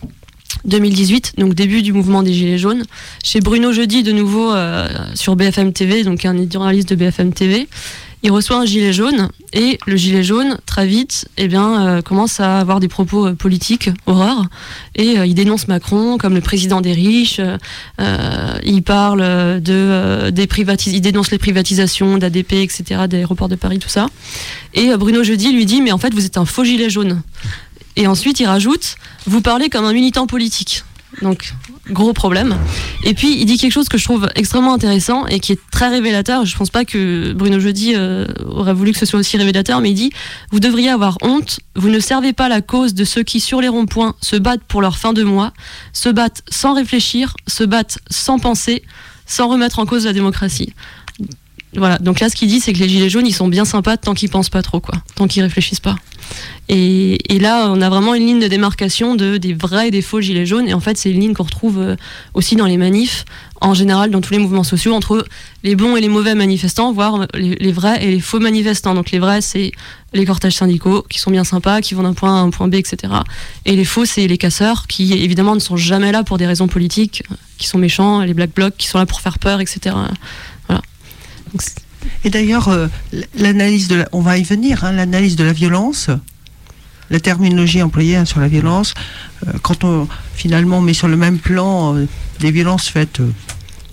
2018, 0.64 1.34
donc 1.38 1.54
début 1.54 1.82
du 1.82 1.92
mouvement 1.92 2.22
des 2.22 2.32
Gilets 2.32 2.59
jaunes, 2.59 2.84
chez 3.22 3.40
Bruno 3.40 3.72
Jeudi, 3.72 4.02
de 4.02 4.12
nouveau 4.12 4.52
euh, 4.52 4.88
sur 5.14 5.36
BFM 5.36 5.72
TV, 5.72 6.04
donc 6.04 6.24
un 6.24 6.36
éditorialiste 6.36 6.90
de 6.90 6.94
BFM 6.94 7.32
TV. 7.32 7.68
Il 8.24 8.32
reçoit 8.32 8.56
un 8.56 8.64
gilet 8.64 8.92
jaune 8.92 9.28
et 9.52 9.78
le 9.86 9.94
gilet 9.94 10.24
jaune, 10.24 10.59
très 10.66 10.88
vite, 10.88 11.28
eh 11.36 11.46
bien, 11.46 11.86
euh, 11.86 12.02
commence 12.02 12.40
à 12.40 12.59
avoir 12.59 12.80
des 12.80 12.88
propos 12.88 13.28
euh, 13.28 13.34
politiques, 13.34 13.90
horreur, 14.06 14.46
et 14.96 15.12
il 15.24 15.34
dénonce 15.34 15.68
Macron 15.68 16.18
comme 16.18 16.34
le 16.34 16.40
président 16.40 16.80
des 16.80 16.92
riches. 16.92 17.40
il 18.64 18.82
parle 18.82 19.61
de 19.61 20.30
des 20.30 21.00
dénonce 21.00 21.30
les 21.30 21.38
privatisations 21.38 22.18
d'ADP, 22.18 22.54
etc., 22.54 23.02
d'aéroports 23.09 23.48
de 23.48 23.54
Paris, 23.54 23.78
tout 23.78 23.88
ça. 23.88 24.09
Et 24.74 24.96
Bruno 24.96 25.22
Jeudi 25.22 25.52
lui 25.52 25.64
dit, 25.64 25.80
mais 25.80 25.92
en 25.92 25.98
fait, 25.98 26.12
vous 26.12 26.26
êtes 26.26 26.38
un 26.38 26.44
faux 26.44 26.64
gilet 26.64 26.90
jaune. 26.90 27.22
Et 27.99 28.07
ensuite, 28.07 28.38
il 28.38 28.46
rajoute 28.46 28.94
Vous 29.26 29.42
parlez 29.42 29.68
comme 29.68 29.84
un 29.84 29.92
militant 29.92 30.28
politique. 30.28 30.84
Donc, 31.20 31.53
gros 31.90 32.12
problème. 32.12 32.57
Et 33.03 33.12
puis, 33.12 33.36
il 33.40 33.44
dit 33.44 33.59
quelque 33.59 33.72
chose 33.72 33.88
que 33.88 33.99
je 33.99 34.05
trouve 34.05 34.28
extrêmement 34.36 34.72
intéressant 34.72 35.26
et 35.26 35.40
qui 35.40 35.53
est 35.53 35.61
très 35.72 35.88
révélateur. 35.88 36.44
Je 36.44 36.55
ne 36.55 36.59
pense 36.59 36.70
pas 36.70 36.84
que 36.84 37.32
Bruno 37.32 37.59
Jeudi 37.59 37.94
euh, 37.96 38.24
aurait 38.46 38.72
voulu 38.72 38.92
que 38.92 38.99
ce 38.99 39.07
soit 39.07 39.18
aussi 39.18 39.36
révélateur, 39.36 39.80
mais 39.80 39.90
il 39.90 39.94
dit 39.94 40.12
Vous 40.53 40.61
devriez 40.61 40.90
avoir 40.90 41.18
honte. 41.22 41.59
Vous 41.74 41.88
ne 41.88 41.99
servez 41.99 42.32
pas 42.32 42.49
la 42.49 42.61
cause 42.61 42.94
de 42.94 43.03
ceux 43.05 43.24
qui, 43.24 43.40
sur 43.40 43.61
les 43.61 43.68
ronds-points, 43.68 44.14
se 44.20 44.36
battent 44.36 44.64
pour 44.68 44.80
leur 44.80 44.96
fin 44.96 45.12
de 45.12 45.24
mois, 45.24 45.53
se 45.92 46.09
battent 46.09 46.42
sans 46.49 46.74
réfléchir, 46.74 47.34
se 47.49 47.64
battent 47.64 47.99
sans 48.11 48.38
penser, 48.38 48.84
sans 49.26 49.49
remettre 49.49 49.80
en 49.80 49.86
cause 49.86 50.05
la 50.05 50.12
démocratie. 50.12 50.72
Voilà, 51.76 51.98
donc 51.98 52.20
là, 52.20 52.30
ce 52.30 52.36
qu'il 52.36 52.48
dit, 52.48 52.60
c'est 52.60 52.72
que 52.72 52.78
les 52.78 52.88
gilets 52.88 53.10
jaunes, 53.10 53.26
ils 53.26 53.34
sont 53.34 53.48
bien 53.48 53.64
sympas 53.64 53.96
tant 53.96 54.14
qu'ils 54.14 54.30
pensent 54.30 54.48
pas 54.48 54.62
trop, 54.62 54.80
quoi, 54.80 54.94
tant 55.16 55.26
qu'ils 55.26 55.42
réfléchissent 55.42 55.80
pas. 55.80 55.96
Et, 56.70 57.38
là, 57.40 57.68
on 57.70 57.80
a 57.80 57.88
vraiment 57.88 58.14
une 58.14 58.26
ligne 58.26 58.40
de 58.40 58.48
démarcation 58.48 59.14
de, 59.14 59.38
des 59.38 59.54
vrais 59.54 59.88
et 59.88 59.90
des 59.90 60.02
faux 60.02 60.20
gilets 60.20 60.44
jaunes. 60.44 60.68
Et 60.68 60.74
en 60.74 60.80
fait, 60.80 60.98
c'est 60.98 61.10
une 61.10 61.20
ligne 61.20 61.32
qu'on 61.32 61.44
retrouve 61.44 61.78
euh, 61.78 61.96
aussi 62.34 62.56
dans 62.56 62.66
les 62.66 62.76
manifs, 62.76 63.24
en 63.60 63.74
général 63.74 64.10
dans 64.10 64.20
tous 64.20 64.32
les 64.32 64.38
mouvements 64.38 64.64
sociaux, 64.64 64.92
entre 64.92 65.24
les 65.62 65.76
bons 65.76 65.96
et 65.96 66.00
les 66.00 66.08
mauvais 66.08 66.34
manifestants, 66.34 66.92
voire 66.92 67.26
les, 67.34 67.72
vrais 67.72 68.04
et 68.04 68.10
les 68.10 68.20
faux 68.20 68.40
manifestants. 68.40 68.94
Donc 68.94 69.10
les 69.10 69.18
vrais, 69.18 69.40
c'est 69.40 69.72
les 70.12 70.24
cortèges 70.24 70.56
syndicaux, 70.56 71.04
qui 71.08 71.18
sont 71.18 71.30
bien 71.30 71.44
sympas, 71.44 71.80
qui 71.80 71.94
vont 71.94 72.02
d'un 72.02 72.14
point 72.14 72.34
A 72.34 72.38
à 72.38 72.42
un 72.42 72.50
point 72.50 72.68
B, 72.68 72.74
etc. 72.74 73.12
Et 73.64 73.74
les 73.74 73.84
faux, 73.84 74.04
c'est 74.04 74.26
les 74.26 74.38
casseurs, 74.38 74.86
qui 74.86 75.12
évidemment 75.12 75.54
ne 75.54 75.60
sont 75.60 75.76
jamais 75.76 76.12
là 76.12 76.22
pour 76.22 76.38
des 76.38 76.46
raisons 76.46 76.68
politiques, 76.68 77.22
qui 77.56 77.66
sont 77.66 77.78
méchants, 77.78 78.20
les 78.20 78.34
black 78.34 78.54
blocs, 78.54 78.74
qui 78.76 78.88
sont 78.88 78.98
là 78.98 79.06
pour 79.06 79.20
faire 79.20 79.38
peur, 79.38 79.60
etc. 79.60 79.96
Et 82.24 82.30
d'ailleurs, 82.30 82.68
euh, 82.68 82.88
l'analyse 83.34 83.88
de, 83.88 84.05
on 84.12 84.20
va 84.20 84.38
y 84.38 84.42
venir, 84.42 84.84
hein, 84.84 84.92
l'analyse 84.92 85.36
de 85.36 85.44
la 85.44 85.53
violence, 85.53 86.11
la 87.11 87.20
terminologie 87.20 87.82
employée 87.82 88.16
hein, 88.16 88.24
sur 88.24 88.40
la 88.40 88.49
violence, 88.49 88.94
euh, 89.46 89.53
quand 89.62 89.84
on 89.84 90.09
finalement 90.34 90.80
met 90.80 90.94
sur 90.94 91.09
le 91.09 91.16
même 91.16 91.38
plan 91.38 91.96
euh, 91.96 92.07
des 92.40 92.51
violences 92.51 92.88
faites 92.88 93.20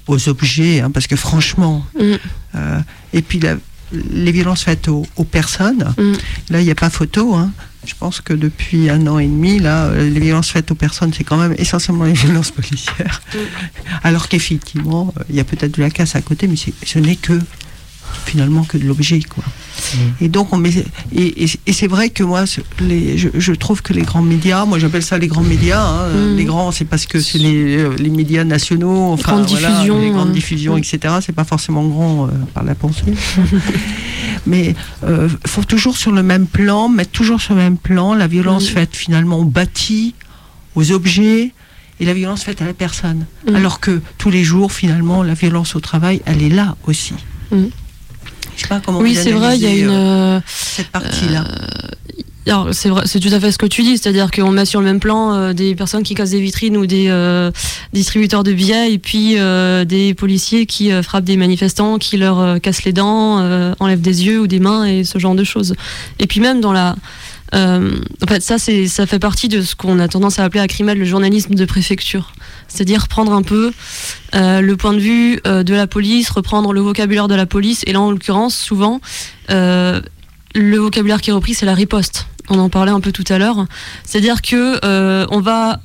aux 0.08 0.30
objets, 0.30 0.82
hein, 0.82 0.91
parce 0.91 1.08
que 1.08 1.16
franchement, 1.16 1.86
mm. 1.99 2.16
et 3.14 3.22
puis 3.22 3.39
les 4.12 4.32
violences 4.32 4.64
faites 4.64 4.88
aux, 4.88 5.06
personnes, 5.30 5.93
mm. 5.98 6.14
là 6.50 6.62
il 6.62 6.66
n'y 6.66 6.72
a 6.72 6.76
pas 6.76 6.89
photo. 6.89 7.38
Je 7.86 7.93
pense 8.00 8.20
que 8.20 8.34
depuis 8.34 8.89
un 8.89 9.06
an 9.06 9.20
et 9.20 9.28
demi, 9.28 9.60
là, 9.60 9.91
les 9.93 10.20
violences 10.20 10.50
faites 10.50 10.72
aux 10.72 10.76
personnes, 10.76 11.14
c'est 11.14 11.24
quand 11.24 11.38
même 11.38 11.54
essentiellement 11.60 12.06
les 12.06 12.14
violences 12.26 12.52
policières. 12.52 13.22
Mm. 13.34 13.38
Alors 14.04 14.28
qu'effectivement, 14.28 15.14
il 15.30 15.36
y 15.36 15.39
a 15.39 15.43
peut-être 15.43 15.78
de 15.78 15.82
la 15.82 15.89
casse 15.89 16.16
à 16.16 16.22
côté, 16.22 16.48
mais 16.48 16.56
ce 16.56 17.00
n'est 17.00 17.16
que 17.16 17.39
finalement 18.26 18.63
que 18.63 18.78
de 18.78 18.86
l'objet 18.86 19.22
quoi. 19.22 19.43
Mm. 19.43 19.97
Et 20.22 20.30
donc 20.30 20.53
on 20.53 20.57
met, 20.57 20.72
et, 21.16 21.47
c'est 21.72 21.88
vrai 21.88 22.09
que 22.09 22.24
moi 22.24 22.45
les, 22.80 23.18
je, 23.18 23.51
trouve 23.53 23.82
que 23.82 23.93
les 23.93 24.01
grands 24.01 24.22
médias, 24.22 24.66
moi 24.66 24.80
j'appelle 24.80 25.03
ça 25.03 25.18
les 25.18 25.28
grands 25.28 25.43
médias, 25.43 25.82
hein, 25.82 26.09
mm. 26.09 26.36
les 26.38 26.45
grands 26.45 26.72
c'est 26.72 26.86
parce 26.86 27.05
que 27.05 27.20
c'est 27.20 27.38
les, 27.38 27.78
euh, 27.78 27.95
les, 27.97 28.09
médias 28.09 28.43
nationaux, 28.43 29.11
enfin 29.11 29.32
les 29.32 29.43
grandes 29.43 29.45
diffusions, 29.47 29.99
les 29.99 30.09
grandes 30.11 30.32
diffusions, 30.32 30.78
etc. 30.78 31.16
C'est 31.22 31.36
pas 31.36 31.43
forcément 31.43 31.86
grand 31.86 32.28
euh, 32.28 32.30
par 32.53 32.63
la 32.63 32.76
pensée, 32.76 33.13
mais 34.47 34.76
euh, 35.03 35.30
faut 35.45 35.63
toujours 35.63 35.97
sur 35.97 36.11
le 36.11 36.24
même 36.24 36.47
plan, 36.47 36.89
mettre 36.89 37.11
toujours 37.11 37.41
sur 37.41 37.53
le 37.53 37.61
même 37.61 37.78
plan 37.78 38.13
la 38.13 38.28
violence 38.28 38.70
mm. 38.70 38.74
faite 38.74 38.95
finalement 38.95 39.39
au 39.39 39.45
bâti, 39.45 40.16
aux 40.76 40.91
objets 40.91 41.51
et 41.99 42.05
la 42.05 42.13
violence 42.13 42.43
faite 42.43 42.61
à 42.61 42.66
la 42.66 42.74
personne. 42.74 43.26
Alors 43.53 43.80
que 43.80 44.01
tous 44.18 44.30
les 44.30 44.43
jours, 44.43 44.74
finalement, 44.74 45.24
la 45.24 45.34
violence 45.34 45.78
au 45.78 45.80
travail, 45.80 46.22
elle 46.26 46.43
est 46.43 46.49
là 46.49 46.76
aussi 46.88 47.13
oui, 48.99 49.16
c'est 49.16 49.32
vrai, 49.32 49.58
il 49.58 49.62
y 49.62 49.66
a 49.66 49.74
une 49.74 49.89
euh, 49.89 50.39
cette 50.45 50.89
partie-là. 50.89 51.45
Euh, 52.47 52.72
c'est 52.74 52.89
vrai, 52.89 53.03
c'est 53.06 53.20
tout 53.20 53.34
à 53.34 53.39
fait 53.39 53.51
ce 53.51 53.58
que 53.58 53.66
tu 53.66 53.82
dis, 53.82 53.97
c'est-à-dire 53.97 54.30
qu'on 54.30 54.51
met 54.51 54.66
sur 54.66 54.80
le 54.80 54.86
même 54.86 54.99
plan 54.99 55.34
euh, 55.34 55.53
des 55.53 55.74
personnes 55.76 56.03
qui 56.03 56.14
cassent 56.14 56.30
des 56.30 56.39
vitrines 56.39 56.78
ou 56.78 56.86
des 56.86 57.12
distributeurs 57.93 58.43
de 58.43 58.53
billets 58.53 58.93
et 58.93 58.99
puis 58.99 59.36
des 59.86 60.14
policiers 60.14 60.66
qui 60.66 60.91
frappent 61.01 61.24
des 61.24 61.38
manifestants, 61.38 61.97
qui 61.97 62.18
leur 62.18 62.62
cassent 62.62 62.84
les 62.84 62.93
dents, 62.93 63.74
enlèvent 63.80 64.01
des 64.01 64.26
yeux 64.26 64.41
ou 64.41 64.47
des 64.47 64.60
mains 64.60 64.86
et 64.86 65.03
ce 65.03 65.20
genre 65.20 65.36
de 65.36 65.43
choses. 65.43 65.76
Et 66.20 66.28
puis 66.28 66.39
même 66.39 66.62
dans 66.62 66.74
la 66.74 66.95
en 67.54 68.28
fait, 68.28 68.41
ça, 68.41 68.58
ça 68.58 69.06
fait 69.06 69.20
partie 69.20 69.48
de 69.48 69.62
ce 69.62 69.76
qu'on 69.76 70.00
a 70.00 70.08
tendance 70.08 70.39
à 70.39 70.43
appeler 70.43 70.62
à 70.62 70.68
Crimel 70.68 70.98
le 70.98 71.06
journalisme 71.06 71.56
de 71.56 71.66
préfecture 71.66 72.34
c'est-à-dire 72.68 73.08
prendre 73.08 73.34
un 73.34 73.41
peu 73.41 73.72
euh, 74.34 74.62
le 74.62 74.78
point 74.78 74.93
de 74.93 75.00
vue 75.00 75.39
euh, 75.48 75.64
de 75.64 75.74
la 75.74 75.88
police, 75.88 76.30
reprendre 76.30 76.74
le 76.74 76.82
vocabulaire 76.82 77.28
de 77.28 77.36
la 77.36 77.46
police, 77.46 77.84
et 77.88 77.93
là 77.93 78.02
en 78.02 78.12
l'occurrence, 78.12 78.56
souvent, 78.56 79.02
euh, 79.50 80.02
le 80.54 80.78
vocabulaire 80.78 81.22
qui 81.22 81.30
est 81.30 81.34
repris, 81.34 81.54
c'est 81.54 81.66
la 81.66 81.74
riposte. 81.74 82.28
On 82.50 82.60
en 82.60 82.70
parlait 82.70 82.91
un 82.91 83.00
peu 83.00 83.12
tout 83.12 83.24
à 83.30 83.38
l'heure. 83.38 83.66
C'est-à-dire 84.04 84.41
que 84.41 85.26
on 85.32 85.41
va 85.41 85.80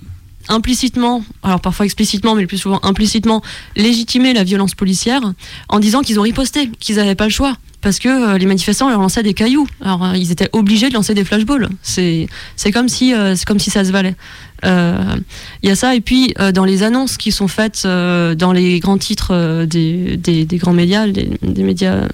implicitement, 0.50 1.24
alors 1.42 1.60
parfois 1.60 1.86
explicitement, 1.86 2.34
mais 2.34 2.42
le 2.42 2.46
plus 2.46 2.58
souvent 2.58 2.80
implicitement, 2.82 3.42
légitimer 3.76 4.34
la 4.34 4.44
violence 4.44 4.74
policière 4.74 5.22
en 5.68 5.78
disant 5.78 6.02
qu'ils 6.02 6.18
ont 6.18 6.22
riposté, 6.22 6.70
qu'ils 6.80 6.96
n'avaient 6.96 7.14
pas 7.14 7.24
le 7.24 7.30
choix. 7.30 7.54
Parce 7.82 7.98
que 7.98 8.36
les 8.36 8.44
manifestants 8.44 8.90
leur 8.90 9.00
lançaient 9.00 9.22
des 9.22 9.32
cailloux. 9.32 9.66
Alors 9.80 10.14
ils 10.14 10.30
étaient 10.30 10.50
obligés 10.52 10.90
de 10.90 10.94
lancer 10.94 11.14
des 11.14 11.24
flashballs. 11.24 11.66
C'est 11.82 12.28
comme 12.74 12.90
si 12.90 13.14
c'est 13.36 13.46
comme 13.46 13.58
si 13.58 13.70
ça 13.70 13.86
se 13.86 13.90
valait. 13.90 14.16
Il 14.62 14.68
euh, 14.68 15.16
y 15.62 15.70
a 15.70 15.74
ça, 15.74 15.94
et 15.94 16.00
puis 16.00 16.34
euh, 16.38 16.52
dans 16.52 16.64
les 16.64 16.82
annonces 16.82 17.16
qui 17.16 17.32
sont 17.32 17.48
faites 17.48 17.82
euh, 17.86 18.34
dans 18.34 18.52
les 18.52 18.78
grands 18.80 18.98
titres 18.98 19.64
des, 19.64 20.16
des, 20.16 20.56
grands 20.58 20.74
médias, 20.74 21.06
des, 21.06 21.62
médias 21.62 22.06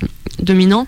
dominants, 0.43 0.87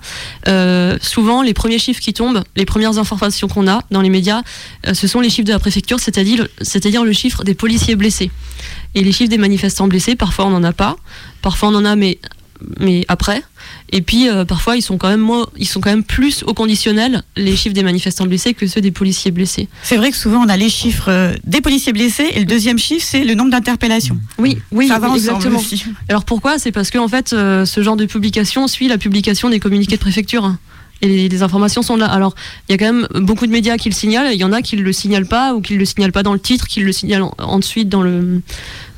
souvent 1.00 1.42
les 1.42 1.54
premiers 1.54 1.78
chiffres 1.78 2.00
qui 2.00 2.12
tombent, 2.12 2.42
les 2.56 2.64
premières 2.64 2.98
informations 2.98 3.48
qu'on 3.48 3.68
a 3.68 3.82
dans 3.90 4.00
les 4.00 4.10
médias, 4.10 4.42
ce 4.92 5.06
sont 5.06 5.20
les 5.20 5.30
chiffres 5.30 5.46
de 5.46 5.52
la 5.52 5.58
préfecture, 5.58 6.00
c'est-à-dire, 6.00 6.46
c'est-à-dire 6.60 7.04
le 7.04 7.12
chiffre 7.12 7.44
des 7.44 7.54
policiers 7.54 7.96
blessés. 7.96 8.30
Et 8.94 9.02
les 9.02 9.12
chiffres 9.12 9.30
des 9.30 9.38
manifestants 9.38 9.86
blessés, 9.86 10.16
parfois 10.16 10.46
on 10.46 10.50
n'en 10.50 10.64
a 10.64 10.72
pas, 10.72 10.96
parfois 11.42 11.68
on 11.68 11.74
en 11.74 11.84
a, 11.84 11.94
mais 11.96 12.18
mais 12.80 13.04
après. 13.08 13.42
Et 13.90 14.02
puis 14.02 14.28
euh, 14.28 14.44
parfois 14.44 14.76
ils 14.76 14.82
sont 14.82 14.98
quand 14.98 15.08
même 15.08 15.20
moins, 15.20 15.46
ils 15.56 15.66
sont 15.66 15.80
quand 15.80 15.90
même 15.90 16.04
plus 16.04 16.42
au 16.44 16.54
conditionnel 16.54 17.22
les 17.36 17.56
chiffres 17.56 17.74
des 17.74 17.82
manifestants 17.82 18.26
blessés 18.26 18.54
que 18.54 18.66
ceux 18.66 18.80
des 18.80 18.90
policiers 18.90 19.30
blessés. 19.30 19.68
C'est 19.82 19.96
vrai 19.96 20.10
que 20.10 20.16
souvent 20.16 20.44
on 20.44 20.48
a 20.48 20.56
les 20.56 20.68
chiffres 20.68 21.10
euh, 21.10 21.34
des 21.44 21.60
policiers 21.60 21.92
blessés 21.92 22.30
et 22.34 22.40
le 22.40 22.46
deuxième 22.46 22.78
chiffre 22.78 23.06
c'est 23.08 23.24
le 23.24 23.34
nombre 23.34 23.50
d'interpellations. 23.50 24.18
Oui, 24.38 24.58
oui, 24.72 24.90
exactement. 24.90 25.60
Alors 26.08 26.24
pourquoi? 26.24 26.58
C'est 26.58 26.72
parce 26.72 26.90
que 26.90 26.98
en 26.98 27.08
fait 27.08 27.32
euh, 27.32 27.64
ce 27.64 27.82
genre 27.82 27.96
de 27.96 28.06
publication 28.06 28.66
suit 28.68 28.88
la 28.88 28.98
publication 28.98 29.50
des 29.50 29.60
communiqués 29.60 29.96
de 29.96 30.00
préfecture. 30.00 30.54
Et 31.00 31.28
les, 31.28 31.42
informations 31.42 31.82
sont 31.82 31.96
là. 31.96 32.06
Alors, 32.06 32.34
il 32.68 32.72
y 32.72 32.74
a 32.74 32.78
quand 32.78 32.92
même 32.92 33.06
beaucoup 33.14 33.46
de 33.46 33.52
médias 33.52 33.76
qui 33.76 33.88
le 33.88 33.94
signalent. 33.94 34.30
Il 34.32 34.38
y 34.38 34.44
en 34.44 34.52
a 34.52 34.62
qui 34.62 34.76
le 34.76 34.92
signalent 34.92 35.28
pas 35.28 35.54
ou 35.54 35.60
qui 35.60 35.76
le 35.76 35.84
signalent 35.84 36.12
pas 36.12 36.22
dans 36.22 36.32
le 36.32 36.40
titre, 36.40 36.66
qui 36.66 36.80
le 36.80 36.92
signalent 36.92 37.34
ensuite 37.38 37.88
dans 37.88 38.02
le 38.02 38.40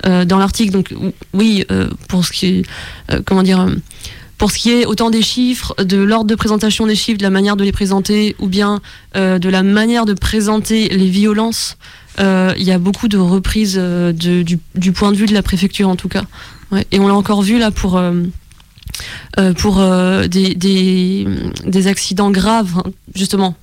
dans 0.03 0.39
l'article. 0.39 0.73
Donc 0.73 0.95
oui, 1.35 1.67
pour 2.09 2.25
ce 2.25 2.33
qui 2.33 2.47
est 2.47 2.63
comment 3.27 3.43
dire 3.43 3.69
pour 4.39 4.51
ce 4.51 4.59
qui 4.59 4.71
est 4.71 4.87
autant 4.87 5.11
des 5.11 5.21
chiffres, 5.21 5.75
de 5.85 5.99
l'ordre 5.99 6.25
de 6.25 6.35
présentation 6.35 6.87
des 6.87 6.95
chiffres, 6.95 7.19
de 7.19 7.23
la 7.23 7.29
manière 7.29 7.57
de 7.57 7.65
les 7.65 7.73
présenter, 7.73 8.35
ou 8.39 8.47
bien 8.47 8.81
de 9.15 9.49
la 9.49 9.63
manière 9.63 10.07
de 10.07 10.15
présenter 10.15 10.89
les 10.89 11.11
violences, 11.11 11.77
il 12.19 12.63
y 12.63 12.73
a 12.73 12.79
beaucoup 12.79 13.09
de 13.09 13.19
reprises 13.19 13.77
du, 13.77 14.93
point 14.95 15.13
de 15.13 15.17
vue 15.17 15.27
de 15.27 15.35
la 15.35 15.43
préfecture 15.43 15.91
en 15.91 15.97
tout 15.97 16.09
cas. 16.09 16.25
Et 16.93 16.99
on 16.99 17.09
l'a 17.09 17.15
encore 17.15 17.43
vu 17.43 17.59
là 17.59 17.71
pour 17.71 18.01
euh, 19.39 19.53
pour 19.53 19.81
euh, 19.81 20.27
des, 20.27 20.55
des, 20.55 21.87
accidents 21.87 22.31
graves, 22.31 22.73
hein, 22.79 22.91
justement, 23.15 23.55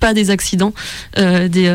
pas 0.00 0.14
des 0.14 0.30
accidents, 0.30 0.72
euh, 1.18 1.48
des, 1.48 1.72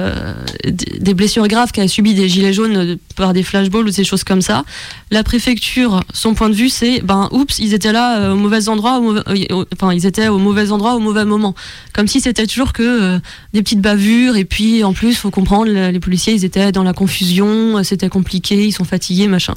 des, 0.66 1.14
blessures 1.14 1.48
graves 1.48 1.72
qu'a 1.72 1.88
subi 1.88 2.14
des 2.14 2.30
gilets 2.30 2.54
jaunes 2.54 2.98
par 3.16 3.34
des 3.34 3.44
flashballs 3.44 3.88
ou 3.88 3.92
des 3.92 4.04
choses 4.04 4.24
comme 4.24 4.42
ça. 4.42 4.64
La 5.12 5.24
préfecture, 5.24 6.02
son 6.14 6.34
point 6.34 6.50
de 6.50 6.56
vue, 6.56 6.70
c'est 6.70 7.02
ben 7.02 7.30
oups, 7.32 7.60
ils 7.60 7.74
étaient 7.74 7.92
là 7.92 8.32
au 8.32 8.36
mauvais 8.38 8.70
endroit, 8.70 9.00
au 9.00 9.66
enfin 9.74 9.94
ils 9.94 10.06
étaient 10.06 10.30
au 10.30 10.38
mauvais 10.38 10.72
endroit 10.72 10.96
au 10.96 11.00
mauvais 11.00 11.26
moment, 11.26 11.54
comme 11.94 12.08
si 12.08 12.22
c'était 12.22 12.48
toujours 12.48 12.74
que 12.74 13.20
des 13.54 13.62
petites 13.62 13.82
bavures 13.82 14.38
et 14.38 14.46
puis 14.46 14.84
en 14.84 14.94
plus 14.94 15.16
faut 15.16 15.32
comprendre 15.32 15.72
les 15.72 16.00
policiers 16.00 16.34
ils 16.34 16.46
étaient 16.46 16.72
dans 16.72 16.84
la 16.84 16.94
confusion, 16.94 17.84
c'était 17.84 18.10
compliqué, 18.10 18.66
ils 18.66 18.72
sont 18.72 18.86
fatigués 18.86 19.28
machin. 19.28 19.56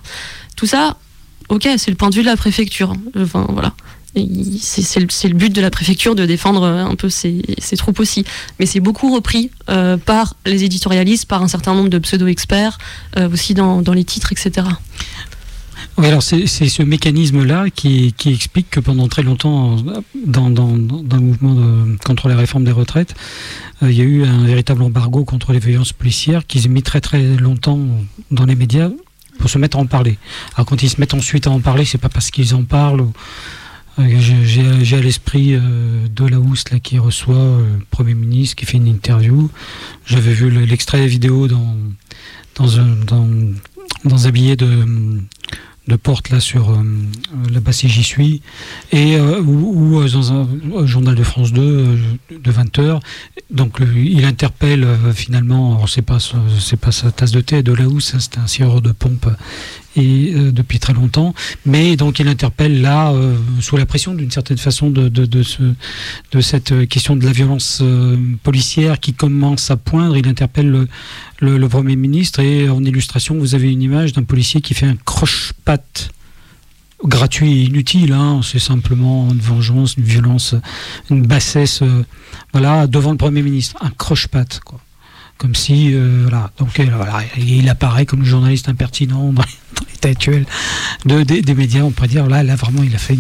Tout 0.57 0.67
ça, 0.67 0.97
ok, 1.49 1.69
c'est 1.77 1.91
le 1.91 1.97
point 1.97 2.11
de 2.11 2.15
vue 2.15 2.23
de 2.23 2.27
la 2.27 2.37
préfecture. 2.37 2.95
Enfin, 3.17 3.47
voilà. 3.51 3.75
C'est 4.61 5.01
le, 5.01 5.35
but 5.35 5.53
de 5.53 5.61
la 5.61 5.71
préfecture 5.71 6.15
de 6.15 6.25
défendre 6.25 6.65
un 6.65 6.95
peu 6.95 7.09
ses, 7.09 7.43
troupes 7.77 7.99
aussi. 7.99 8.25
Mais 8.61 8.67
c'est 8.67 8.79
beaucoup 8.79 9.13
repris 9.13 9.51
euh, 9.69 9.97
par 9.97 10.37
les 10.47 10.63
éditorialistes, 10.63 11.27
par 11.27 11.43
un 11.43 11.49
certain 11.49 11.75
nombre 11.75 11.89
de 11.89 11.99
pseudo-experts, 11.99 12.79
euh, 13.17 13.29
aussi 13.31 13.55
dans, 13.55 13.83
les 13.93 14.05
titres, 14.05 14.31
etc. 14.31 14.69
Alors 15.97 16.23
c'est 16.23 16.47
ce 16.47 16.83
mécanisme-là 16.83 17.67
qui, 17.75 18.15
explique 18.27 18.71
que 18.71 18.81
pendant 18.81 19.09
très 19.09 19.23
longtemps, 19.23 19.77
dans, 20.15 20.49
le 20.49 21.21
mouvement 21.21 21.97
contre 22.05 22.29
les 22.29 22.35
réformes 22.35 22.65
des 22.65 22.73
retraites, 22.73 23.15
euh, 23.83 23.91
il 23.91 23.97
y 23.97 24.01
a 24.01 24.05
eu 24.05 24.25
un 24.25 24.45
véritable 24.45 24.83
embargo 24.83 25.25
contre 25.25 25.53
les 25.53 25.59
violences 25.59 25.93
policières 25.93 26.47
qui 26.47 26.61
s'est 26.61 26.69
mis 26.69 26.83
très 26.83 27.01
très 27.01 27.23
longtemps 27.37 27.81
dans 28.31 28.45
les 28.45 28.55
médias 28.55 28.91
pour 29.39 29.51
se 29.51 29.59
mettre 29.59 29.77
à 29.77 29.81
en 29.81 29.87
parler. 29.87 30.19
Alors 30.55 30.67
quand 30.67 30.83
ils 30.83 30.91
se 30.91 31.01
mettent 31.01 31.15
ensuite 31.15 31.47
à 31.47 31.51
en 31.51 31.61
parler, 31.61 31.85
c'est 31.85 31.99
pas 31.99 32.09
parce 32.09 32.31
qu'ils 32.31 32.55
en 32.55 32.65
parlent. 32.65 33.07
Euh, 33.99 34.19
j'ai 34.19 34.97
à 34.97 35.01
l'esprit 35.01 35.55
euh, 35.55 36.07
là, 36.19 36.79
qui 36.81 36.99
reçoit 36.99 37.37
euh, 37.37 37.79
le 37.79 37.85
Premier 37.91 38.15
ministre, 38.15 38.57
qui 38.57 38.67
fait 38.67 38.77
une 38.77 38.89
interview. 38.89 39.51
J'avais 40.07 40.33
vu 40.33 40.51
l'extrait 40.51 41.07
vidéo 41.07 41.47
dans, 41.47 41.77
dans, 42.57 42.81
un, 42.81 42.97
dans 44.05 44.27
un 44.27 44.31
billet 44.31 44.57
de, 44.57 44.85
de 45.87 45.97
porte 45.97 46.31
là 46.31 46.41
sur 46.41 46.71
euh, 46.71 46.83
la 47.53 47.61
basse 47.61 47.87
j'y 47.87 48.03
suis. 48.03 48.43
Et 48.93 49.17
euh, 49.17 49.41
ou, 49.41 50.01
euh, 50.01 50.09
dans 50.09 50.33
un, 50.33 50.49
journal 50.87 51.15
de 51.15 51.23
France 51.23 51.53
2 51.53 51.99
de 52.31 52.51
20 52.51 52.79
heures. 52.79 53.01
Donc 53.51 53.81
il 53.95 54.25
interpelle 54.25 54.87
finalement 55.15 55.87
c'est 55.87 56.03
pas 56.03 56.19
c'est 56.59 56.79
pas 56.79 56.93
sa 56.93 57.13
tasse 57.13 57.31
de 57.31 57.41
thé 57.41 57.63
de 57.63 57.73
là 57.73 57.87
où 57.87 58.01
c'est 58.01 58.39
un 58.39 58.47
sirop 58.47 58.81
de 58.81 58.93
pompe 58.93 59.29
et 59.97 60.35
depuis 60.35 60.79
très 60.79 60.93
longtemps 60.93 61.35
mais 61.67 61.97
donc 61.97 62.19
il 62.19 62.29
interpelle 62.29 62.81
là 62.81 63.13
sous 63.61 63.77
la 63.77 63.87
pression 63.87 64.15
d'une 64.15 64.31
certaine 64.31 64.59
façon 64.59 64.91
de 64.91 65.09
de, 65.09 65.25
de, 65.27 65.43
ce, 65.43 65.63
de 66.33 66.41
cette 66.41 66.89
question 66.89 67.17
de 67.17 67.25
la 67.25 67.33
violence 67.33 67.83
policière 68.43 68.99
qui 69.01 69.13
commence 69.13 69.71
à 69.71 69.77
poindre 69.77 70.17
il 70.17 70.27
interpelle 70.29 70.71
le, 71.41 71.59
le, 71.59 71.69
Premier 71.69 71.97
ministre. 71.97 72.41
Et 72.41 72.69
en 72.69 72.83
illustration, 72.83 73.37
vous 73.37 73.55
avez 73.55 73.71
une 73.71 73.83
image 73.83 74.13
d'un 74.13 74.23
policier 74.23 74.61
qui 74.61 74.75
fait 74.75 74.87
un 74.87 74.97
croche-patte 74.97 76.11
gratuit 77.05 77.53
et 77.53 77.65
inutile. 77.65 78.13
Hein. 78.13 78.41
C'est 78.43 78.59
simplement 78.59 79.29
une 79.31 79.41
vengeance, 79.41 79.97
une 79.97 80.05
violence, 80.05 80.55
une 81.11 81.27
bassesse, 81.27 81.83
euh, 81.83 82.05
voilà, 82.53 82.87
devant 82.87 83.13
le 83.13 83.19
Premier 83.19 83.43
ministre. 83.43 83.77
Un 83.81 83.91
croche-patte, 83.91 84.61
quoi 84.65 84.81
comme 85.39 85.55
si 85.55 85.91
euh, 85.93 86.21
voilà. 86.23 86.51
Donc 86.59 86.79
euh, 86.79 86.87
voilà, 86.95 87.23
il 87.37 87.69
apparaît 87.69 88.07
comme 88.07 88.21
le 88.21 88.25
journaliste 88.25 88.69
impertinent 88.69 89.33
dans 89.33 89.43
l'état 89.93 90.09
actuel 90.09 90.47
de, 91.05 91.23
des, 91.23 91.55
médias. 91.55 91.83
On 91.83 91.91
pourrait 91.91 92.09
dire 92.09 92.27
là 92.27 92.43
là 92.43 92.57
vraiment 92.57 92.83
il 92.83 92.95
a 92.95 92.99
fait 92.99 93.19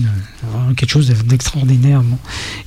quelque 0.76 0.90
chose 0.90 1.08
d'extraordinaire 1.08 2.02
bon, 2.02 2.18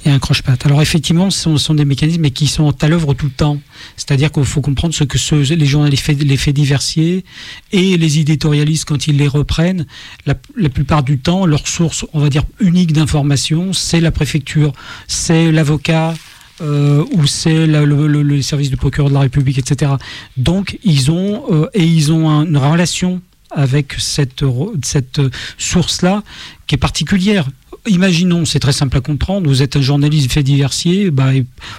et 0.05 0.09
un 0.09 0.19
croche-patte. 0.19 0.65
Alors 0.65 0.81
effectivement 0.81 1.29
ce 1.29 1.57
sont, 1.57 1.73
des 1.73 1.85
mécanismes 1.85 2.29
qui 2.29 2.47
sont 2.47 2.73
à 2.83 2.87
l'œuvre 2.87 3.13
tout 3.13 3.27
le 3.27 3.31
temps. 3.31 3.57
C'est-à-dire 3.95 4.31
qu'il 4.31 4.45
faut 4.45 4.61
comprendre 4.61 4.93
ce 4.93 5.03
que 5.03 5.17
les 5.53 5.65
journalistes 5.65 6.07
les 6.07 6.37
faits 6.37 6.55
diversiers 6.55 7.23
et 7.71 7.97
les 7.97 8.19
éditorialistes 8.19 8.85
quand 8.85 9.07
ils 9.07 9.17
les 9.17 9.27
reprennent 9.27 9.85
la, 10.25 10.35
la 10.55 10.69
plupart 10.69 11.03
du 11.03 11.19
temps 11.19 11.45
leur 11.45 11.67
source 11.67 12.05
on 12.13 12.19
va 12.19 12.29
dire 12.29 12.43
unique 12.59 12.93
d'information 12.93 13.73
c'est 13.73 14.01
la 14.01 14.11
préfecture 14.11 14.73
c'est 15.07 15.51
l'avocat 15.51 16.13
euh, 16.61 17.05
où 17.13 17.27
c'est 17.27 17.67
le, 17.67 17.85
le, 17.85 18.41
service 18.41 18.69
du 18.69 18.77
procureur 18.77 19.09
de 19.09 19.13
la 19.13 19.21
République, 19.21 19.57
etc. 19.59 19.91
Donc 20.37 20.79
ils 20.83 21.11
ont 21.11 21.43
euh, 21.51 21.69
et 21.73 21.83
ils 21.83 22.11
ont 22.11 22.27
une 22.43 22.57
relation 22.57 23.21
avec 23.51 23.93
cette, 23.97 24.43
cette 24.83 25.21
source-là 25.57 26.23
qui 26.67 26.75
est 26.75 26.79
particulière 26.79 27.47
imaginons, 27.87 28.45
c'est 28.45 28.59
très 28.59 28.73
simple 28.73 28.97
à 28.97 29.01
comprendre, 29.01 29.47
vous 29.47 29.61
êtes 29.61 29.75
un 29.75 29.81
journaliste 29.81 30.31
fait 30.31 30.43
diversier, 30.43 31.11
bah, 31.11 31.29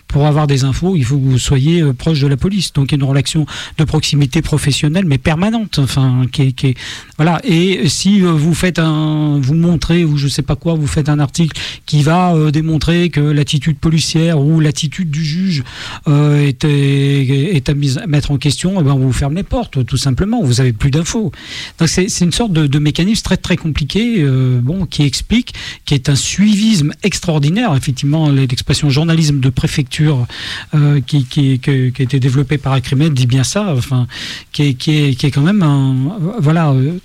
pour 0.07 0.27
avoir 0.27 0.47
des 0.47 0.65
infos, 0.65 0.97
il 0.97 1.05
faut 1.05 1.19
que 1.19 1.25
vous 1.25 1.39
soyez 1.39 1.81
euh, 1.81 1.93
proche 1.93 2.21
de 2.21 2.27
la 2.27 2.37
police. 2.37 2.73
Donc 2.73 2.91
il 2.91 2.93
y 2.93 2.95
a 2.95 3.03
une 3.03 3.09
relation 3.09 3.47
de 3.77 3.85
proximité 3.85 4.43
professionnelle, 4.43 5.05
mais 5.07 5.19
permanente. 5.19 5.79
Enfin, 5.79 6.23
qui 6.31 6.53
qui 6.55 6.75
voilà. 7.17 7.41
Et 7.45 7.89
si 7.89 8.23
euh, 8.23 8.33
vous 8.33 8.55
faites 8.55 8.79
un, 8.79 9.39
vous 9.41 9.55
montrez 9.55 10.05
ou 10.05 10.17
je 10.17 10.29
sais 10.29 10.43
pas 10.43 10.57
quoi, 10.57 10.75
vous 10.75 10.87
faites 10.87 11.09
un 11.09 11.19
article 11.19 11.59
qui 11.87 12.03
va 12.03 12.35
euh, 12.35 12.51
démontrer 12.51 13.11
que 13.11 13.21
l'attitude 13.21 13.79
policière 13.79 14.41
ou 14.41 14.61
l'attitude 14.61 15.11
du 15.11 15.25
juge 15.25 15.65
est, 16.07 16.65
est, 16.65 17.69
à, 17.69 17.75
mettre 18.07 18.31
en 18.31 18.39
question, 18.39 18.81
eh 18.81 18.83
ben 18.83 18.93
on 18.93 18.99
vous 18.99 19.13
ferme 19.13 19.35
les 19.35 19.43
portes, 19.43 19.85
tout 19.85 19.97
simplement. 19.97 20.43
Vous 20.43 20.61
avez 20.61 20.73
plus 20.73 20.91
d'infos. 20.91 21.33
Donc 21.79 21.89
c'est 21.89 22.21
une 22.21 22.33
sorte 22.33 22.53
de, 22.53 22.67
de, 22.67 22.79
mécanisme 22.79 23.23
très 23.23 23.37
très 23.37 23.57
compliqué, 23.57 24.25
bon, 24.63 24.78
qui 24.87 25.03
explique, 25.03 25.55
qui 25.85 25.95
est 25.95 26.09
un 26.09 26.17
suivisme 26.17 26.93
extraordinaire. 27.03 27.75
Effectivement, 27.77 28.31
l'expression 28.31 28.91
journalisme 28.91 29.41
de 29.41 29.51
préfecture 29.51 30.27
euh, 30.75 31.01
qui, 31.01 31.25
qui, 31.25 31.59
qui, 31.59 31.71
a 31.71 32.03
été 32.03 32.21
développée 32.21 32.59
par 32.59 32.73
Acrimed 32.73 33.13
dit 33.13 33.27
bien 33.27 33.45
ça. 33.45 33.75
Enfin, 33.77 34.07
qui 34.53 34.63
est, 34.63 34.75
qui 34.75 34.97
est, 34.97 35.15
qui 35.15 35.27
est 35.27 35.31
quand 35.31 35.43
même 35.43 35.63
un, 35.63 36.19
voilà, 36.39 36.71
euh, 36.71 36.99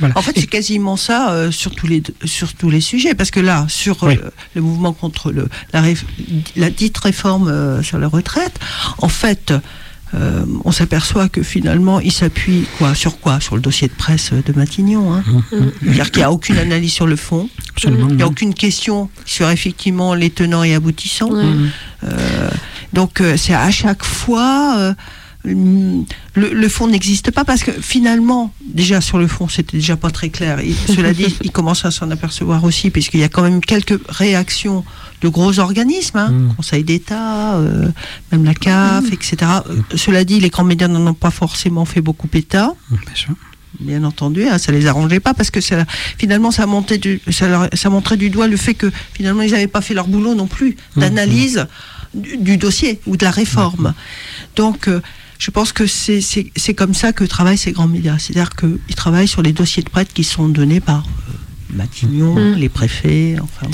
voilà. 0.00 0.16
En 0.18 0.22
fait, 0.22 0.32
c'est 0.36 0.46
quasiment 0.46 0.96
ça 0.96 1.32
euh, 1.32 1.50
sur 1.50 1.74
tous 1.74 1.86
les 1.86 2.02
sur 2.24 2.54
tous 2.54 2.70
les 2.70 2.80
sujets, 2.80 3.14
parce 3.14 3.30
que 3.30 3.40
là, 3.40 3.66
sur 3.68 4.06
le 4.06 4.60
mouvement 4.60 4.92
contre 4.92 5.32
le 5.32 5.48
la, 5.72 5.82
la 6.56 6.70
dite 6.70 6.98
réforme 6.98 7.82
sur 7.82 7.98
la 7.98 8.08
retraite, 8.08 8.58
en 8.98 9.08
fait. 9.08 9.52
Euh, 10.14 10.44
on 10.64 10.72
s'aperçoit 10.72 11.28
que 11.28 11.42
finalement, 11.42 12.00
il 12.00 12.12
s'appuie 12.12 12.66
quoi, 12.78 12.94
sur 12.94 13.18
quoi? 13.18 13.40
Sur 13.40 13.56
le 13.56 13.62
dossier 13.62 13.88
de 13.88 13.92
presse 13.92 14.32
de 14.32 14.52
Matignon. 14.52 15.12
Hein. 15.12 15.24
Mmh, 15.26 15.56
mmh. 15.56 15.70
C'est-à-dire 15.82 16.10
qu'il 16.10 16.20
n'y 16.20 16.24
a 16.24 16.32
aucune 16.32 16.58
analyse 16.58 16.92
sur 16.92 17.06
le 17.06 17.16
fond. 17.16 17.48
il 17.84 18.16
n'y 18.16 18.22
a 18.22 18.26
aucune 18.26 18.54
question 18.54 19.08
sur 19.24 19.50
effectivement 19.50 20.14
les 20.14 20.30
tenants 20.30 20.62
et 20.62 20.74
aboutissants. 20.74 21.30
Euh, 21.32 22.50
donc, 22.92 23.20
euh, 23.20 23.36
c'est 23.36 23.54
à 23.54 23.70
chaque 23.70 24.04
fois. 24.04 24.94
Le, 25.44 26.68
fond 26.68 26.88
n'existe 26.88 27.30
pas 27.30 27.44
parce 27.44 27.62
que 27.62 27.70
finalement, 27.70 28.52
déjà 28.64 29.00
sur 29.00 29.18
le 29.18 29.26
fond, 29.26 29.46
c'était 29.48 29.76
déjà 29.76 29.96
pas 29.96 30.10
très 30.10 30.30
clair. 30.30 30.58
cela 30.86 31.12
dit, 31.12 31.36
il 31.42 31.50
commence 31.50 31.84
à 31.84 31.90
s'en 31.90 32.10
apercevoir 32.10 32.64
aussi, 32.64 32.90
puisqu'il 32.90 33.20
y 33.20 33.24
a 33.24 33.28
quand 33.28 33.42
même 33.42 33.60
quelques 33.60 34.00
réactions 34.08 34.84
de 35.20 35.28
gros 35.28 35.58
organismes, 35.58 36.18
hein, 36.18 36.30
mm. 36.30 36.54
Conseil 36.56 36.84
d'État, 36.84 37.56
euh, 37.56 37.88
même 38.32 38.44
la 38.44 38.54
CAF, 38.54 39.04
mm. 39.04 39.12
etc. 39.12 39.36
Euh, 39.68 39.96
cela 39.96 40.24
dit, 40.24 40.40
les 40.40 40.48
grands 40.48 40.64
médias 40.64 40.88
n'en 40.88 41.06
ont 41.06 41.14
pas 41.14 41.30
forcément 41.30 41.84
fait 41.84 42.00
beaucoup 42.00 42.26
pétard. 42.26 42.72
Mm, 42.90 42.96
bien 43.80 44.04
entendu, 44.04 44.46
hein, 44.46 44.58
ça 44.58 44.72
les 44.72 44.86
arrangeait 44.86 45.20
pas 45.20 45.34
parce 45.34 45.50
que 45.50 45.60
ça, 45.60 45.84
finalement 46.16 46.50
ça 46.50 46.64
montait 46.66 46.98
du, 46.98 47.20
ça, 47.30 47.68
ça, 47.72 47.90
montrait 47.90 48.16
du 48.16 48.30
doigt 48.30 48.46
le 48.46 48.56
fait 48.56 48.74
que 48.74 48.90
finalement 49.14 49.42
ils 49.42 49.50
n'avaient 49.50 49.66
pas 49.66 49.80
fait 49.80 49.94
leur 49.94 50.06
boulot 50.06 50.34
non 50.34 50.46
plus 50.46 50.76
d'analyse 50.96 51.66
du, 52.14 52.56
dossier 52.56 53.00
ou 53.06 53.16
de 53.16 53.24
la 53.24 53.30
réforme. 53.30 53.94
Donc 54.56 54.88
euh, 54.88 55.00
je 55.38 55.50
pense 55.50 55.72
que 55.72 55.86
c'est 55.86 56.74
comme 56.74 56.94
ça 56.94 57.12
que 57.12 57.24
travaillent 57.24 57.58
ces 57.58 57.72
grands 57.72 57.88
médias. 57.88 58.18
C'est-à-dire 58.18 58.50
qu'ils 58.50 58.94
travaillent 58.94 59.28
sur 59.28 59.42
les 59.42 59.52
dossiers 59.52 59.82
de 59.82 59.90
prête 59.90 60.12
qui 60.12 60.24
sont 60.24 60.48
donnés 60.48 60.80
par 60.80 61.04
Matignon, 61.70 62.54
les 62.56 62.68
préfets, 62.68 63.36
enfin 63.40 63.66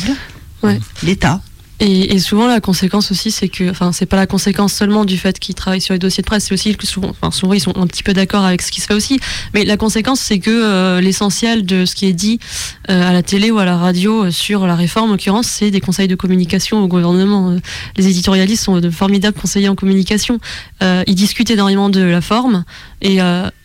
voilà 0.62 0.78
l'État. 1.02 1.42
Et, 1.82 2.18
souvent, 2.18 2.46
la 2.46 2.60
conséquence 2.60 3.10
aussi, 3.10 3.30
c'est 3.30 3.48
que, 3.48 3.70
enfin, 3.70 3.90
c'est 3.92 4.04
pas 4.04 4.16
la 4.16 4.26
conséquence 4.26 4.74
seulement 4.74 5.06
du 5.06 5.16
fait 5.16 5.38
qu'ils 5.38 5.54
travaillent 5.54 5.80
sur 5.80 5.94
les 5.94 5.98
dossiers 5.98 6.20
de 6.20 6.26
presse, 6.26 6.44
c'est 6.44 6.52
aussi 6.52 6.76
que 6.76 6.86
souvent, 6.86 7.08
enfin, 7.08 7.30
souvent, 7.30 7.54
ils 7.54 7.60
sont 7.60 7.74
un 7.74 7.86
petit 7.86 8.02
peu 8.02 8.12
d'accord 8.12 8.44
avec 8.44 8.60
ce 8.60 8.70
qui 8.70 8.82
se 8.82 8.86
fait 8.86 8.92
aussi. 8.92 9.18
Mais 9.54 9.64
la 9.64 9.78
conséquence, 9.78 10.20
c'est 10.20 10.40
que 10.40 10.50
euh, 10.50 11.00
l'essentiel 11.00 11.64
de 11.64 11.86
ce 11.86 11.94
qui 11.94 12.04
est 12.04 12.12
dit 12.12 12.38
euh, 12.90 13.08
à 13.08 13.14
la 13.14 13.22
télé 13.22 13.50
ou 13.50 13.58
à 13.58 13.64
la 13.64 13.78
radio 13.78 14.26
euh, 14.26 14.30
sur 14.30 14.66
la 14.66 14.74
réforme, 14.74 15.08
en 15.08 15.12
l'occurrence, 15.12 15.46
c'est 15.46 15.70
des 15.70 15.80
conseils 15.80 16.06
de 16.06 16.16
communication 16.16 16.82
au 16.82 16.86
gouvernement. 16.86 17.56
les 17.96 18.08
éditorialistes 18.08 18.64
sont 18.64 18.78
de 18.78 18.90
formidables 18.90 19.38
conseillers 19.40 19.70
en 19.70 19.74
communication. 19.74 20.38
ils 20.82 21.14
discutent 21.14 21.50
énormément 21.50 21.88
de 21.88 22.02
la 22.02 22.20
forme, 22.20 22.64
et 23.02 23.18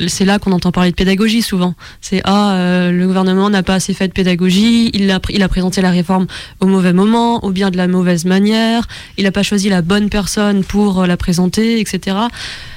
c'est 0.08 0.26
là 0.26 0.40
qu'on 0.40 0.52
entend 0.52 0.72
parler 0.72 0.92
de 0.92 0.96
pédagogie 0.96 1.42
souvent. 1.42 1.76
C'est 2.02 2.22
ah, 2.24 2.90
le 2.92 3.06
gouvernement 3.06 3.50
n'a 3.50 3.64
pas 3.64 3.76
assez 3.76 3.94
fait 3.94 4.08
de 4.08 4.14
pédagogie, 4.14 4.92
il 4.94 5.12
a, 5.12 5.20
il 5.30 5.44
a 5.44 5.50
présenté 5.50 5.82
la 5.82 5.92
réforme 5.92 6.28
au 6.60 6.68
mauvais 6.68 6.94
moment, 6.94 7.44
au 7.44 7.52
bien 7.52 7.72
de 7.72 7.78
la 7.78 7.88
mauvaise 7.88 8.26
manière, 8.26 8.88
il 9.18 9.24
n'a 9.24 9.32
pas 9.32 9.44
choisi 9.44 9.70
la 9.70 9.82
bonne 9.82 10.10
personne 10.10 10.64
pour 10.64 11.02
euh, 11.02 11.08
la 11.08 11.18
présenter, 11.18 11.80
etc. 11.80 12.18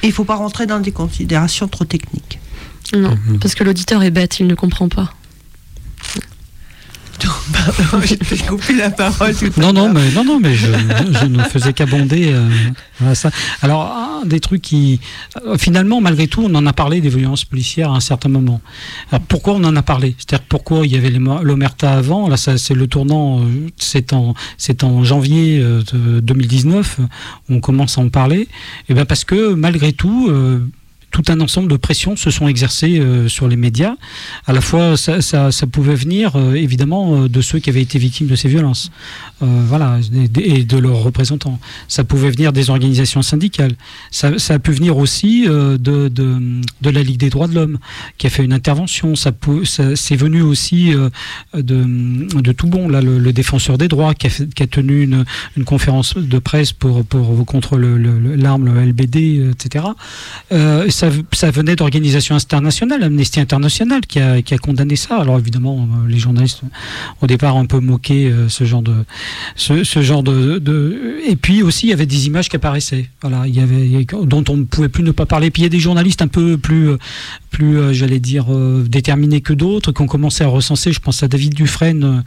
Et 0.03 0.07
il 0.07 0.09
ne 0.09 0.15
faut 0.15 0.25
pas 0.25 0.37
rentrer 0.37 0.67
dans 0.67 0.81
des 0.81 0.93
considérations 0.93 1.69
trop 1.69 1.85
techniques. 1.85 2.39
Non, 2.95 3.11
mhm. 3.11 3.39
parce 3.39 3.55
que 3.55 3.65
l'auditeur 3.65 4.03
est 4.03 4.11
bête, 4.11 4.41
il 4.41 4.47
ne 4.47 4.55
comprend 4.55 4.89
pas. 4.89 5.13
J'ai 8.05 8.39
coupé 8.39 8.75
la 8.75 8.91
parole. 8.91 9.33
non, 9.57 9.73
non, 9.73 9.93
mais, 9.93 10.11
non, 10.13 10.25
non, 10.25 10.41
mais 10.41 10.55
je, 10.55 10.67
ne 11.27 11.43
faisais 11.45 11.73
qu'abonder 11.73 12.33
euh, 12.33 13.15
ça. 13.15 13.31
Alors, 13.63 13.93
un 14.23 14.27
des 14.27 14.41
trucs 14.41 14.63
qui. 14.63 15.01
Euh, 15.45 15.59
finalement, 15.59 16.01
malgré 16.01 16.29
tout, 16.29 16.43
on 16.45 16.55
en 16.55 16.67
a 16.67 16.73
parlé 16.73 17.01
des 17.01 17.09
violences 17.09 17.45
policières 17.45 17.91
à 17.93 17.97
un 17.97 18.01
certain 18.01 18.29
moment. 18.29 18.61
Alors, 19.11 19.25
pourquoi 19.27 19.55
on 19.55 19.65
en 19.65 19.77
a 19.77 19.83
parlé? 19.83 20.15
C'est-à-dire 20.19 20.47
pourquoi 20.49 20.87
il 20.87 20.93
y 20.93 20.97
avait 20.97 21.11
l'Omerta 21.11 21.93
avant? 21.93 22.29
Là, 22.29 22.37
c'est 22.37 22.75
le 22.75 22.87
tournant, 22.87 23.41
euh, 23.41 23.45
c'est 23.77 24.13
en, 24.13 24.35
en 24.83 25.05
janvier 25.05 25.65
2019, 25.93 27.01
on 27.49 27.61
commence 27.61 27.99
à 27.99 28.01
en 28.01 28.09
parler. 28.09 28.41
Et 28.41 28.49
eh 28.91 28.95
bien 28.95 29.05
parce 29.05 29.25
que 29.25 29.55
malgré 29.55 29.93
tout, 29.93 30.31
tout 31.21 31.33
un 31.33 31.41
ensemble 31.41 31.69
de 31.69 31.77
pressions 31.77 32.15
se 32.15 32.31
sont 32.31 32.47
exercées 32.47 33.01
euh, 33.01 33.27
sur 33.27 33.49
les 33.49 33.57
médias. 33.57 33.95
À 34.47 34.53
la 34.53 34.61
fois, 34.61 34.97
ça, 34.97 35.51
pouvait 35.71 35.97
venir 35.97 36.37
euh, 36.37 36.55
évidemment 36.55 37.23
euh, 37.23 37.29
de 37.29 37.41
ceux 37.41 37.59
qui 37.59 37.71
avaient 37.71 37.83
été 37.83 37.99
victimes 37.99 38.29
de 38.29 38.37
ces 38.37 38.49
violences, 38.49 38.93
voilà, 39.41 39.99
et, 40.37 40.65
de 40.65 40.79
leurs 40.79 41.03
représentants. 41.03 41.59
Ça 41.89 42.05
pouvait 42.05 42.31
venir 42.31 42.53
des 42.53 42.71
organisations 42.71 43.23
syndicales. 43.23 43.75
Ça, 44.11 44.39
ça 44.39 44.55
a 44.55 44.59
pu 44.59 44.73
venir 44.73 44.97
aussi 44.97 45.47
de, 45.47 45.77
de, 45.77 46.09
de, 46.09 46.91
la 46.91 47.03
Ligue 47.03 47.19
des 47.19 47.31
droits 47.31 47.47
de 47.47 47.55
l'homme, 47.55 47.79
qui 48.19 48.27
a 48.27 48.31
fait 48.31 48.45
une 48.45 48.53
intervention. 48.53 49.17
Ça, 49.17 49.33
c'est 49.95 50.17
venu 50.17 50.43
aussi 50.43 50.93
de, 51.55 52.41
de 52.41 52.53
tout 52.53 52.67
bon, 52.67 52.89
là, 52.89 53.01
le, 53.01 53.33
défenseur 53.33 53.79
des 53.79 53.89
droits, 53.89 54.15
qui 54.15 54.27
a, 54.27 54.31
qui 54.31 54.63
a 54.63 54.67
tenu 54.67 55.03
une, 55.03 55.25
une, 55.57 55.65
conférence 55.65 56.17
de 56.17 56.39
presse 56.39 56.73
pour, 56.73 57.05
pour 57.05 57.45
contre 57.47 57.79
l'arme, 57.79 58.67
le, 58.67 58.73
le, 58.73 58.87
LBD, 58.87 59.51
etc. 59.53 59.85
Euh, 60.51 60.91
ça, 60.91 61.08
venait 61.09 61.77
d'organisations 61.77 62.35
internationales, 62.35 63.03
Amnesty 63.03 63.41
International 63.41 64.01
qui 64.07 64.21
a, 64.21 64.59
condamné 64.59 64.97
ça. 64.97 65.17
Alors 65.17 65.39
évidemment, 65.39 65.89
euh, 65.91 66.09
les 66.09 66.19
journalistes 66.19 66.63
au 67.23 67.27
départ 67.27 67.57
ont 67.57 67.61
un 67.61 67.67
peu 67.67 67.81
moqué 67.81 68.27
euh, 68.27 68.49
ce 68.49 68.65
genre 68.65 68.83
de, 68.83 68.95
ce, 69.57 70.03
genre 70.03 70.23
de, 70.23 71.21
et 71.27 71.37
puis 71.37 71.63
aussi 71.63 71.87
il 71.87 71.91
y 71.91 71.93
avait 71.93 72.07
des 72.07 72.27
images 72.27 72.49
qui 72.49 72.57
apparaissaient. 72.57 73.09
Voilà, 73.21 73.47
il 73.47 73.55
y 73.55 73.61
avait 73.61 74.07
dont 74.25 74.45
on 74.49 74.57
ne 74.57 74.65
pouvait 74.65 74.89
plus 74.89 75.03
ne 75.03 75.13
pas 75.13 75.27
parler. 75.27 75.51
Puis 75.51 75.63
il 75.63 75.65
y 75.65 75.67
a 75.67 75.71
des 75.71 75.81
journalistes 75.81 76.23
un 76.23 76.29
peu 76.29 76.59
plus, 76.59 76.91
plus, 77.51 77.95
j'allais 77.95 78.21
dire, 78.21 78.47
déterminés 78.87 79.41
que 79.41 79.53
d'autres 79.53 79.93
qui 79.93 80.03
ont 80.03 80.07
commencé 80.07 80.45
à 80.45 80.49
recenser. 80.49 80.93
Je 80.93 81.01
pense 81.01 81.23
à 81.23 81.29
David 81.29 81.55
Dufresne 81.55 82.25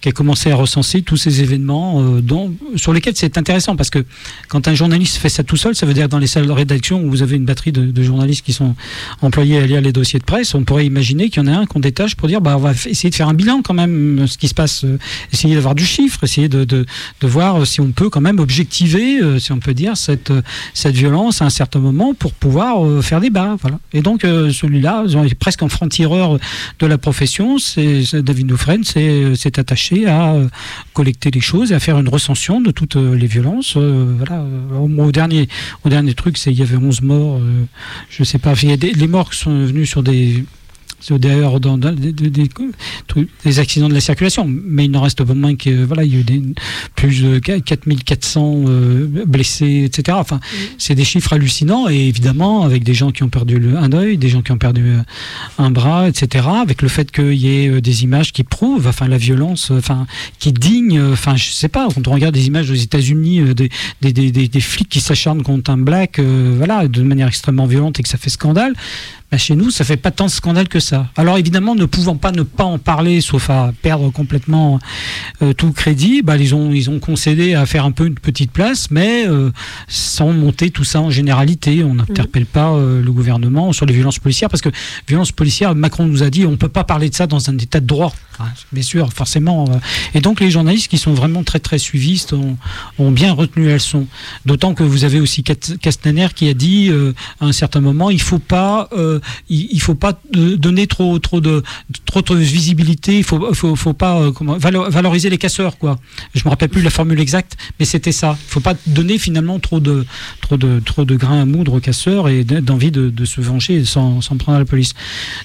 qui 0.00 0.08
a 0.08 0.12
commencé 0.12 0.50
à 0.50 0.56
recenser 0.56 1.02
tous 1.02 1.16
ces 1.16 1.42
événements 1.42 2.02
dont, 2.20 2.52
sur 2.76 2.92
lesquels 2.92 3.14
c'est 3.16 3.38
intéressant 3.38 3.76
parce 3.76 3.90
que 3.90 4.04
quand 4.48 4.68
un 4.68 4.74
journaliste 4.74 5.16
fait 5.16 5.28
ça 5.28 5.42
tout 5.42 5.56
seul, 5.56 5.74
ça 5.74 5.86
veut 5.86 5.94
dire 5.94 6.08
dans 6.08 6.18
les 6.18 6.26
salles 6.26 6.46
de 6.46 6.52
rédaction 6.52 7.02
où 7.02 7.10
vous 7.10 7.22
avez 7.22 7.36
une 7.36 7.44
batterie 7.44 7.72
de, 7.72 7.84
de 7.86 8.02
journalistes 8.02 8.11
qui 8.42 8.52
sont 8.52 8.74
employés 9.20 9.58
à 9.58 9.66
lire 9.66 9.80
les 9.80 9.92
dossiers 9.92 10.18
de 10.18 10.24
presse, 10.24 10.54
on 10.54 10.64
pourrait 10.64 10.86
imaginer 10.86 11.28
qu'il 11.28 11.42
y 11.42 11.48
en 11.48 11.52
a 11.52 11.56
un 11.56 11.66
qu'on 11.66 11.80
détache 11.80 12.14
pour 12.14 12.28
dire 12.28 12.40
bah, 12.40 12.56
on 12.56 12.60
va 12.60 12.72
essayer 12.72 13.10
de 13.10 13.14
faire 13.14 13.28
un 13.28 13.34
bilan 13.34 13.62
quand 13.62 13.74
même, 13.74 14.20
euh, 14.20 14.26
ce 14.26 14.38
qui 14.38 14.48
se 14.48 14.54
passe, 14.54 14.84
euh, 14.84 14.98
essayer 15.32 15.54
d'avoir 15.54 15.74
du 15.74 15.84
chiffre, 15.84 16.24
essayer 16.24 16.48
de, 16.48 16.64
de, 16.64 16.86
de, 17.20 17.26
voir 17.26 17.66
si 17.66 17.80
on 17.80 17.92
peut 17.92 18.10
quand 18.10 18.20
même 18.20 18.38
objectiver, 18.38 19.20
euh, 19.20 19.38
si 19.38 19.52
on 19.52 19.58
peut 19.58 19.74
dire, 19.74 19.96
cette, 19.96 20.32
cette 20.74 20.94
violence 20.94 21.42
à 21.42 21.46
un 21.46 21.50
certain 21.50 21.78
moment 21.78 22.14
pour 22.14 22.32
pouvoir 22.32 23.02
faire 23.02 23.20
débat. 23.20 23.56
Voilà. 23.60 23.78
Et 23.92 24.02
donc 24.02 24.22
celui-là, 24.22 25.04
presque 25.38 25.62
en 25.62 25.68
franc-tireur 25.68 26.38
de 26.78 26.86
la 26.86 26.98
profession, 26.98 27.58
c'est 27.58 28.02
David 28.14 28.46
Dufresne 28.46 28.84
s'est 28.84 29.58
attaché 29.58 30.06
à 30.06 30.36
collecter 30.92 31.30
les 31.30 31.40
choses 31.40 31.72
et 31.72 31.74
à 31.74 31.80
faire 31.80 31.98
une 31.98 32.08
recension 32.08 32.60
de 32.60 32.70
toutes 32.70 32.96
les 32.96 33.26
violences. 33.26 33.76
voilà. 33.76 34.44
Au, 34.74 35.12
dernier, 35.12 35.48
au 35.84 35.88
dernier 35.88 36.14
truc, 36.14 36.36
c'est 36.38 36.50
il 36.52 36.58
y 36.58 36.62
avait 36.62 36.76
11 36.76 37.02
morts 37.02 37.40
je 38.10 38.24
sais 38.24 38.38
pas, 38.38 38.54
des, 38.54 38.92
les 38.92 39.06
morts 39.06 39.34
sont 39.34 39.66
venus 39.66 39.88
sur 39.88 40.02
des 40.02 40.44
d'ailleurs 41.10 41.60
dans, 41.60 41.78
des, 41.78 42.12
des, 42.12 43.58
accidents 43.58 43.88
de 43.88 43.94
la 43.94 44.00
circulation, 44.00 44.46
mais 44.48 44.84
il 44.84 44.90
n'en 44.90 45.02
reste 45.02 45.22
pas 45.24 45.34
moins 45.34 45.56
que 45.56 45.84
voilà, 45.84 46.04
il 46.04 46.12
y 46.12 46.16
a 46.16 46.20
eu 46.20 46.24
des, 46.24 46.42
plus 46.94 47.22
de 47.22 47.38
4400 47.38 48.64
euh, 48.66 49.24
blessés, 49.26 49.84
etc. 49.84 50.16
Enfin, 50.20 50.40
c'est 50.78 50.94
des 50.94 51.04
chiffres 51.04 51.32
hallucinants 51.32 51.88
et 51.88 52.08
évidemment 52.08 52.62
avec 52.62 52.84
des 52.84 52.94
gens 52.94 53.10
qui 53.10 53.22
ont 53.22 53.28
perdu 53.28 53.58
le, 53.58 53.76
un 53.76 53.92
œil, 53.92 54.18
des 54.18 54.28
gens 54.28 54.42
qui 54.42 54.52
ont 54.52 54.58
perdu 54.58 54.84
euh, 54.86 54.98
un 55.58 55.70
bras, 55.70 56.08
etc. 56.08 56.46
Avec 56.60 56.82
le 56.82 56.88
fait 56.88 57.10
qu'il 57.10 57.34
y 57.34 57.64
ait 57.64 57.68
euh, 57.68 57.80
des 57.80 58.04
images 58.04 58.32
qui 58.32 58.44
prouvent, 58.44 58.86
enfin 58.86 59.08
la 59.08 59.18
violence, 59.18 59.70
enfin 59.70 60.06
qui 60.38 60.52
digne, 60.52 61.00
enfin 61.12 61.36
je 61.36 61.50
sais 61.50 61.68
pas, 61.68 61.88
quand 61.94 62.06
on 62.08 62.12
regarde 62.12 62.34
des 62.34 62.46
images 62.46 62.70
aux 62.70 62.74
États-Unis, 62.74 63.40
des, 63.54 63.68
des, 64.00 64.12
des, 64.12 64.48
des, 64.48 64.60
flics 64.60 64.88
qui 64.88 65.00
s'acharnent 65.00 65.42
contre 65.42 65.70
un 65.70 65.78
black, 65.78 66.20
voilà, 66.20 66.88
de 66.88 67.02
manière 67.02 67.28
extrêmement 67.28 67.66
violente 67.66 67.98
et 67.98 68.02
que 68.02 68.08
ça 68.08 68.18
fait 68.18 68.30
scandale. 68.30 68.74
Bah, 69.32 69.38
chez 69.38 69.56
nous, 69.56 69.70
ça 69.70 69.82
fait 69.82 69.96
pas 69.96 70.10
tant 70.10 70.26
de 70.26 70.30
scandale 70.30 70.68
que 70.68 70.78
ça. 70.78 71.08
Alors 71.16 71.38
évidemment, 71.38 71.74
ne 71.74 71.86
pouvant 71.86 72.16
pas 72.16 72.32
ne 72.32 72.42
pas 72.42 72.64
en 72.64 72.78
parler, 72.78 73.22
sauf 73.22 73.48
à 73.48 73.72
perdre 73.80 74.10
complètement 74.10 74.78
euh, 75.40 75.54
tout 75.54 75.72
crédit, 75.72 76.20
bah, 76.20 76.36
ils 76.36 76.54
ont 76.54 76.70
ils 76.70 76.90
ont 76.90 76.98
concédé 76.98 77.54
à 77.54 77.64
faire 77.64 77.86
un 77.86 77.92
peu 77.92 78.04
une 78.04 78.16
petite 78.16 78.52
place, 78.52 78.90
mais 78.90 79.26
euh, 79.26 79.50
sans 79.88 80.32
monter 80.32 80.68
tout 80.68 80.84
ça 80.84 81.00
en 81.00 81.08
généralité. 81.08 81.82
On 81.82 81.94
n'interpelle 81.94 82.44
pas 82.44 82.72
euh, 82.72 83.02
le 83.02 83.10
gouvernement 83.10 83.72
sur 83.72 83.86
les 83.86 83.94
violences 83.94 84.18
policières 84.18 84.50
parce 84.50 84.60
que 84.60 84.68
violences 85.08 85.32
policières, 85.32 85.74
Macron 85.74 86.04
nous 86.04 86.22
a 86.22 86.28
dit, 86.28 86.44
on 86.44 86.58
peut 86.58 86.68
pas 86.68 86.84
parler 86.84 87.08
de 87.08 87.14
ça 87.14 87.26
dans 87.26 87.48
un 87.48 87.56
état 87.56 87.80
de 87.80 87.86
droit. 87.86 88.12
bien 88.70 88.82
sûr, 88.82 89.14
forcément. 89.14 89.64
et 90.12 90.20
donc 90.20 90.40
les 90.40 90.50
journalistes 90.50 90.88
qui 90.88 90.98
sont 90.98 91.14
vraiment 91.14 91.42
très 91.42 91.58
très 91.58 91.78
suivistes 91.78 92.34
ont, 92.34 92.58
ont 92.98 93.10
bien 93.10 93.32
retenu 93.32 93.68
la 93.68 93.74
leçon. 93.74 94.06
D'autant 94.44 94.74
que 94.74 94.82
vous 94.82 95.04
avez 95.04 95.20
aussi 95.20 95.42
Castaner 95.42 96.28
qui 96.34 96.50
a 96.50 96.54
dit 96.54 96.90
à 97.40 97.46
un 97.46 97.52
certain 97.52 97.80
moment, 97.80 98.10
il 98.10 98.20
faut 98.20 98.38
pas 98.38 98.90
il, 99.48 99.68
il 99.70 99.80
faut 99.80 99.94
pas 99.94 100.20
donner 100.32 100.86
trop 100.86 101.18
trop 101.18 101.40
de 101.40 101.62
trop 102.04 102.22
de 102.22 102.36
visibilité. 102.36 103.18
Il 103.18 103.24
faut 103.24 103.54
faut, 103.54 103.76
faut 103.76 103.92
pas 103.92 104.20
euh, 104.20 104.32
comment, 104.32 104.56
valoriser 104.58 105.30
les 105.30 105.38
casseurs 105.38 105.78
quoi. 105.78 105.98
Je 106.34 106.42
me 106.44 106.50
rappelle 106.50 106.68
plus 106.68 106.82
la 106.82 106.90
formule 106.90 107.20
exacte, 107.20 107.56
mais 107.78 107.84
c'était 107.84 108.12
ça. 108.12 108.36
Il 108.48 108.50
faut 108.50 108.60
pas 108.60 108.74
donner 108.86 109.18
finalement 109.18 109.58
trop 109.58 109.80
de 109.80 110.04
trop 110.40 110.56
de 110.56 110.80
trop 110.84 111.04
de 111.04 111.16
grains 111.16 111.42
à 111.42 111.44
moudre 111.44 111.74
aux 111.74 111.80
casseurs 111.80 112.28
et 112.28 112.44
d'envie 112.44 112.90
de, 112.90 113.24
se 113.24 113.40
venger 113.40 113.84
sans, 113.84 114.20
sans 114.20 114.36
prendre 114.36 114.58
la 114.58 114.64
police. 114.64 114.94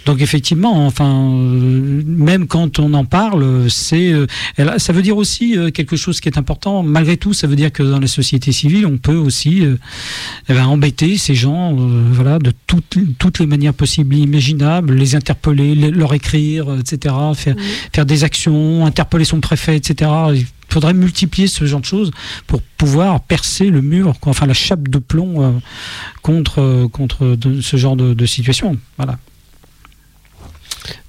Donc 0.05 0.21
effectivement, 0.21 0.85
enfin 0.85 1.09
euh, 1.09 2.01
même 2.05 2.47
quand 2.47 2.79
on 2.79 2.93
en 2.93 3.05
parle, 3.05 3.69
c'est 3.69 4.11
euh, 4.11 4.25
ça 4.77 4.93
veut 4.93 5.01
dire 5.01 5.17
aussi 5.17 5.55
quelque 5.73 5.95
chose 5.95 6.19
qui 6.19 6.29
est 6.29 6.37
important. 6.37 6.83
Malgré 6.83 7.17
tout, 7.17 7.33
ça 7.33 7.47
veut 7.47 7.55
dire 7.55 7.71
que 7.71 7.83
dans 7.83 7.99
la 7.99 8.07
société 8.07 8.51
civile, 8.51 8.85
on 8.85 8.97
peut 8.97 9.15
aussi 9.15 9.63
eh 10.49 10.53
ben, 10.53 10.65
embêter 10.65 11.17
ces 11.17 11.35
gens, 11.35 11.75
voilà, 12.11 12.39
de 12.39 12.51
toutes 12.65 12.97
toutes 13.19 13.39
les 13.39 13.47
manières 13.47 13.66
possible, 13.73 14.15
imaginable, 14.15 14.93
les 14.93 15.15
interpeller, 15.15 15.75
leur 15.75 16.13
écrire, 16.13 16.67
etc., 16.79 17.15
faire, 17.35 17.55
faire 17.93 18.05
des 18.05 18.23
actions, 18.23 18.85
interpeller 18.85 19.25
son 19.25 19.39
préfet, 19.39 19.77
etc. 19.77 20.11
Il 20.33 20.45
faudrait 20.69 20.93
multiplier 20.93 21.47
ce 21.47 21.65
genre 21.65 21.79
de 21.79 21.85
choses 21.85 22.11
pour 22.45 22.61
pouvoir 22.61 23.21
percer 23.21 23.69
le 23.69 23.81
mur, 23.81 24.13
enfin 24.25 24.45
la 24.45 24.53
chape 24.53 24.87
de 24.89 24.99
plomb 24.99 25.43
euh, 25.43 25.51
contre, 26.21 26.87
contre 26.91 27.37
ce 27.61 27.77
genre 27.77 27.95
de, 27.95 28.25
situation. 28.25 28.77
Voilà. 28.97 29.17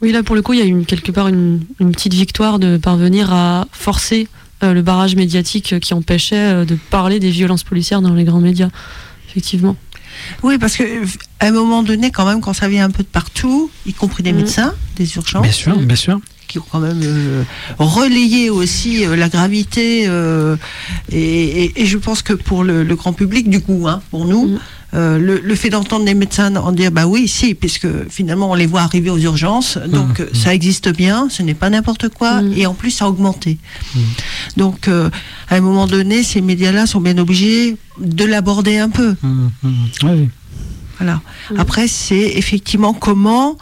Oui, 0.00 0.12
là 0.12 0.22
pour 0.22 0.36
le 0.36 0.42
coup, 0.42 0.52
il 0.52 0.60
y 0.60 0.62
a 0.62 0.64
une, 0.64 0.86
quelque 0.86 1.12
part 1.12 1.28
une, 1.28 1.60
petite 1.78 2.14
victoire 2.14 2.58
de 2.58 2.76
parvenir 2.76 3.32
à 3.32 3.66
forcer 3.72 4.28
euh, 4.62 4.72
le 4.72 4.82
barrage 4.82 5.16
médiatique 5.16 5.78
qui 5.80 5.94
empêchait 5.94 6.36
euh, 6.36 6.64
de 6.64 6.76
parler 6.90 7.20
des 7.20 7.30
violences 7.30 7.64
policières 7.64 8.02
dans 8.02 8.14
les 8.14 8.24
grands 8.24 8.40
médias, 8.40 8.70
effectivement. 9.28 9.76
Oui, 10.42 10.58
parce 10.58 10.76
qu'à 11.38 11.46
un 11.46 11.50
moment 11.52 11.82
donné, 11.82 12.10
quand 12.10 12.26
même, 12.26 12.40
quand 12.40 12.52
ça 12.52 12.68
vient 12.68 12.84
un 12.84 12.90
peu 12.90 13.02
de 13.02 13.08
partout, 13.08 13.70
y 13.86 13.92
compris 13.92 14.22
des 14.22 14.32
mm. 14.32 14.36
médecins, 14.36 14.74
des 14.96 15.16
urgences. 15.16 15.42
Bien 15.42 15.52
sûr, 15.52 15.76
bien 15.76 15.96
sûr 15.96 16.20
qui 16.48 16.58
ont 16.58 16.64
quand 16.68 16.80
même 16.80 17.00
euh, 17.04 17.44
relayé 17.78 18.50
aussi 18.50 19.04
euh, 19.04 19.14
la 19.14 19.28
gravité 19.28 20.06
euh, 20.08 20.56
et, 21.12 21.72
je 21.84 21.98
pense 21.98 22.22
que 22.22 22.32
pour 22.32 22.64
le, 22.64 22.84
grand 22.96 23.12
public 23.12 23.48
du 23.48 23.60
coup 23.60 23.86
hein, 23.86 24.02
pour 24.10 24.24
nous 24.24 24.58
euh, 24.94 25.18
le, 25.18 25.54
fait 25.54 25.68
d'entendre 25.68 26.06
les 26.06 26.14
médecins 26.14 26.56
en 26.56 26.72
dire 26.72 26.90
bah 26.90 27.06
oui, 27.06 27.28
si, 27.28 27.54
puisque 27.54 27.86
finalement 28.08 28.52
on 28.52 28.54
les 28.54 28.64
voit 28.64 28.80
arriver 28.80 29.10
aux 29.10 29.18
urgences, 29.18 29.76
donc 29.76 30.18
mmh, 30.18 30.22
mmh. 30.22 30.34
ça 30.34 30.54
existe 30.54 30.88
bien, 30.96 31.28
ce 31.28 31.42
n'est 31.42 31.52
pas 31.52 31.68
n'importe 31.68 32.08
quoi, 32.08 32.40
mmh. 32.40 32.52
et 32.56 32.66
en 32.66 32.72
plus 32.72 32.90
ça 32.90 33.04
a 33.04 33.08
augmenté. 33.08 33.58
Donc 34.56 34.88
à 34.88 35.10
un 35.54 35.60
moment 35.60 35.86
donné, 35.86 36.22
ces 36.22 36.40
médias-là 36.40 36.86
sont 36.86 37.02
bien 37.02 37.18
obligés 37.18 37.76
de 38.00 38.24
l'aborder 38.24 38.78
un 38.78 38.88
peu. 38.88 39.14
Oui. 40.04 40.30
Voilà. 40.98 41.20
Après, 41.56 41.88
c'est 41.88 42.32
effectivement 42.36 42.92
comment 42.92 43.56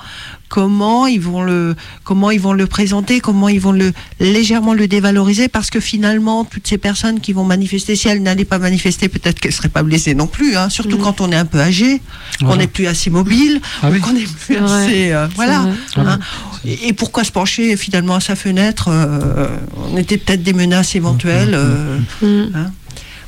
comment 0.48 1.06
ils 1.06 1.20
vont 1.20 1.42
le 1.42 1.74
comment 2.04 2.30
ils 2.30 2.40
vont 2.40 2.52
le 2.52 2.66
présenter, 2.66 3.20
comment 3.20 3.48
ils 3.48 3.60
vont 3.60 3.72
le 3.72 3.92
légèrement 4.20 4.74
le 4.74 4.86
dévaloriser 4.86 5.48
parce 5.48 5.70
que 5.70 5.80
finalement 5.80 6.44
toutes 6.44 6.66
ces 6.66 6.78
personnes 6.78 7.20
qui 7.20 7.32
vont 7.32 7.44
manifester 7.44 7.96
si 7.96 8.08
elles 8.08 8.22
n'allaient 8.22 8.44
pas 8.44 8.58
manifester 8.58 9.08
peut-être 9.08 9.40
qu'elles 9.40 9.52
seraient 9.52 9.68
pas 9.68 9.82
blessées 9.82 10.14
non 10.14 10.26
plus 10.26 10.56
hein, 10.56 10.68
surtout 10.68 10.98
mm. 10.98 11.02
quand 11.02 11.20
on 11.20 11.32
est 11.32 11.36
un 11.36 11.46
peu 11.46 11.60
âgé, 11.60 12.00
on 12.42 12.56
n'est 12.56 12.68
plus 12.68 12.86
assez 12.86 13.10
mobile, 13.10 13.60
ah 13.82 13.90
qu'on 13.90 14.14
est 14.14 14.32
plus 14.32 14.56
assez 14.56 15.12
euh, 15.12 15.26
voilà. 15.34 15.66
Hein. 15.96 16.18
Et, 16.64 16.92
pourquoi 16.92 17.24
se 17.24 17.32
pencher 17.32 17.76
finalement 17.76 18.16
à 18.16 18.20
sa 18.20 18.36
fenêtre 18.36 18.88
euh, 18.88 19.48
On 19.92 19.96
était 19.96 20.16
peut-être 20.16 20.42
des 20.42 20.52
menaces 20.52 20.94
éventuelles. 20.94 21.54
Euh, 21.54 21.98
mm. 22.22 22.50
hein. 22.54 22.72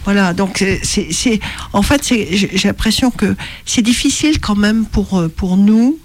Voilà, 0.08 0.32
donc 0.32 0.64
c'est, 0.84 1.38
en 1.74 1.82
fait, 1.82 2.02
j'ai 2.02 2.48
l'impression 2.64 3.10
que 3.10 3.36
c'est 3.66 3.82
difficile 3.82 4.40
quand 4.40 4.54
même 4.56 4.86
pour, 4.86 5.28
pour 5.36 5.58
nous, 5.58 5.98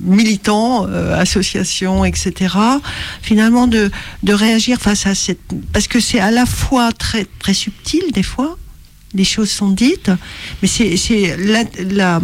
militants, 0.00 0.86
euh, 0.86 1.18
associations, 1.18 2.04
etc., 2.04 2.54
finalement 3.22 3.66
de, 3.66 3.90
de 4.22 4.32
réagir 4.32 4.78
face 4.80 5.08
à 5.08 5.16
cette... 5.16 5.40
Parce 5.72 5.88
que 5.88 5.98
c'est 5.98 6.20
à 6.20 6.30
la 6.30 6.46
fois 6.46 6.92
très, 6.92 7.26
très 7.40 7.54
subtil 7.54 8.04
des 8.12 8.22
fois, 8.22 8.56
les 9.14 9.24
choses 9.24 9.50
sont 9.50 9.70
dites, 9.70 10.12
mais 10.62 10.68
c'est 10.68 11.36
la, 11.36 11.64
la, 11.90 12.20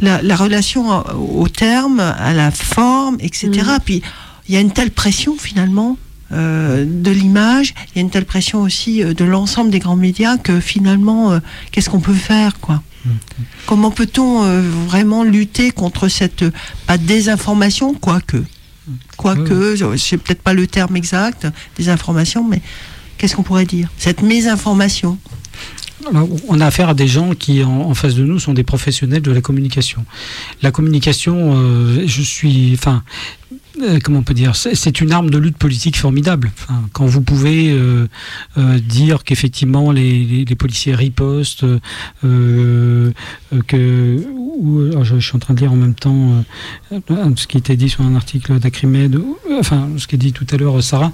la, 0.00 0.20
la, 0.20 0.36
relation 0.36 1.02
au 1.16 1.48
terme, 1.48 2.00
à 2.00 2.34
la 2.34 2.50
forme, 2.50 3.16
etc. 3.20 3.48
Mm. 3.48 3.78
Puis 3.82 4.02
il 4.46 4.54
y 4.54 4.58
a 4.58 4.60
une 4.60 4.74
telle 4.74 4.90
pression 4.90 5.38
finalement 5.38 5.96
euh, 6.32 6.84
de 6.86 7.10
l'image, 7.10 7.74
il 7.88 7.96
y 7.96 7.98
a 7.98 8.02
une 8.02 8.10
telle 8.10 8.24
pression 8.24 8.62
aussi 8.62 9.02
euh, 9.02 9.14
de 9.14 9.24
l'ensemble 9.24 9.70
des 9.70 9.80
grands 9.80 9.96
médias 9.96 10.36
que 10.36 10.60
finalement, 10.60 11.40
qu'est-ce 11.72 11.90
qu'on 11.90 12.00
peut 12.00 12.14
faire 12.14 12.58
quoi 12.60 12.82
Comment 13.66 13.90
peut-on 13.90 14.44
euh, 14.44 14.62
vraiment 14.86 15.24
lutter 15.24 15.70
contre 15.70 16.08
cette, 16.08 16.44
pas 16.86 16.98
désinformation, 16.98 17.94
quoique, 17.94 18.42
quoique, 19.16 19.76
c'est 19.96 20.18
peut-être 20.18 20.42
pas 20.42 20.52
le 20.52 20.66
terme 20.66 20.96
exact, 20.96 21.46
désinformation, 21.76 22.46
mais 22.46 22.60
qu'est-ce 23.16 23.36
qu'on 23.36 23.42
pourrait 23.42 23.64
dire? 23.64 23.88
Cette 23.96 24.22
mésinformation. 24.22 25.18
On 26.48 26.60
a 26.60 26.66
affaire 26.66 26.88
à 26.88 26.94
des 26.94 27.08
gens 27.08 27.34
qui, 27.34 27.62
en, 27.62 27.94
face 27.94 28.14
de 28.14 28.24
nous, 28.24 28.38
sont 28.38 28.54
des 28.54 28.64
professionnels 28.64 29.22
de 29.22 29.32
la 29.32 29.40
communication. 29.40 30.04
La 30.62 30.70
communication, 30.70 31.54
euh, 31.56 32.04
je 32.06 32.22
suis, 32.22 32.72
enfin, 32.74 33.02
euh, 33.82 33.98
comment 34.02 34.18
on 34.18 34.22
peut 34.22 34.34
dire, 34.34 34.56
c'est 34.56 35.00
une 35.00 35.12
arme 35.12 35.30
de 35.30 35.38
lutte 35.38 35.56
politique 35.56 35.96
formidable. 35.96 36.50
quand 36.92 37.06
vous 37.06 37.22
pouvez 37.22 37.70
euh, 37.70 38.08
euh, 38.58 38.78
dire 38.78 39.24
qu'effectivement 39.24 39.92
les, 39.92 40.44
policiers 40.58 40.94
ripostent, 40.94 41.64
que 42.22 43.12
je, 45.02 45.20
suis 45.20 45.36
en 45.36 45.38
train 45.38 45.54
de 45.54 45.60
lire 45.60 45.72
en 45.72 45.76
même 45.76 45.94
temps 45.94 46.44
ce 46.90 47.46
qui 47.46 47.56
était 47.56 47.76
dit 47.76 47.88
sur 47.88 48.02
un 48.02 48.16
article 48.16 48.58
d'Acrimed, 48.58 49.20
enfin 49.58 49.88
ce 49.96 50.06
qu'a 50.06 50.16
dit 50.16 50.32
tout 50.32 50.46
à 50.50 50.56
l'heure 50.56 50.82
Sarah, 50.82 51.12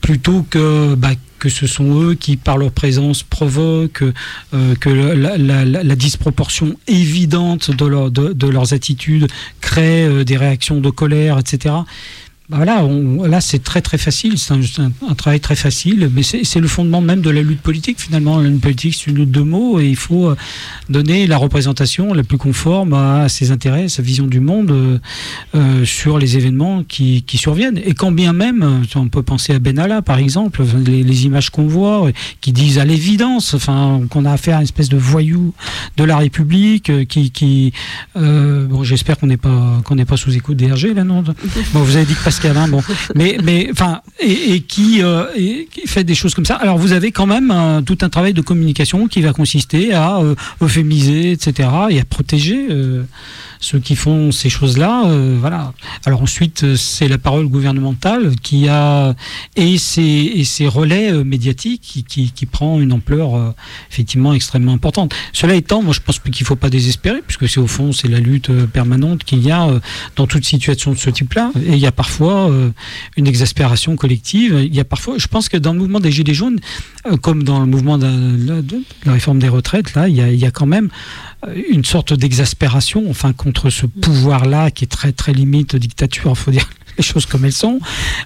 plutôt 0.00 0.44
que 0.48 0.94
bah, 0.94 1.12
que 1.38 1.48
ce 1.48 1.66
sont 1.66 2.02
eux 2.02 2.14
qui, 2.14 2.36
par 2.36 2.58
leur 2.58 2.72
présence, 2.72 3.22
provoquent, 3.22 4.04
euh, 4.54 4.74
que 4.74 4.88
la, 4.90 5.96
disproportion 5.96 6.76
évidente 6.86 7.70
de, 7.70 8.46
leurs 8.48 8.72
attitudes 8.74 9.28
crée 9.60 10.04
euh, 10.04 10.24
des 10.24 10.36
réactions 10.36 10.80
de 10.80 10.90
colère, 10.90 11.38
etc. 11.38 11.76
Bah 12.50 12.56
voilà, 12.56 12.82
là 13.28 13.42
c'est 13.42 13.62
très 13.62 13.82
très 13.82 13.98
facile, 13.98 14.38
c'est 14.38 14.54
un, 14.54 15.14
travail 15.14 15.38
très 15.38 15.54
facile, 15.54 16.10
mais 16.14 16.22
c'est 16.22 16.60
le 16.60 16.66
fondement 16.66 17.02
même 17.02 17.20
de 17.20 17.28
la 17.28 17.42
lutte 17.42 17.60
politique 17.60 18.00
finalement. 18.00 18.38
La 18.38 18.48
lutte 18.48 18.62
politique 18.62 18.94
c'est 18.94 19.10
une 19.10 19.18
lutte 19.18 19.30
de 19.30 19.42
mots 19.42 19.78
et 19.78 19.86
il 19.86 19.96
faut 19.96 20.30
euh, 20.30 20.36
donner 20.88 21.26
la 21.26 21.36
représentation 21.36 22.14
la 22.14 22.22
plus 22.22 22.38
conforme 22.38 22.94
à 22.94 23.28
ses 23.28 23.50
intérêts, 23.50 23.84
à 23.84 23.88
sa 23.90 24.00
vision 24.00 24.26
du 24.26 24.40
monde 24.40 24.70
euh, 24.70 24.98
euh, 25.56 25.84
sur 25.84 26.18
les 26.18 26.38
événements 26.38 26.84
qui, 26.84 27.22
qui, 27.22 27.36
surviennent. 27.36 27.82
Et 27.84 27.92
quand 27.92 28.12
bien 28.12 28.32
même, 28.32 28.82
on 28.94 29.08
peut 29.08 29.22
penser 29.22 29.52
à 29.52 29.58
Benalla 29.58 30.00
par 30.00 30.16
exemple, 30.16 30.62
les, 30.86 31.26
images 31.26 31.50
qu'on 31.50 31.66
voit 31.66 32.08
qui 32.40 32.52
disent 32.52 32.78
à 32.78 32.86
l'évidence, 32.86 33.52
enfin 33.52 34.00
qu'on 34.08 34.24
a 34.24 34.32
affaire 34.32 34.56
à 34.56 34.60
une 34.60 34.64
espèce 34.64 34.88
de 34.88 34.96
voyou 34.96 35.52
de 35.98 36.04
la 36.04 36.16
République 36.16 37.06
qui, 37.08 37.30
qui 37.30 37.74
bon 38.14 38.84
j'espère 38.84 39.18
qu'on 39.18 39.26
n'est 39.26 39.36
pas 39.36 39.82
qu'on 39.84 39.96
n'est 39.96 40.06
pas 40.06 40.16
sous 40.16 40.34
écoute 40.34 40.56
DRG 40.56 40.94
là 40.94 41.04
non. 41.04 41.22
Bon 41.74 41.82
vous 41.82 41.96
avez 41.96 42.06
dit 42.06 42.14
que 42.14 42.37
bon. 42.68 42.82
Mais, 43.14 43.38
mais, 43.42 43.68
enfin, 43.70 44.00
et, 44.20 44.60
qui, 44.60 45.02
euh, 45.02 45.24
qui, 45.70 45.86
fait 45.86 46.04
des 46.04 46.14
choses 46.14 46.34
comme 46.34 46.44
ça. 46.44 46.56
Alors, 46.56 46.78
vous 46.78 46.92
avez 46.92 47.12
quand 47.12 47.26
même 47.26 47.82
tout 47.84 47.98
un 48.02 48.08
travail 48.08 48.32
de 48.32 48.40
communication 48.40 49.06
qui 49.08 49.20
va 49.20 49.32
consister 49.32 49.92
à 49.92 50.18
euh, 50.18 50.34
euphémiser, 50.62 51.32
etc., 51.32 51.68
et 51.90 52.00
à 52.00 52.04
protéger. 52.04 52.66
Euh, 52.70 53.04
ceux 53.60 53.78
qui 53.78 53.96
font 53.96 54.32
ces 54.32 54.48
choses-là, 54.48 55.04
euh, 55.06 55.36
voilà. 55.38 55.72
Alors 56.04 56.22
ensuite, 56.22 56.64
euh, 56.64 56.76
c'est 56.76 57.08
la 57.08 57.18
parole 57.18 57.48
gouvernementale 57.48 58.36
qui 58.36 58.68
a 58.68 59.14
et 59.56 59.78
ses, 59.78 60.46
et 60.60 60.68
relais 60.68 61.12
euh, 61.12 61.24
médiatiques 61.24 61.82
qui, 61.82 62.04
qui, 62.04 62.32
qui, 62.32 62.46
prend 62.46 62.80
une 62.80 62.92
ampleur 62.92 63.54
effectivement 63.90 64.32
extrêmement 64.32 64.72
importante. 64.72 65.14
Cela 65.32 65.54
étant, 65.54 65.82
moi 65.82 65.92
je 65.92 66.00
pense 66.00 66.18
qu'il 66.18 66.32
ne 66.40 66.46
faut 66.46 66.56
pas 66.56 66.70
désespérer, 66.70 67.20
puisque 67.26 67.48
c'est 67.48 67.60
au 67.60 67.66
fond 67.66 67.92
c'est 67.92 68.08
la 68.08 68.20
lutte 68.20 68.50
permanente 68.66 69.24
qu'il 69.24 69.44
y 69.44 69.50
a 69.50 69.68
dans 70.16 70.26
toute 70.26 70.44
situation 70.44 70.92
de 70.92 70.98
ce 70.98 71.10
type-là. 71.10 71.50
Et 71.66 71.72
il 71.72 71.78
y 71.78 71.86
a 71.86 71.92
parfois 71.92 72.50
une 73.16 73.26
exaspération 73.26 73.96
collective. 73.96 74.58
Il 74.64 74.74
y 74.74 74.80
a 74.80 74.84
parfois, 74.84 75.14
je 75.18 75.26
pense 75.26 75.48
que 75.48 75.56
dans 75.56 75.72
le 75.72 75.78
mouvement 75.78 76.00
des 76.00 76.10
Gilets 76.10 76.34
jaunes, 76.34 76.58
comme 77.20 77.42
dans 77.42 77.60
le 77.60 77.66
mouvement 77.66 77.98
de, 77.98 78.08
la 79.04 79.12
réforme 79.12 79.38
des 79.38 79.48
retraites, 79.48 79.94
là, 79.94 80.08
il 80.08 80.16
y 80.16 80.20
a, 80.20 80.30
il 80.30 80.38
y 80.38 80.46
a 80.46 80.50
quand 80.50 80.66
même 80.66 80.88
une 81.70 81.84
sorte 81.84 82.12
d'exaspération, 82.12 83.08
enfin, 83.08 83.32
contre 83.32 83.70
ce 83.70 83.86
pouvoir-là 83.86 84.70
qui 84.70 84.84
est 84.84 84.88
très 84.88 85.12
très 85.12 85.32
limite 85.32 85.76
dictature, 85.76 86.36
faut 86.36 86.50
dire 86.50 86.68
les 86.98 87.04
choses 87.04 87.26
comme 87.26 87.44
elles 87.44 87.52
sont. 87.52 87.78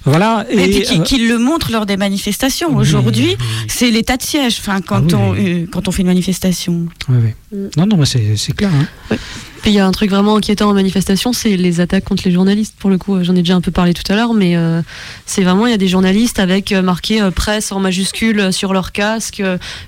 Voilà. 0.05 0.47
Et, 0.51 0.83
puis 0.83 0.99
euh, 0.99 1.03
qu'il 1.03 1.29
le 1.29 1.39
montre 1.39 1.71
lors 1.71 1.87
des 1.87 1.97
manifestations. 1.97 2.75
Aujourd'hui, 2.75 3.37
c'est 3.69 3.91
l'état 3.91 4.17
de 4.17 4.23
siège. 4.23 4.57
Enfin, 4.61 4.81
quand 4.81 5.13
ah 5.13 5.17
on 5.17 5.35
euh, 5.37 5.67
quand 5.71 5.89
on 5.89 5.93
fait 5.93 6.03
une 6.03 6.09
manifestation. 6.09 6.87
Oui, 7.09 7.17
oui. 7.23 7.59
Mm. 7.59 7.69
Non, 7.77 7.87
non, 7.87 8.05
c'est 8.05 8.57
clair. 8.57 8.71
Hein. 8.75 9.17
Puis 9.61 9.71
il 9.71 9.75
y 9.75 9.79
a 9.79 9.87
un 9.87 9.93
truc 9.93 10.11
vraiment 10.11 10.37
inquiétant 10.37 10.71
en 10.71 10.75
manifestation, 10.75 11.33
c'est 11.33 11.57
les 11.57 11.81
attaques 11.81 12.05
contre 12.05 12.25
les 12.25 12.33
journalistes. 12.33 12.75
Pour 12.77 12.91
le 12.91 12.99
coup, 12.99 13.23
j'en 13.23 13.37
ai 13.37 13.43
déjà 13.43 13.55
un 13.55 13.61
peu 13.61 13.71
parlé 13.71 13.95
tout 13.95 14.11
à 14.11 14.17
l'heure, 14.17 14.35
mais 14.35 14.57
euh, 14.57 14.83
c'est 15.25 15.43
vraiment 15.45 15.69
il 15.69 15.71
y 15.71 15.75
a 15.75 15.79
des 15.79 15.87
journalistes 15.87 16.41
avec 16.41 16.73
marqué 16.73 17.21
presse 17.33 17.71
en 17.71 17.79
majuscule 17.79 18.53
sur 18.53 18.73
leur 18.73 18.91
casque 18.91 19.41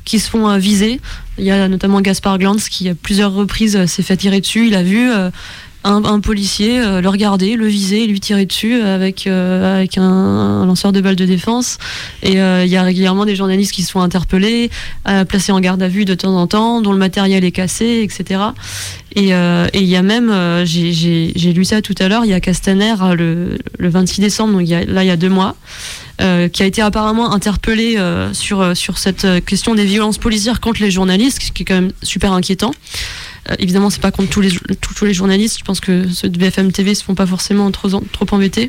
qui 0.05 0.20
se 0.20 0.30
font 0.30 0.57
viser. 0.59 1.01
Il 1.39 1.45
y 1.45 1.51
a 1.51 1.66
notamment 1.66 2.01
Gaspard 2.01 2.39
Glantz 2.39 2.68
qui 2.68 2.89
à 2.89 2.95
plusieurs 2.95 3.32
reprises 3.32 3.87
s'est 3.87 4.05
fait 4.05 4.16
tirer 4.16 4.41
dessus. 4.41 4.68
Il 4.68 4.76
a 4.76 4.85
vu 4.85 5.11
un, 5.85 6.20
policier 6.20 6.80
euh, 6.80 7.01
le 7.01 7.09
regarder, 7.09 7.57
le 7.57 7.66
viser, 7.66 8.07
lui 8.07 8.18
tirer 8.18 8.47
dessus 8.47 8.80
avec, 8.80 9.26
euh, 9.26 9.76
avec 9.76 9.99
un, 9.99 10.64
lanceur 10.66 10.93
de 10.93 11.01
balles 11.01 11.16
de 11.16 11.26
défense. 11.26 11.78
Et 12.22 12.41
euh, 12.41 12.64
il 12.64 12.70
y 12.70 12.76
a 12.76 12.82
régulièrement 12.82 13.26
des 13.26 13.37
journalistes 13.37 13.72
qui 13.72 13.82
se 13.82 13.93
sont 13.93 14.01
interpellés, 14.01 14.70
placés 15.28 15.53
en 15.53 15.61
garde 15.61 15.82
à 15.82 15.89
vue 15.89 16.05
de 16.05 16.14
temps 16.14 16.37
en 16.37 16.47
temps, 16.47 16.80
dont 16.80 16.93
le 16.93 16.99
matériel 16.99 17.45
est 17.45 17.53
cassé, 17.53 18.03
etc. 18.03 18.41
Et 19.14 19.28
il 19.28 19.87
y 19.87 19.97
a 19.97 20.03
même, 20.03 20.64
j'ai 20.64 21.53
lu 21.53 21.64
ça 21.64 21.82
tout 21.82 21.95
à 21.99 22.09
l'heure, 22.09 22.24
il 22.24 22.30
y 22.30 22.35
a 22.35 22.41
Castaner 22.41 22.95
le, 23.16 23.59
le 23.78 23.89
26 23.89 24.20
décembre, 24.20 24.55
donc 24.55 24.68
y 24.68 24.74
a, 24.74 24.85
là 24.85 25.05
il 25.05 25.07
y 25.07 25.11
a 25.11 25.16
deux 25.16 25.28
mois. 25.28 25.57
Qui 26.19 26.62
a 26.62 26.67
été 26.67 26.81
apparemment 26.81 27.33
interpellé 27.33 27.99
sur, 28.33 28.77
sur 28.77 28.99
cette 28.99 29.27
question 29.45 29.75
des 29.75 29.85
violences 29.85 30.19
policières 30.19 30.61
contre 30.61 30.81
les 30.83 30.91
journalistes, 30.91 31.43
ce 31.43 31.53
qui 31.53 31.62
est 31.62 31.67
quand 31.67 31.75
même 31.75 31.93
super 32.03 32.33
inquiétant. 32.33 32.73
Euh, 33.51 33.55
évidemment, 33.59 33.91
c'est 33.91 34.01
pas 34.01 34.11
contre 34.11 34.31
tous 34.31 34.41
les, 34.41 34.51
tous, 34.81 35.05
les 35.05 35.15
journalistes. 35.15 35.59
Je 35.59 35.65
pense 35.65 35.81
que 35.81 36.09
ceux 36.09 36.29
de 36.29 36.39
BFM 36.39 36.73
TV 36.73 36.95
se 36.95 37.05
font 37.05 37.15
pas 37.15 37.27
forcément 37.27 37.71
trop, 37.71 37.89
trop 37.89 38.27
embêter. 38.31 38.69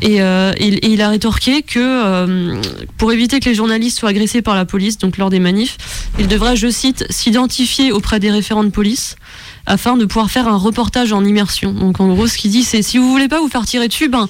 Et, 0.00 0.20
euh, 0.20 0.52
il 0.58 1.00
a 1.02 1.08
rétorqué 1.08 1.62
que 1.62 1.78
euh, 1.78 2.60
pour 2.98 3.12
éviter 3.12 3.40
que 3.40 3.48
les 3.48 3.54
journalistes 3.54 3.98
soient 3.98 4.10
agressés 4.10 4.42
par 4.42 4.54
la 4.54 4.64
police, 4.64 4.98
donc 4.98 5.18
lors 5.18 5.30
des 5.30 5.40
manifs, 5.40 5.76
il 6.18 6.26
devrait, 6.26 6.56
je 6.56 6.68
cite, 6.68 7.04
s'identifier 7.10 7.92
auprès 7.92 8.18
des 8.20 8.30
référents 8.30 8.64
de 8.64 8.70
police 8.70 9.16
afin 9.66 9.96
de 9.96 10.04
pouvoir 10.04 10.30
faire 10.30 10.48
un 10.48 10.56
reportage 10.56 11.12
en 11.12 11.24
immersion. 11.24 11.72
Donc 11.72 12.00
en 12.00 12.08
gros, 12.08 12.26
ce 12.26 12.36
qu'il 12.36 12.50
dit, 12.50 12.64
c'est 12.64 12.82
si 12.82 12.98
vous 12.98 13.08
voulez 13.08 13.28
pas 13.28 13.40
vous 13.40 13.48
faire 13.48 13.64
tirer 13.64 13.86
dessus, 13.86 14.08
ben 14.08 14.28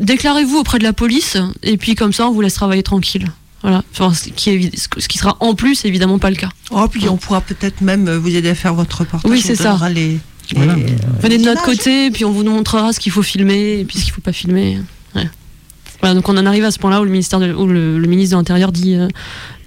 déclarez-vous 0.00 0.58
auprès 0.58 0.78
de 0.78 0.84
la 0.84 0.92
police 0.92 1.36
et 1.62 1.76
puis 1.76 1.94
comme 1.94 2.12
ça, 2.12 2.28
on 2.28 2.32
vous 2.32 2.40
laisse 2.40 2.54
travailler 2.54 2.82
tranquille. 2.82 3.30
Voilà, 3.62 3.84
ce, 3.92 4.30
qui 4.30 4.50
est, 4.50 4.76
ce 4.76 5.06
qui 5.06 5.18
sera 5.18 5.36
en 5.40 5.54
plus 5.54 5.84
évidemment 5.84 6.18
pas 6.18 6.30
le 6.30 6.36
cas. 6.36 6.48
Oh, 6.70 6.88
puis 6.88 7.08
on 7.10 7.18
pourra 7.18 7.42
peut-être 7.42 7.82
même 7.82 8.08
euh, 8.08 8.18
vous 8.18 8.34
aider 8.34 8.48
à 8.48 8.54
faire 8.54 8.72
votre 8.72 9.00
reportage. 9.00 9.30
Oui, 9.30 9.42
c'est 9.42 9.54
ça. 9.54 9.78
Les, 9.90 10.18
Venez 10.54 11.38
de 11.38 11.44
notre 11.44 11.62
côté, 11.62 12.10
puis 12.10 12.24
on 12.24 12.32
vous 12.32 12.42
montrera 12.42 12.92
ce 12.92 13.00
qu'il 13.00 13.12
faut 13.12 13.22
filmer 13.22 13.80
et 13.80 13.84
puis 13.84 13.98
ce 13.98 14.04
qu'il 14.04 14.12
faut 14.12 14.20
pas 14.20 14.32
filmer. 14.32 14.78
Voilà, 16.00 16.14
donc 16.14 16.28
on 16.30 16.36
en 16.38 16.46
arrive 16.46 16.64
à 16.64 16.70
ce 16.70 16.78
point-là 16.78 17.02
où 17.02 17.04
le 17.04 17.10
ministère 17.10 17.40
de, 17.40 17.52
où 17.52 17.66
le, 17.66 18.00
ministre 18.06 18.34
de 18.34 18.40
l'Intérieur 18.40 18.72
dit, 18.72 18.94
euh, 18.94 19.06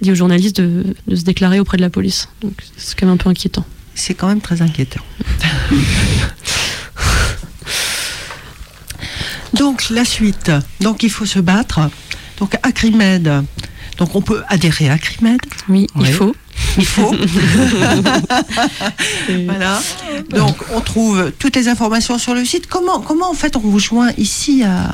dit 0.00 0.10
aux 0.10 0.16
journalistes 0.16 0.60
de, 0.60 0.96
de, 1.06 1.14
se 1.14 1.22
déclarer 1.22 1.60
auprès 1.60 1.76
de 1.76 1.82
la 1.82 1.90
police. 1.90 2.28
Donc 2.42 2.54
c'est 2.76 2.98
quand 2.98 3.06
même 3.06 3.14
un 3.14 3.18
peu 3.18 3.28
inquiétant. 3.28 3.64
c'est 3.94 4.14
quand 4.14 4.26
même 4.26 4.40
très 4.40 4.60
inquiétant. 4.60 5.00
Donc 9.54 9.88
la 9.90 10.04
suite. 10.04 10.50
Donc 10.80 11.02
il 11.02 11.10
faut 11.10 11.26
se 11.26 11.38
battre. 11.38 11.80
Donc 12.38 12.56
Acrimed. 12.62 13.44
Donc 13.98 14.14
on 14.16 14.22
peut 14.22 14.42
adhérer 14.48 14.88
à 14.88 14.94
Acrimed. 14.94 15.40
Oui, 15.68 15.86
il 16.00 16.06
faut. 16.06 16.34
Il 16.76 16.86
faut. 16.86 17.14
voilà. 19.46 19.80
Donc 20.30 20.56
on 20.74 20.80
trouve 20.80 21.30
toutes 21.38 21.54
les 21.56 21.68
informations 21.68 22.18
sur 22.18 22.34
le 22.34 22.44
site. 22.44 22.66
Comment 22.66 23.00
comment 23.00 23.30
en 23.30 23.34
fait 23.34 23.56
on 23.56 23.60
vous 23.60 23.78
joint 23.78 24.10
ici 24.18 24.64
à 24.64 24.92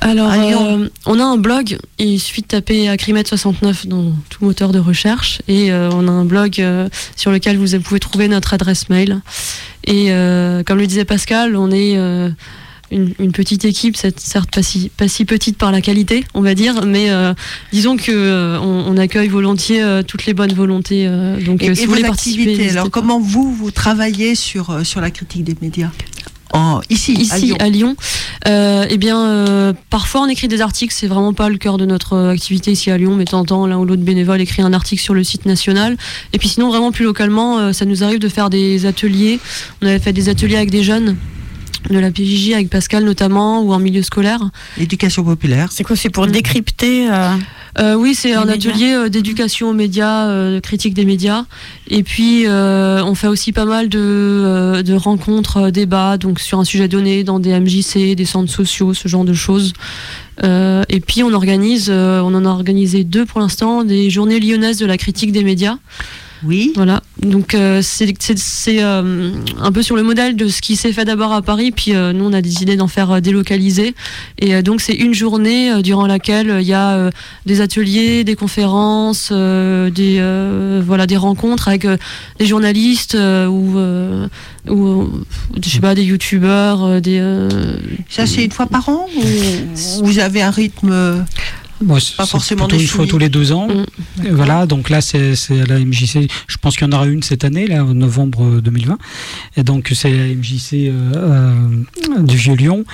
Alors, 0.00 0.30
À 0.30 0.36
Lyon. 0.38 0.82
euh, 0.82 0.88
on 1.06 1.20
a 1.20 1.24
un 1.24 1.36
blog. 1.36 1.78
Il 1.98 2.18
suffit 2.18 2.42
de 2.42 2.48
taper 2.48 2.88
Acrimed69 2.88 3.86
dans 3.86 4.12
tout 4.30 4.44
moteur 4.44 4.72
de 4.72 4.80
recherche. 4.80 5.40
Et 5.46 5.72
euh, 5.72 5.90
on 5.92 6.08
a 6.08 6.10
un 6.10 6.24
blog 6.24 6.60
euh, 6.60 6.88
sur 7.16 7.30
lequel 7.30 7.58
vous 7.58 7.78
pouvez 7.80 8.00
trouver 8.00 8.26
notre 8.26 8.54
adresse 8.54 8.88
mail. 8.88 9.20
Et 9.84 10.12
euh, 10.12 10.62
comme 10.64 10.78
le 10.78 10.86
disait 10.86 11.04
Pascal, 11.04 11.56
on 11.56 11.70
est 11.70 11.96
euh, 11.96 12.30
une, 12.92 13.14
une 13.18 13.32
petite 13.32 13.64
équipe, 13.64 13.96
certes 13.96 14.50
pas 14.54 14.62
si, 14.62 14.90
pas 14.90 15.08
si 15.08 15.24
petite 15.24 15.56
par 15.58 15.72
la 15.72 15.80
qualité, 15.80 16.24
on 16.34 16.40
va 16.42 16.54
dire, 16.54 16.84
mais 16.86 17.10
euh, 17.10 17.34
disons 17.72 17.96
que 17.96 18.12
euh, 18.12 18.58
on, 18.60 18.84
on 18.86 18.96
accueille 18.96 19.28
volontiers 19.28 19.82
euh, 19.82 20.02
toutes 20.02 20.26
les 20.26 20.34
bonnes 20.34 20.52
volontés. 20.52 21.08
donc, 21.44 21.62
et, 21.62 21.66
et 21.66 21.74
si 21.74 21.86
vous 21.86 21.92
voulez 21.92 22.02
participer, 22.02 22.70
Alors 22.70 22.84
pas. 22.84 22.90
comment 22.90 23.18
vous 23.18 23.52
vous 23.52 23.70
travaillez 23.70 24.34
sur 24.34 24.84
sur 24.86 25.00
la 25.00 25.10
critique 25.10 25.44
des 25.44 25.56
médias? 25.60 25.90
En, 26.54 26.82
ici, 26.90 27.16
à 27.30 27.38
Ici 27.38 27.46
Lyon. 27.46 27.56
à 27.60 27.68
Lyon, 27.70 27.96
euh, 28.46 28.84
eh 28.90 28.98
bien, 28.98 29.18
euh, 29.18 29.72
parfois 29.88 30.20
on 30.20 30.26
écrit 30.28 30.48
des 30.48 30.60
articles. 30.60 30.94
C'est 30.94 31.06
vraiment 31.06 31.32
pas 31.32 31.48
le 31.48 31.56
cœur 31.56 31.78
de 31.78 31.86
notre 31.86 32.28
activité 32.28 32.72
ici 32.72 32.90
à 32.90 32.98
Lyon, 32.98 33.16
mais 33.16 33.24
de 33.24 33.30
temps 33.30 33.40
en 33.40 33.44
temps, 33.46 33.66
l'un 33.66 33.78
ou 33.78 33.86
l'autre 33.86 34.02
bénévole 34.02 34.40
écrit 34.40 34.60
un 34.60 34.74
article 34.74 35.02
sur 35.02 35.14
le 35.14 35.24
site 35.24 35.46
national. 35.46 35.96
Et 36.34 36.38
puis 36.38 36.48
sinon, 36.48 36.68
vraiment 36.68 36.92
plus 36.92 37.04
localement, 37.04 37.58
euh, 37.58 37.72
ça 37.72 37.86
nous 37.86 38.04
arrive 38.04 38.18
de 38.18 38.28
faire 38.28 38.50
des 38.50 38.84
ateliers. 38.84 39.40
On 39.80 39.86
avait 39.86 39.98
fait 39.98 40.12
des 40.12 40.28
ateliers 40.28 40.56
avec 40.56 40.70
des 40.70 40.82
jeunes 40.82 41.16
de 41.90 41.98
la 41.98 42.10
PJJ, 42.10 42.52
avec 42.52 42.70
Pascal 42.70 43.04
notamment, 43.04 43.62
ou 43.62 43.72
en 43.72 43.78
milieu 43.78 44.02
scolaire. 44.02 44.40
L'éducation 44.78 45.24
populaire. 45.24 45.68
C'est 45.72 45.84
quoi 45.84 45.96
C'est 45.96 46.10
pour 46.10 46.26
décrypter 46.26 47.10
euh, 47.10 47.34
Euh, 47.78 47.94
oui, 47.94 48.14
c'est 48.14 48.34
un 48.34 48.44
médias. 48.44 48.70
atelier 48.70 48.92
euh, 48.92 49.08
d'éducation 49.08 49.70
aux 49.70 49.72
médias, 49.72 50.26
euh, 50.28 50.56
de 50.56 50.60
critique 50.60 50.92
des 50.94 51.04
médias. 51.06 51.44
Et 51.88 52.02
puis, 52.02 52.46
euh, 52.46 53.02
on 53.04 53.14
fait 53.14 53.28
aussi 53.28 53.52
pas 53.52 53.64
mal 53.64 53.88
de, 53.88 53.98
euh, 53.98 54.82
de 54.82 54.94
rencontres, 54.94 55.56
euh, 55.56 55.70
débats, 55.70 56.18
donc 56.18 56.38
sur 56.38 56.58
un 56.58 56.64
sujet 56.64 56.88
donné, 56.88 57.24
dans 57.24 57.38
des 57.40 57.58
MJC, 57.58 58.14
des 58.14 58.24
centres 58.26 58.52
sociaux, 58.52 58.92
ce 58.94 59.08
genre 59.08 59.24
de 59.24 59.32
choses. 59.32 59.72
Euh, 60.44 60.82
et 60.88 61.00
puis, 61.00 61.22
on 61.22 61.32
organise, 61.32 61.86
euh, 61.90 62.20
on 62.20 62.34
en 62.34 62.44
a 62.44 62.48
organisé 62.48 63.04
deux 63.04 63.24
pour 63.24 63.40
l'instant, 63.40 63.84
des 63.84 64.10
journées 64.10 64.38
lyonnaises 64.40 64.78
de 64.78 64.86
la 64.86 64.98
critique 64.98 65.32
des 65.32 65.42
médias. 65.44 65.76
Oui. 66.44 66.72
Voilà, 66.74 67.02
donc 67.20 67.54
euh, 67.54 67.80
c'est 67.82 68.12
euh, 68.82 69.30
un 69.60 69.72
peu 69.72 69.82
sur 69.82 69.94
le 69.96 70.02
modèle 70.02 70.34
de 70.34 70.48
ce 70.48 70.60
qui 70.60 70.76
s'est 70.76 70.92
fait 70.92 71.04
d'abord 71.04 71.32
à 71.32 71.40
Paris, 71.42 71.70
puis 71.70 71.94
euh, 71.94 72.12
nous 72.12 72.24
on 72.24 72.32
a 72.32 72.40
décidé 72.42 72.76
d'en 72.76 72.88
faire 72.88 73.10
euh, 73.12 73.20
délocaliser. 73.20 73.94
Et 74.38 74.54
euh, 74.54 74.62
donc 74.62 74.80
c'est 74.80 74.94
une 74.94 75.14
journée 75.14 75.70
euh, 75.70 75.82
durant 75.82 76.06
laquelle 76.06 76.50
euh, 76.50 76.60
il 76.60 76.66
y 76.66 76.72
a 76.72 76.96
euh, 76.96 77.10
des 77.46 77.60
ateliers, 77.60 78.24
des 78.24 78.34
conférences, 78.34 79.30
euh, 79.30 79.90
des, 79.90 80.16
euh, 80.18 80.82
voilà, 80.84 81.06
des 81.06 81.16
rencontres 81.16 81.68
avec 81.68 81.84
euh, 81.84 81.96
des 82.38 82.46
journalistes 82.46 83.14
euh, 83.14 83.46
ou, 83.46 83.78
euh, 83.78 84.26
ou 84.68 85.02
euh, 85.02 85.06
je 85.62 85.68
sais 85.68 85.80
pas, 85.80 85.94
des 85.94 86.04
youtubeurs, 86.04 86.84
euh, 86.84 87.00
des... 87.00 87.18
euh, 87.20 87.48
Ça 88.08 88.26
c'est 88.26 88.44
une 88.44 88.50
fois 88.52 88.66
par 88.66 88.88
an 88.88 89.06
ou 89.16 90.04
vous 90.04 90.18
avez 90.18 90.42
un 90.42 90.50
rythme 90.50 91.24
Moi, 91.82 91.98
Pas 92.16 92.26
forcément 92.26 92.66
plutôt 92.68 92.82
une 92.82 92.88
fois 92.88 93.06
tous 93.06 93.18
les 93.18 93.28
deux 93.28 93.52
ans. 93.52 93.68
Mm. 93.68 93.84
Voilà, 94.32 94.66
donc 94.66 94.90
là, 94.90 95.00
c'est 95.00 95.34
c'est 95.36 95.60
à 95.62 95.66
la 95.66 95.78
MJC. 95.78 96.28
Je 96.46 96.56
pense 96.60 96.76
qu'il 96.76 96.86
y 96.86 96.90
en 96.90 96.96
aura 96.96 97.06
une 97.06 97.22
cette 97.22 97.44
année, 97.44 97.66
là, 97.66 97.84
en 97.84 97.94
novembre 97.94 98.60
2020. 98.60 98.98
Et 99.56 99.62
donc, 99.62 99.90
c'est 99.94 100.10
la 100.12 100.26
MJC 100.34 100.74
euh, 100.74 101.12
euh, 101.16 102.22
du 102.22 102.36
Vieux-Lyon. 102.36 102.84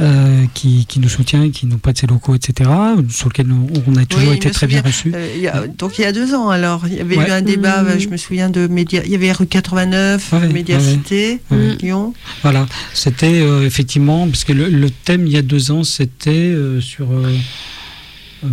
euh, 0.00 0.44
qui, 0.54 0.86
qui 0.86 1.00
nous 1.00 1.08
soutient, 1.08 1.50
qui 1.50 1.66
nous 1.66 1.76
prête 1.78 1.98
ses 1.98 2.06
locaux, 2.06 2.36
etc., 2.36 2.70
sur 3.10 3.30
lequel 3.30 3.48
on, 3.50 3.66
on 3.88 3.96
a 3.96 4.04
toujours 4.04 4.30
Oui, 4.30 4.36
été 4.36 4.48
très 4.52 4.68
bien 4.68 4.80
reçus. 4.80 5.10
Euh, 5.12 5.28
il 5.34 5.42
y 5.42 5.48
a- 5.48 5.66
donc 5.66 5.98
il 5.98 6.02
y 6.02 6.04
a 6.04 6.12
deux 6.12 6.34
ans 6.36 6.50
alors, 6.50 6.86
il 6.86 6.94
y 6.94 7.00
avait 7.00 7.16
Ouais. 7.16 7.26
eu 7.26 7.30
un 7.32 7.42
débat, 7.42 7.82
Mmh. 7.82 7.86
euh, 7.88 7.98
je 7.98 8.06
me 8.08 8.16
souviens 8.16 8.48
de 8.48 8.68
médias, 8.68 9.02
il 9.04 9.10
y 9.10 9.16
avait 9.16 9.32
rue 9.32 9.48
89, 9.48 10.32
Ouais, 10.32 10.46
Médiacité, 10.52 11.40
ouais. 11.50 11.74
Lyon. 11.82 12.14
Voilà, 12.44 12.66
c'était 12.94 13.40
euh, 13.40 13.66
effectivement, 13.66 14.28
parce 14.28 14.44
que 14.44 14.52
le, 14.52 14.68
le 14.68 14.88
thème 14.88 15.26
il 15.26 15.32
y 15.32 15.36
a 15.36 15.42
deux 15.42 15.72
ans, 15.72 15.82
c'était 15.82 16.30
euh, 16.30 16.80
sur. 16.80 17.08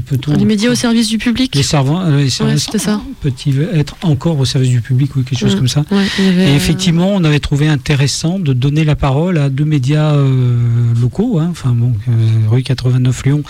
Peut-on- 0.07 0.35
des 0.35 0.45
médias 0.45 0.71
au 0.71 0.75
service 0.75 1.07
du 1.07 1.17
public. 1.17 1.53
Les 1.55 1.63
servants, 1.63 2.01
euh, 2.01 2.17
les 2.17 2.29
services 2.29 2.63
c'était 2.63 2.77
ça. 2.79 3.01
peut-il 3.21 3.67
être 3.73 3.95
encore 4.01 4.39
au 4.39 4.45
service 4.45 4.69
du 4.71 4.81
public 4.81 5.15
ou 5.15 5.21
quelque 5.23 5.39
chose 5.39 5.53
Mm. 5.55 5.57
comme 5.57 5.67
ça 5.67 5.85
Ouais, 5.91 6.05
avait, 6.19 6.43
Et 6.43 6.47
euh, 6.51 6.55
effectivement, 6.55 7.09
on 7.13 7.23
avait 7.23 7.39
trouvé 7.39 7.67
intéressant 7.67 8.39
de 8.39 8.53
donner 8.53 8.83
la 8.83 8.95
parole 8.95 9.37
à 9.37 9.49
deux 9.49 9.65
médias 9.65 10.13
euh, 10.15 10.57
locaux, 10.99 11.39
hein, 11.39 11.47
enfin 11.51 11.71
bon, 11.71 11.93
euh, 12.09 12.49
rue 12.49 12.63
89 12.63 13.23
Lyon 13.25 13.43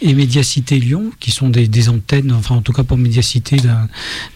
et 0.00 0.14
Médiacité 0.14 0.78
Lyon, 0.78 1.10
qui 1.20 1.30
sont 1.30 1.48
des, 1.48 1.68
des 1.68 1.88
antennes, 1.88 2.32
enfin 2.32 2.54
en 2.56 2.62
tout 2.62 2.72
cas 2.72 2.84
pour 2.84 2.96
Médiacité 2.98 3.56
d'un 3.56 3.88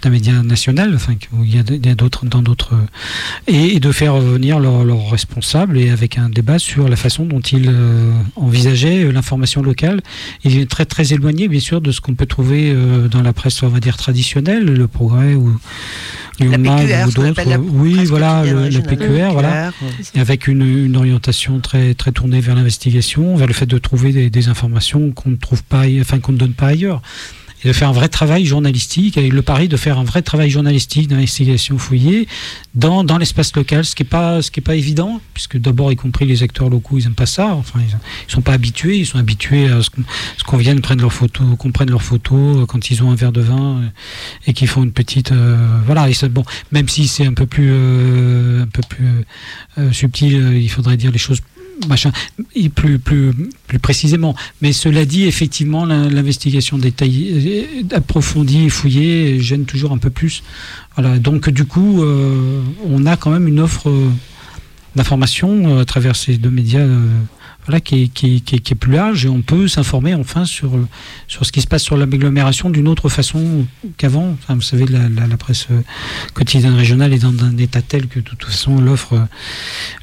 d'un 0.03 0.11
média 0.11 0.43
national, 0.43 0.93
enfin 0.95 1.15
où 1.33 1.45
il 1.45 1.55
y 1.55 1.59
a, 1.59 1.95
d'autres 1.95 2.27
dans 2.27 2.43
d'autres, 2.43 2.75
et, 3.47 3.77
et 3.77 3.81
de 3.81 3.93
faire 3.93 4.17
venir 4.19 4.59
leurs 4.61 5.11
responsables 5.11 5.79
et 5.79 5.91
avec 5.91 6.19
un 6.19 6.29
débat 6.29 6.59
sur 6.59 6.89
la 6.89 6.97
façon 6.97 7.25
dont 7.25 7.41
ils 7.41 7.69
euh, 7.69 8.13
envisageaient 8.37 9.11
l'information 9.13 9.63
locale. 9.63 10.01
Il 10.45 10.59
est 10.59 10.69
très 10.71 10.85
très 10.85 11.13
éloigné 11.13 11.46
bien 11.49 11.61
sûr 11.61 11.81
de 11.81 11.93
ce 11.93 12.01
qu'on 12.01 12.15
peut 12.15 12.27
trouver 12.27 12.71
euh, 12.71 13.09
dans 13.09 13.23
la 13.23 13.33
presse, 13.33 13.63
on 13.63 13.69
va 13.69 13.81
dire 13.81 13.97
traditionnelle, 13.97 14.65
le 14.65 14.87
Progrès 14.87 15.35
ou 15.35 15.57
La 16.39 16.47
Lyon 16.47 16.59
Mag 16.59 16.87
PQR, 16.87 17.07
ou 17.07 17.11
d'autres. 17.13 17.61
Oui, 17.73 18.05
voilà, 18.07 18.45
le. 18.45 18.81
PQR, 18.81 19.33
voilà. 19.33 19.73
Et 20.15 20.21
avec 20.21 20.49
une, 20.49 20.63
une 20.63 20.97
orientation 20.97 21.61
très 21.61 21.95
très 21.95 22.13
tournée 22.13 22.41
vers 22.41 22.55
l'investigation, 22.55 23.37
vers 23.37 23.47
le 23.47 23.55
fait 23.55 23.67
de 23.67 23.79
trouver 23.79 24.13
des, 24.13 24.31
des 24.31 24.49
informations 24.49 25.11
qu'on 25.13 25.31
ne 25.31 25.37
trouve 25.37 25.63
pas, 25.63 25.85
enfin 26.01 26.19
qu'on 26.19 26.33
ne 26.33 26.39
donne 26.39 26.53
pas 26.53 26.69
ailleurs, 26.69 27.03
de 27.67 27.73
faire 27.73 27.89
un 27.89 27.93
vrai 27.93 28.09
travail 28.09 28.47
journalistique, 28.47 29.19
avec 29.19 29.33
le 29.33 29.43
pari 29.43 29.69
de 29.69 29.77
faire 29.77 29.99
un 29.99 30.05
vrai 30.05 30.23
travail 30.23 30.51
journalistique 30.51 31.09
d'investigation 31.09 31.79
fouillée 31.79 32.29
dans, 32.75 33.03
dans 33.03 33.19
l'espace 33.19 33.55
local, 33.57 33.85
ce 33.85 33.95
qui 33.95 34.05
est 34.05 34.07
pas 34.07 34.41
ce 34.41 34.51
qui 34.51 34.61
pas 34.61 34.77
évident, 34.77 35.21
puisque 35.35 35.59
d'abord 35.59 35.91
y 35.91 35.97
compris 35.97 36.27
les 36.27 36.43
acteurs 36.43 36.71
locaux, 36.71 36.99
ils 36.99 37.07
aiment 37.07 37.15
pas 37.15 37.27
ça, 37.27 37.55
enfin 37.55 37.81
ils, 37.81 37.97
ils 38.29 38.33
sont 38.33 38.41
pas 38.41 38.53
habitués, 38.53 38.99
ils 38.99 39.07
sont 39.07 39.19
habitués 39.19 39.69
à 39.69 39.81
ce 39.83 40.45
qu'on 40.45 40.57
vienne 40.57 40.81
prendre 40.81 41.01
leurs 41.01 41.13
photos, 41.13 41.47
qu'on 41.59 41.73
prenne 41.73 41.91
leurs 41.91 42.03
photos 42.03 42.59
euh, 42.59 42.67
quand 42.67 42.91
ils 42.91 43.03
ont 43.03 43.11
un 43.11 43.17
verre 43.17 43.33
de 43.33 43.41
vin 43.41 43.81
euh, 43.81 43.89
et 44.47 44.53
qu'ils 44.53 44.69
font 44.69 44.85
une 44.85 44.93
petite 44.93 45.33
euh, 45.33 45.81
voilà, 45.87 46.09
et 46.09 46.29
bon, 46.29 46.45
même 46.71 46.89
si 46.89 47.09
c'est 47.09 47.27
un 47.27 47.35
peu 47.35 47.47
plus 47.47 47.73
un 48.63 48.67
peu 48.67 48.83
plus 48.89 49.25
subtil, 49.93 50.53
il 50.55 50.71
faudrait 50.71 50.97
dire 50.97 51.11
les 51.11 51.19
choses 51.19 51.41
machin, 51.89 52.13
plus, 52.75 52.99
plus, 52.99 53.33
précisément. 53.81 54.35
Mais 54.63 54.73
cela 54.73 55.05
dit, 55.05 55.25
effectivement, 55.25 55.85
l'investigation 55.85 56.79
détaillée, 56.79 57.69
euh, 57.93 57.97
approfondie 57.97 58.65
et 58.65 58.69
fouillée 58.69 59.41
gêne 59.41 59.65
toujours 59.65 59.93
un 59.93 59.99
peu 59.99 60.11
plus. 60.11 60.43
Donc, 61.19 61.51
du 61.51 61.65
coup, 61.65 62.03
euh, 62.03 62.63
on 62.87 63.05
a 63.07 63.17
quand 63.17 63.31
même 63.31 63.49
une 63.49 63.61
offre 63.61 63.91
euh, 63.91 64.09
d'information 64.95 65.79
à 65.79 65.85
travers 65.85 66.17
ces 66.17 66.39
deux 66.39 66.51
médias. 66.51 66.87
Voilà, 67.67 67.81
qui, 67.81 68.05
est, 68.05 68.09
qui, 68.09 68.37
est- 68.37 68.41
qui 68.41 68.57
est- 68.57 68.59
qui 68.61 68.73
est 68.73 68.77
plus 68.77 68.93
large 68.93 69.25
et 69.27 69.29
on 69.29 69.43
peut 69.43 69.69
s'informer 69.69 70.15
enfin 70.15 70.45
sur, 70.45 70.73
sur 71.29 71.45
ce 71.45 71.53
qui 71.53 71.61
se 71.61 71.67
passe 71.67 71.83
sur 71.83 71.97
l'agglomération 71.97 72.71
d'une 72.71 72.89
autre 72.89 73.09
façon 73.09 73.67
qu'avant. 73.97 74.31
Enfin, 74.43 74.55
vous 74.55 74.63
savez, 74.63 74.87
la, 74.87 75.09
la- 75.09 75.27
la 75.27 75.37
presse 75.37 75.67
euh, 75.71 75.81
quotidienne 76.35 76.75
régionale 76.75 77.13
est 77.13 77.19
dans 77.19 77.35
un 77.45 77.57
état 77.59 77.83
tel 77.83 78.07
que 78.07 78.21
de 78.21 78.25
toute 78.25 78.45
façon 78.45 78.81
l'offre 78.81 79.15
euh, 79.15 79.25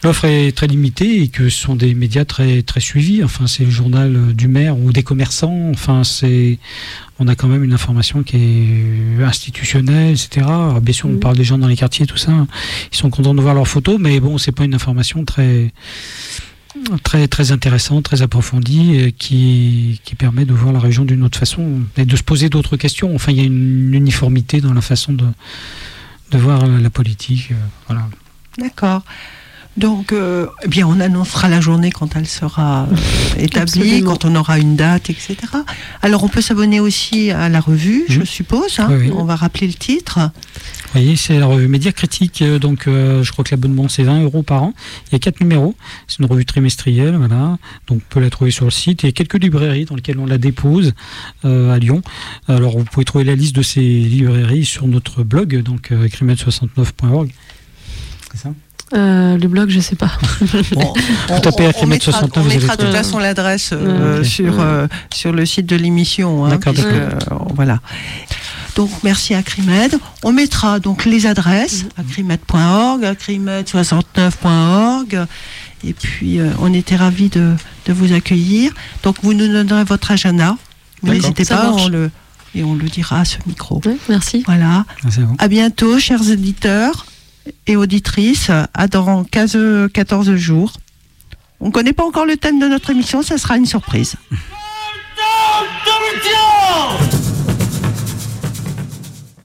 l'offre 0.03 0.25
est 0.25 0.51
très 0.55 0.67
limitée 0.67 1.21
et 1.23 1.27
que 1.29 1.49
ce 1.49 1.61
sont 1.61 1.75
des 1.75 1.93
médias 1.95 2.25
très 2.25 2.61
très 2.61 2.79
suivis. 2.79 3.23
Enfin, 3.23 3.47
c'est 3.47 3.63
le 3.65 3.71
journal 3.71 4.15
euh, 4.15 4.33
du 4.33 4.47
maire 4.47 4.77
ou 4.77 4.91
des 4.91 5.03
commerçants. 5.03 5.69
Enfin, 5.73 6.03
c'est 6.03 6.59
on 7.19 7.27
a 7.27 7.35
quand 7.35 7.47
même 7.47 7.63
une 7.63 7.73
information 7.73 8.23
qui 8.23 8.37
est 8.37 9.23
institutionnelle, 9.23 10.11
etc. 10.11 10.45
Alors, 10.47 10.81
bien 10.81 10.93
sûr, 10.93 11.07
on 11.07 11.13
Mhm. 11.13 11.19
parle 11.19 11.37
des 11.37 11.43
gens 11.43 11.57
dans 11.59 11.67
les 11.67 11.75
quartiers, 11.77 12.05
tout 12.07 12.17
ça. 12.17 12.31
Ils 12.91 12.97
sont 12.97 13.09
contents 13.11 13.35
de 13.35 13.41
voir 13.41 13.53
leurs 13.53 13.67
photos, 13.67 13.97
mais 13.99 14.19
bon, 14.19 14.37
c'est 14.39 14.51
pas 14.51 14.65
une 14.65 14.73
information 14.73 15.23
très 15.23 15.71
très 17.27 17.51
intéressante, 17.51 18.03
très 18.03 18.21
approfondie, 18.21 18.99
euh, 18.99 19.11
qui, 19.17 19.99
permet 20.17 20.45
de 20.45 20.53
voir 20.53 20.71
la 20.71 20.79
région 20.79 21.05
d'une 21.05 21.23
autre 21.23 21.39
façon 21.39 21.81
et 21.97 22.05
de 22.05 22.15
se 22.15 22.23
poser 22.23 22.49
d'autres 22.49 22.77
questions. 22.77 23.13
Enfin, 23.15 23.31
il 23.31 23.37
y 23.37 23.41
a 23.41 23.45
une 23.45 23.93
uniformité 23.93 24.61
dans 24.61 24.73
la 24.73 24.81
façon 24.81 25.13
de, 25.13 25.25
voir 26.37 26.65
la 26.65 26.89
politique. 26.89 27.51
euh, 27.51 27.55
voilà. 27.87 28.07
D'accord. 28.57 29.03
Donc, 29.75 30.13
euh, 30.13 30.45
eh 30.63 30.67
bien, 30.67 30.85
on 30.87 30.99
annoncera 30.99 31.49
la 31.49 31.59
journée 31.59 31.89
quand 31.91 32.15
elle 32.15 32.27
sera 32.27 32.83
euh, 32.91 32.95
établie, 33.39 33.81
Absolument. 33.81 34.11
quand 34.11 34.25
on 34.25 34.35
aura 34.35 34.59
une 34.59 34.75
date, 34.75 35.09
etc. 35.09 35.35
Alors, 36.03 36.23
on 36.23 36.27
peut 36.27 36.41
s'abonner 36.41 36.79
aussi 36.79 37.31
à 37.31 37.49
la 37.49 37.59
revue, 37.59 38.03
je 38.07 38.19
Mhm. 38.19 38.25
suppose. 38.25 38.79
hein. 38.79 38.87
Oui, 38.91 39.07
oui. 39.07 39.11
On 39.15 39.23
va 39.23 39.35
rappeler 39.35 39.65
le 39.65 39.73
titre. 39.73 40.19
Vous 40.19 40.99
voyez, 40.99 41.15
c'est 41.15 41.39
la 41.39 41.47
revue 41.47 41.67
Média 41.67 41.91
Critique, 41.91 42.43
euh, 42.43 42.59
donc 42.59 42.85
euh, 42.87 43.23
je 43.23 43.31
crois 43.31 43.43
que 43.43 43.49
l'abonnement 43.49 43.87
c'est 43.89 44.03
20 44.03 44.21
euros 44.21 44.43
par 44.43 44.61
an. 44.61 44.73
Il 45.07 45.13
y 45.13 45.15
a 45.15 45.19
quatre 45.19 45.41
numéros, 45.41 45.73
c'est 46.07 46.19
une 46.19 46.25
revue 46.27 46.45
trimestrielle, 46.45 47.15
voilà. 47.15 47.57
Donc 47.87 47.97
on 48.05 48.13
peut 48.13 48.19
la 48.19 48.29
trouver 48.29 48.51
sur 48.51 48.65
le 48.65 48.71
site. 48.71 49.01
Il 49.01 49.07
y 49.07 49.09
a 49.09 49.11
quelques 49.11 49.41
librairies 49.41 49.85
dans 49.85 49.95
lesquelles 49.95 50.19
on 50.19 50.27
la 50.27 50.37
dépose 50.37 50.93
à 51.43 51.79
Lyon. 51.79 52.03
Alors 52.47 52.77
vous 52.77 52.85
pouvez 52.85 53.05
trouver 53.05 53.23
la 53.23 53.33
liste 53.33 53.55
de 53.55 53.63
ces 53.63 53.81
librairies 53.81 54.65
sur 54.65 54.85
notre 54.85 55.23
blog, 55.23 55.63
donc 55.63 55.91
euh, 55.91 56.07
crimed69.org. 56.09 57.31
c'est 58.31 58.37
ça? 58.37 58.49
Euh, 58.95 59.37
le 59.37 59.47
blog, 59.47 59.69
je 59.69 59.79
sais 59.79 59.95
pas. 59.95 60.11
Bon, 60.73 60.93
Vous 61.29 61.39
tapez 61.39 61.69
on 61.81 61.87
mettra, 61.87 62.11
69, 62.11 62.31
on 62.35 62.41
vous 62.41 62.47
mettra 62.49 62.75
de 62.75 62.83
toute 62.83 62.91
façon 62.93 63.17
l'adresse 63.17 63.69
euh, 63.73 64.23
sur, 64.23 64.59
euh, 64.59 64.87
sur 65.13 65.31
le 65.31 65.45
site 65.45 65.65
de 65.65 65.75
l'émission. 65.75 66.45
hein, 66.45 66.49
D'accord, 66.49 66.73
euh, 66.77 67.09
voilà. 67.55 67.79
Donc 68.75 68.89
merci 69.03 69.33
à 69.35 69.43
Crimed. 69.43 69.97
On 70.23 70.31
mettra 70.31 70.79
donc 70.79 71.05
les 71.05 71.25
adresses 71.27 71.85
à 71.97 72.03
crimed.org, 72.03 73.05
à 73.05 73.13
crimed69.org. 73.13 75.25
Et 75.85 75.93
puis 75.93 76.39
euh, 76.39 76.49
on 76.59 76.73
était 76.73 76.95
ravis 76.95 77.29
de, 77.29 77.53
de 77.87 77.93
vous 77.93 78.13
accueillir. 78.13 78.71
Donc 79.03 79.17
vous 79.21 79.33
nous 79.33 79.47
donnerez 79.47 79.83
votre 79.83 80.11
agenda. 80.11 80.55
N'hésitez 81.03 81.45
pas, 81.45 81.69
marche. 81.69 81.83
on 81.85 81.89
le, 81.89 82.09
et 82.55 82.63
on 82.63 82.73
le 82.75 82.85
dira 82.85 83.21
à 83.21 83.25
ce 83.25 83.37
micro. 83.45 83.81
Ouais, 83.85 83.97
merci. 84.07 84.43
Voilà. 84.45 84.85
Bon. 85.03 85.35
À 85.37 85.47
bientôt, 85.47 85.99
chers 85.99 86.29
éditeurs 86.29 87.05
et 87.67 87.75
auditrices. 87.75 88.51
À 88.73 88.87
dans 88.87 89.23
15, 89.23 89.89
14 89.93 90.35
jours. 90.35 90.73
On 91.59 91.67
ne 91.67 91.71
connaît 91.71 91.93
pas 91.93 92.03
encore 92.03 92.25
le 92.25 92.35
thème 92.35 92.59
de 92.59 92.67
notre 92.67 92.89
émission, 92.89 93.21
ça 93.21 93.37
sera 93.37 93.57
une 93.57 93.65
surprise. 93.65 94.15